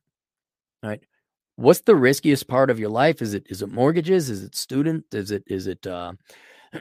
[0.82, 1.00] Right?
[1.56, 3.20] What's the riskiest part of your life?
[3.20, 4.30] Is it is it mortgages?
[4.30, 5.04] Is it student?
[5.12, 6.12] Is it is it uh,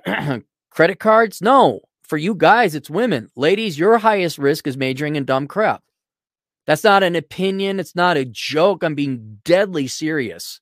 [0.72, 1.42] credit cards?
[1.42, 3.30] No, for you guys, it's women.
[3.36, 5.84] Ladies, your highest risk is majoring in dumb crap.
[6.68, 7.80] That's not an opinion.
[7.80, 8.84] It's not a joke.
[8.84, 10.62] I'm being deadly serious.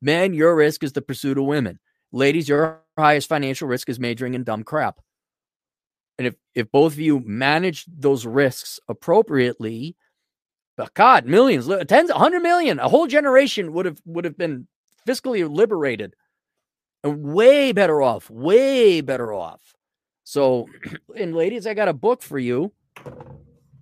[0.00, 1.78] Men, your risk is the pursuit of women.
[2.12, 5.00] Ladies, your highest financial risk is majoring in dumb crap.
[6.20, 9.96] And if, if both of you manage those risks appropriately,
[10.76, 14.68] but God, millions, tens, a hundred million, a whole generation would have would have been
[15.08, 16.14] fiscally liberated
[17.02, 19.74] and way better off, way better off.
[20.24, 20.66] So,
[21.16, 22.70] and ladies, I got a book for you.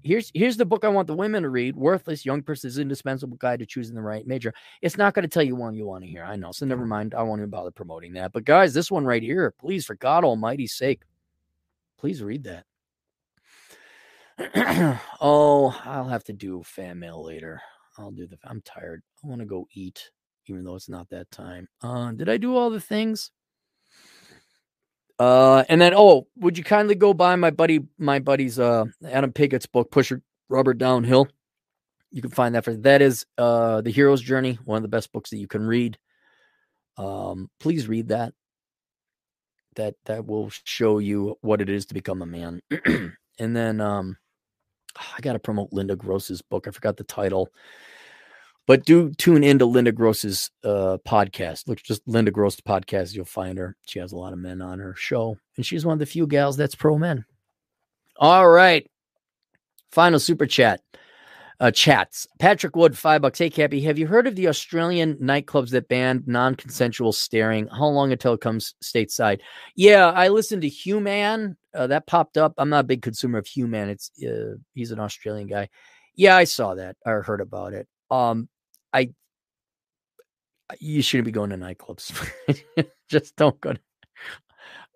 [0.00, 3.58] Here's here's the book I want the women to read: "Worthless Young Person's Indispensable Guide
[3.58, 6.08] to Choosing the Right Major." It's not going to tell you one you want to
[6.08, 6.22] hear.
[6.22, 7.16] I know, so never mind.
[7.16, 8.32] I won't even bother promoting that.
[8.32, 11.02] But guys, this one right here, please, for God Almighty's sake,
[11.98, 12.64] please read that.
[15.20, 17.60] oh, I'll have to do fan mail later.
[17.98, 18.38] I'll do the.
[18.44, 19.02] I'm tired.
[19.24, 20.10] I want to go eat,
[20.46, 21.68] even though it's not that time.
[21.82, 23.32] Uh, did I do all the things?
[25.18, 29.32] Uh, and then, oh, would you kindly go buy my buddy, my buddy's uh Adam
[29.32, 31.28] Piggott's book, Pushing Rubber Downhill?
[32.12, 35.12] You can find that for that is uh the hero's journey, one of the best
[35.12, 35.98] books that you can read.
[36.96, 38.32] Um, please read that.
[39.78, 42.60] That that will show you what it is to become a man.
[43.38, 44.18] and then um
[44.96, 46.66] I gotta promote Linda Gross's book.
[46.68, 47.48] I forgot the title.
[48.66, 51.68] But do tune into Linda Gross's uh, podcast.
[51.68, 53.14] Look, just Linda Gross podcast.
[53.14, 53.76] You'll find her.
[53.86, 56.26] She has a lot of men on her show, and she's one of the few
[56.26, 57.24] gals that's pro men.
[58.18, 58.86] All right,
[59.90, 60.82] final super chat.
[61.60, 62.26] Uh, chats.
[62.38, 63.40] Patrick Wood, five bucks.
[63.40, 67.66] Hey, Cappy, have you heard of the Australian nightclubs that banned non-consensual staring?
[67.66, 69.40] How long until it comes stateside?
[69.74, 71.56] Yeah, I listened to Human.
[71.74, 72.54] Uh, that popped up.
[72.58, 73.88] I'm not a big consumer of Human.
[73.88, 75.68] It's uh, he's an Australian guy.
[76.14, 77.88] Yeah, I saw that or heard about it.
[78.08, 78.48] Um,
[78.92, 79.10] I
[80.80, 82.12] you shouldn't be going to nightclubs.
[83.08, 83.72] Just don't go.
[83.72, 83.80] To...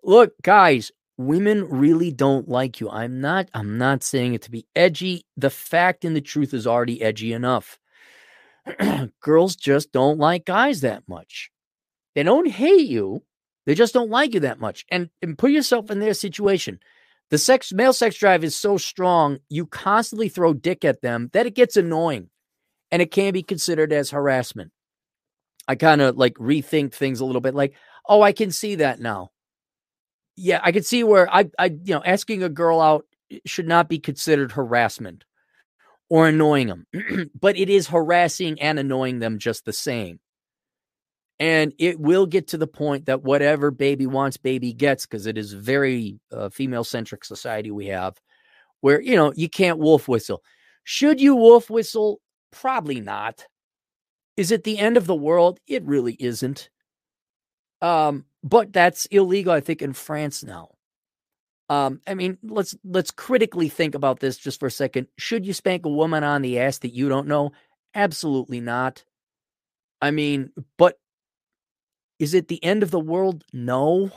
[0.03, 2.89] Look, guys, women really don't like you.
[2.89, 5.25] I'm not I'm not saying it to be edgy.
[5.37, 7.79] The fact and the truth is already edgy enough.
[9.21, 11.51] Girls just don't like guys that much.
[12.15, 13.23] They don't hate you.
[13.65, 14.85] They just don't like you that much.
[14.89, 16.79] And, and put yourself in their situation.
[17.29, 21.45] The sex male sex drive is so strong, you constantly throw dick at them that
[21.45, 22.29] it gets annoying
[22.91, 24.71] and it can be considered as harassment.
[25.67, 27.73] I kind of like rethink things a little bit like,
[28.07, 29.31] oh, I can see that now.
[30.35, 33.05] Yeah, I can see where I I you know, asking a girl out
[33.45, 35.25] should not be considered harassment
[36.09, 36.87] or annoying them,
[37.39, 40.19] but it is harassing and annoying them just the same.
[41.39, 45.37] And it will get to the point that whatever baby wants, baby gets, because it
[45.37, 48.15] is very uh, female centric society we have,
[48.81, 50.43] where you know you can't wolf whistle.
[50.83, 52.21] Should you wolf whistle?
[52.51, 53.45] Probably not.
[54.37, 55.59] Is it the end of the world?
[55.67, 56.69] It really isn't.
[57.81, 60.69] Um, but that's illegal, I think, in France now.
[61.69, 65.07] Um, I mean, let's let's critically think about this just for a second.
[65.17, 67.51] Should you spank a woman on the ass that you don't know?
[67.95, 69.05] Absolutely not.
[70.01, 70.99] I mean, but
[72.19, 73.45] is it the end of the world?
[73.53, 74.11] No.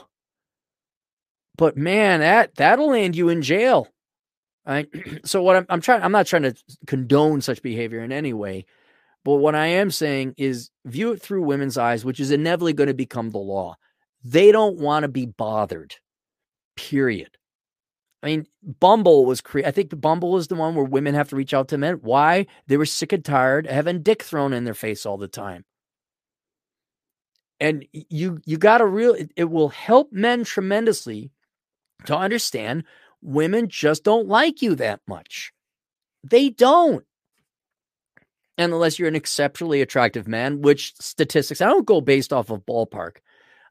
[1.57, 3.87] But man, that that'll land you in jail.
[4.67, 4.89] Right?
[5.23, 8.65] so what I'm, I'm trying I'm not trying to condone such behavior in any way,
[9.23, 12.87] but what I am saying is view it through women's eyes, which is inevitably going
[12.87, 13.77] to become the law.
[14.23, 15.95] They don't want to be bothered.
[16.75, 17.37] Period.
[18.23, 18.47] I mean,
[18.79, 19.67] Bumble was created.
[19.67, 21.99] I think the Bumble is the one where women have to reach out to men.
[22.01, 22.47] Why?
[22.67, 25.65] They were sick and tired of having dick thrown in their face all the time.
[27.59, 31.31] And you you got to real it, it will help men tremendously
[32.05, 32.83] to understand
[33.21, 35.53] women just don't like you that much.
[36.23, 37.05] They don't.
[38.57, 42.65] And unless you're an exceptionally attractive man, which statistics, I don't go based off of
[42.65, 43.17] ballpark.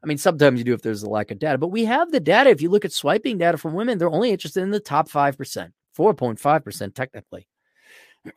[0.03, 2.19] I mean, sometimes you do if there's a lack of data, but we have the
[2.19, 2.49] data.
[2.49, 5.71] If you look at swiping data from women, they're only interested in the top 5%,
[5.97, 7.47] 4.5% technically.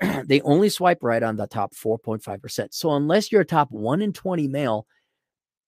[0.25, 2.69] they only swipe right on the top 4.5%.
[2.73, 4.87] So unless you're a top 1 in 20 male,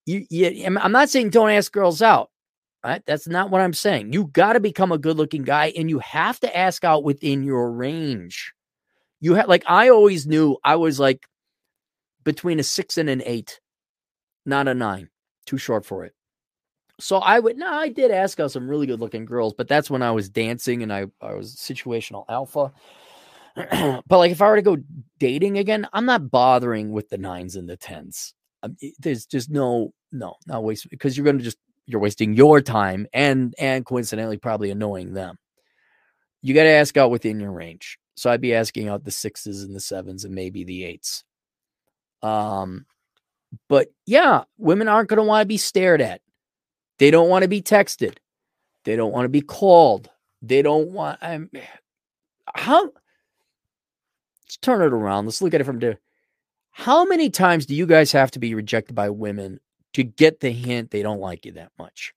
[0.06, 2.30] you, you I'm not saying don't ask girls out.
[2.84, 3.02] Right?
[3.06, 4.12] That's not what I'm saying.
[4.12, 7.70] You got to become a good-looking guy and you have to ask out within your
[7.70, 8.52] range.
[9.20, 11.24] You have like I always knew I was like
[12.24, 13.60] between a 6 and an 8,
[14.46, 15.08] not a 9
[15.52, 16.14] too short for it.
[16.98, 19.90] So I would no, I did ask out some really good looking girls, but that's
[19.90, 22.72] when I was dancing and I, I was situational alpha.
[24.06, 24.78] but like if I were to go
[25.18, 28.34] dating again, I'm not bothering with the nines and the tens.
[28.62, 32.60] Um, there's just no no not waste because you're going to just you're wasting your
[32.60, 35.36] time and and coincidentally probably annoying them.
[36.40, 37.98] You got to ask out within your range.
[38.16, 41.24] So I'd be asking out the sixes and the sevens and maybe the eights.
[42.22, 42.86] Um,
[43.68, 46.20] but yeah, women aren't going to want to be stared at.
[46.98, 48.16] They don't want to be texted.
[48.84, 50.10] They don't want to be called.
[50.40, 51.18] They don't want.
[51.22, 51.50] I'm
[52.54, 52.84] how.
[54.44, 55.26] Let's turn it around.
[55.26, 55.98] Let's look at it from the.
[56.70, 59.60] How many times do you guys have to be rejected by women
[59.92, 62.14] to get the hint they don't like you that much?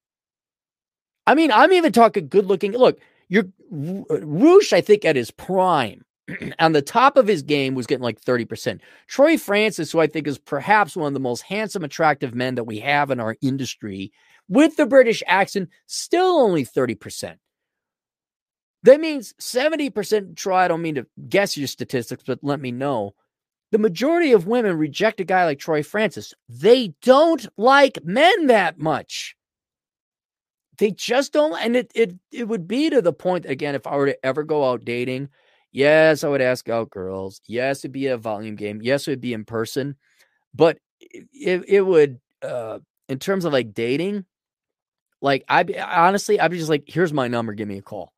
[1.28, 2.72] I mean, I'm even talking good looking.
[2.72, 6.06] Look, you're uh, Roosh, I think, at his prime
[6.60, 8.80] on the top of his game was getting like 30%.
[9.08, 12.64] Troy Francis, who I think is perhaps one of the most handsome, attractive men that
[12.64, 14.12] we have in our industry,
[14.48, 17.38] with the British accent, still only 30%.
[18.84, 20.36] That means 70%.
[20.36, 23.16] Troy, I don't mean to guess your statistics, but let me know.
[23.72, 26.34] The majority of women reject a guy like Troy Francis.
[26.48, 29.36] They don't like men that much.
[30.78, 31.60] They just don't.
[31.60, 34.44] And it, it, it would be to the point, again, if I were to ever
[34.44, 35.30] go out dating
[35.76, 37.42] Yes, I would ask out girls.
[37.48, 38.82] Yes, it'd be a volume game.
[38.82, 39.98] Yes, it would be in person.
[40.54, 42.80] But it, it would, uh,
[43.10, 44.24] in terms of like dating,
[45.22, 48.14] like I honestly, I'd be just like, here's my number, give me a call.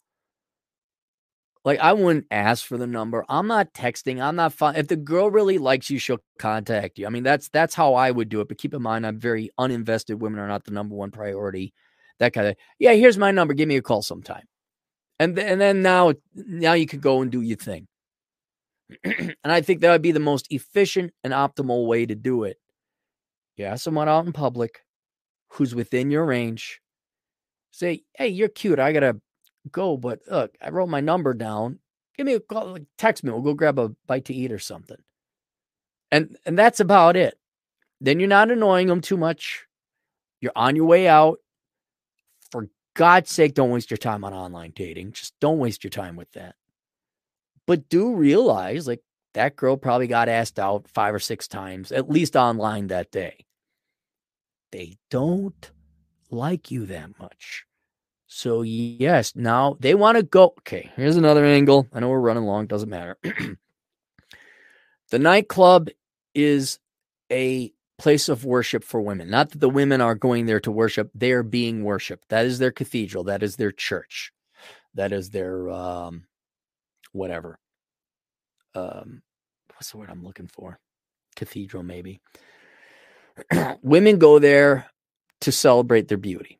[1.65, 3.25] Like I wouldn't ask for the number.
[3.27, 4.21] I'm not texting.
[4.21, 4.75] I'm not fun.
[4.75, 7.07] If the girl really likes you, she'll contact you.
[7.07, 8.49] I mean, that's that's how I would do it.
[8.49, 10.19] But keep in mind, I'm very uninvested.
[10.19, 11.73] Women are not the number one priority.
[12.19, 12.93] That kind of yeah.
[12.93, 13.55] Here's my number.
[13.55, 14.43] Give me a call sometime
[15.19, 17.87] and th- and then now now you could go and do your thing.
[19.03, 22.57] and I think that would be the most efficient and optimal way to do it.
[23.57, 24.83] You ask someone out in public
[25.49, 26.79] who's within your range.
[27.71, 28.79] Say, hey, you're cute.
[28.79, 29.19] I gotta
[29.71, 31.79] go, but look, I wrote my number down.
[32.15, 33.31] Give me a call, text me.
[33.31, 34.97] We'll go grab a bite to eat or something.
[36.11, 37.37] And and that's about it.
[37.99, 39.65] Then you're not annoying them too much.
[40.41, 41.39] You're on your way out.
[42.97, 45.11] God's sake, don't waste your time on online dating.
[45.11, 46.55] Just don't waste your time with that.
[47.67, 49.03] But do realize, like,
[49.35, 53.45] that girl probably got asked out five or six times, at least online that day.
[54.71, 55.69] They don't
[56.31, 57.65] like you that much.
[58.25, 60.55] So, yes, now they want to go.
[60.59, 61.87] Okay, here's another angle.
[61.93, 63.15] I know we're running long, doesn't matter.
[65.11, 65.89] the nightclub
[66.33, 66.79] is
[67.31, 69.29] a place of worship for women.
[69.29, 72.29] Not that the women are going there to worship, they are being worshiped.
[72.29, 74.31] That is their cathedral, that is their church,
[74.93, 76.25] that is their um,
[77.11, 77.59] whatever.
[78.75, 79.21] Um,
[79.75, 80.79] what's the word I'm looking for?
[81.35, 82.21] Cathedral, maybe.
[83.81, 84.87] women go there
[85.41, 86.59] to celebrate their beauty,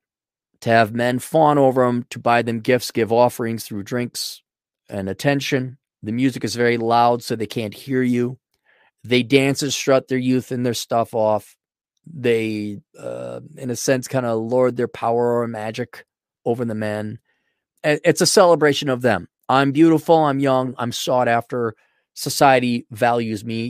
[0.62, 4.42] to have men fawn over them, to buy them gifts, give offerings through drinks
[4.90, 5.78] and attention.
[6.04, 8.38] The music is very loud, so they can't hear you.
[9.04, 11.56] They dance and strut their youth and their stuff off.
[12.06, 16.06] They, uh, in a sense, kind of lord their power or magic
[16.46, 17.20] over the men.
[17.84, 19.28] It's a celebration of them.
[19.50, 20.16] I'm beautiful.
[20.16, 20.76] I'm young.
[20.78, 21.74] I'm sought after.
[22.16, 23.66] Society values me.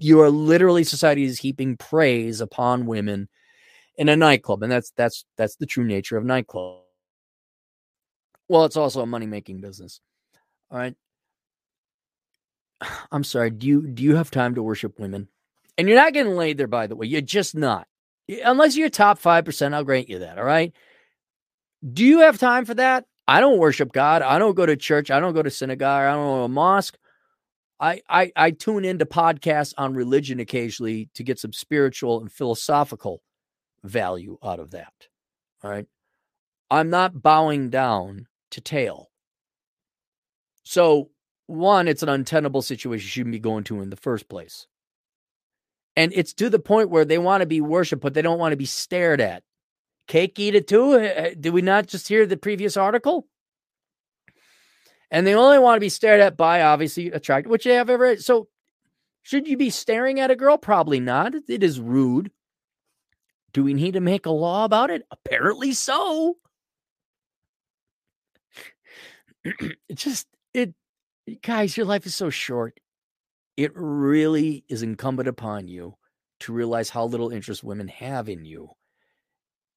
[0.00, 3.28] You are literally society is heaping praise upon women
[3.96, 6.82] in a nightclub, and that's that's that's the true nature of nightclub.
[8.48, 10.00] Well, it's also a money making business.
[10.70, 10.94] All right.
[13.12, 13.50] I'm sorry.
[13.50, 15.28] Do you do you have time to worship women?
[15.76, 17.06] And you're not getting laid there, by the way.
[17.06, 17.86] You're just not.
[18.44, 20.38] Unless you're top five percent, I'll grant you that.
[20.38, 20.72] All right.
[21.92, 23.04] Do you have time for that?
[23.28, 24.22] I don't worship God.
[24.22, 25.10] I don't go to church.
[25.10, 26.04] I don't go to synagogue.
[26.04, 26.98] I don't go to a mosque.
[27.80, 33.22] I, I I tune into podcasts on religion occasionally to get some spiritual and philosophical
[33.84, 34.92] value out of that.
[35.62, 35.86] All right.
[36.70, 39.10] I'm not bowing down to tail.
[40.64, 41.10] So
[41.48, 44.66] one, it's an untenable situation you shouldn't be going to in the first place.
[45.96, 48.52] And it's to the point where they want to be worshiped, but they don't want
[48.52, 49.42] to be stared at.
[50.06, 50.94] Cake eat it too?
[50.94, 53.26] Eh, eh, did we not just hear the previous article?
[55.10, 58.16] And they only want to be stared at by obviously attractive, which they have ever.
[58.18, 58.48] So,
[59.22, 60.58] should you be staring at a girl?
[60.58, 61.34] Probably not.
[61.48, 62.30] It is rude.
[63.54, 65.02] Do we need to make a law about it?
[65.10, 66.36] Apparently so.
[69.44, 70.74] it just it
[71.42, 72.78] guys, your life is so short.
[73.56, 75.96] It really is incumbent upon you
[76.40, 78.70] to realize how little interest women have in you.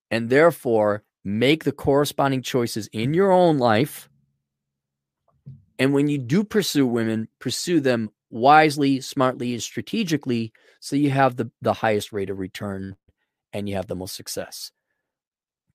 [0.10, 4.10] And therefore, make the corresponding choices in your own life.
[5.80, 11.36] And when you do pursue women, pursue them wisely, smartly, and strategically so you have
[11.36, 12.96] the, the highest rate of return
[13.54, 14.72] and you have the most success.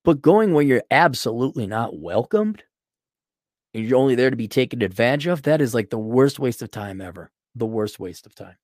[0.04, 2.62] But going where you're absolutely not welcomed,
[3.78, 6.70] you're only there to be taken advantage of, that is like the worst waste of
[6.70, 7.30] time ever.
[7.54, 8.56] The worst waste of time.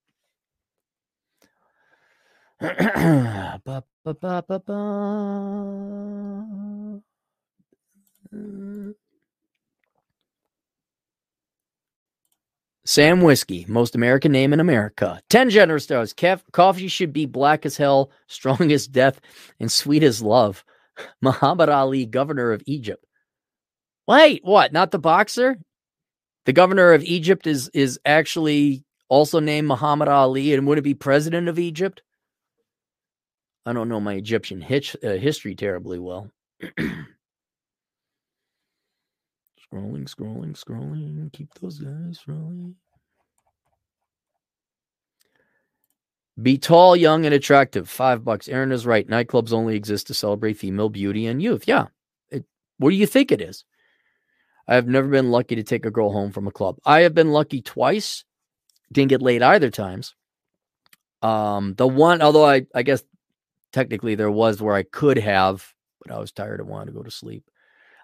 [2.61, 4.53] ba, ba, ba,
[12.85, 15.21] Sam Whiskey, most American name in America.
[15.31, 16.13] 10 generous stars.
[16.13, 19.21] Kef- coffee should be black as hell, strong as death,
[19.61, 20.65] and sweet as love.
[21.21, 23.05] Muhammad Ali, governor of Egypt.
[24.07, 24.73] Wait, what?
[24.73, 25.57] Not the boxer?
[26.45, 30.95] The governor of Egypt is is actually also named Muhammad Ali and would it be
[30.95, 32.03] president of Egypt?
[33.65, 36.29] I don't know my Egyptian hitch, uh, history terribly well.
[36.63, 37.07] scrolling,
[39.73, 41.33] scrolling, scrolling.
[41.33, 42.75] Keep those guys rolling.
[46.41, 47.89] Be tall, young, and attractive.
[47.89, 48.49] Five bucks.
[48.49, 49.07] Aaron is right.
[49.07, 51.69] Nightclubs only exist to celebrate female beauty and youth.
[51.69, 51.87] Yeah.
[52.31, 52.45] It,
[52.79, 53.65] what do you think it is?
[54.69, 56.79] I have never been lucky to take a girl home from a club.
[56.85, 58.25] I have been lucky twice.
[58.93, 60.15] Didn't get laid either times.
[61.23, 63.03] Um, the one, although I, I guess
[63.73, 65.73] technically there was where I could have,
[66.05, 67.45] but I was tired and wanted to go to sleep.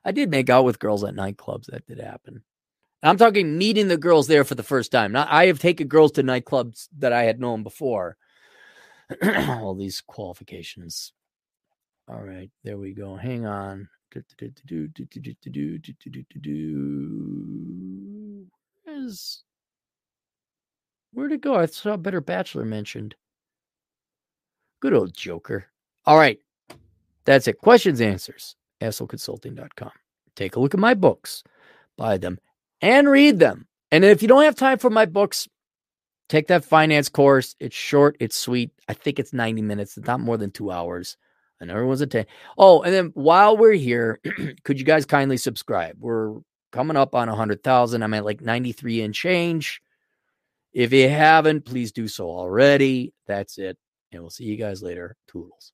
[0.05, 1.67] I did make out with girls at nightclubs.
[1.67, 2.43] That did happen.
[3.03, 5.13] I'm talking meeting the girls there for the first time.
[5.13, 8.17] Now, I have taken girls to nightclubs that I had known before.
[9.49, 11.13] All these qualifications.
[12.09, 13.17] All right, there we go.
[13.17, 13.89] Hang on.
[18.85, 19.43] Where's
[21.13, 21.55] where'd it go?
[21.55, 23.15] I saw better bachelor mentioned.
[24.81, 25.67] Good old Joker.
[26.07, 26.39] All right.
[27.25, 27.59] That's it.
[27.59, 28.57] Questions, answers.
[28.81, 29.91] AssholeConsulting.com.
[30.37, 31.43] Take a look at my books,
[31.97, 32.39] buy them,
[32.81, 33.67] and read them.
[33.91, 35.49] And if you don't have time for my books,
[36.29, 37.57] take that finance course.
[37.59, 38.71] It's short, it's sweet.
[38.89, 41.17] I think it's 90 minutes, it's not more than two hours
[41.61, 42.27] and everyone's a 10.
[42.57, 44.21] Oh, and then while we're here,
[44.65, 45.97] could you guys kindly subscribe?
[45.99, 46.39] We're
[46.73, 48.03] coming up on 100,000.
[48.03, 49.81] I'm at like 93 and change.
[50.73, 53.13] If you haven't, please do so already.
[53.27, 53.79] That's it.
[54.13, 55.17] And we'll see you guys later.
[55.27, 55.73] Toodles.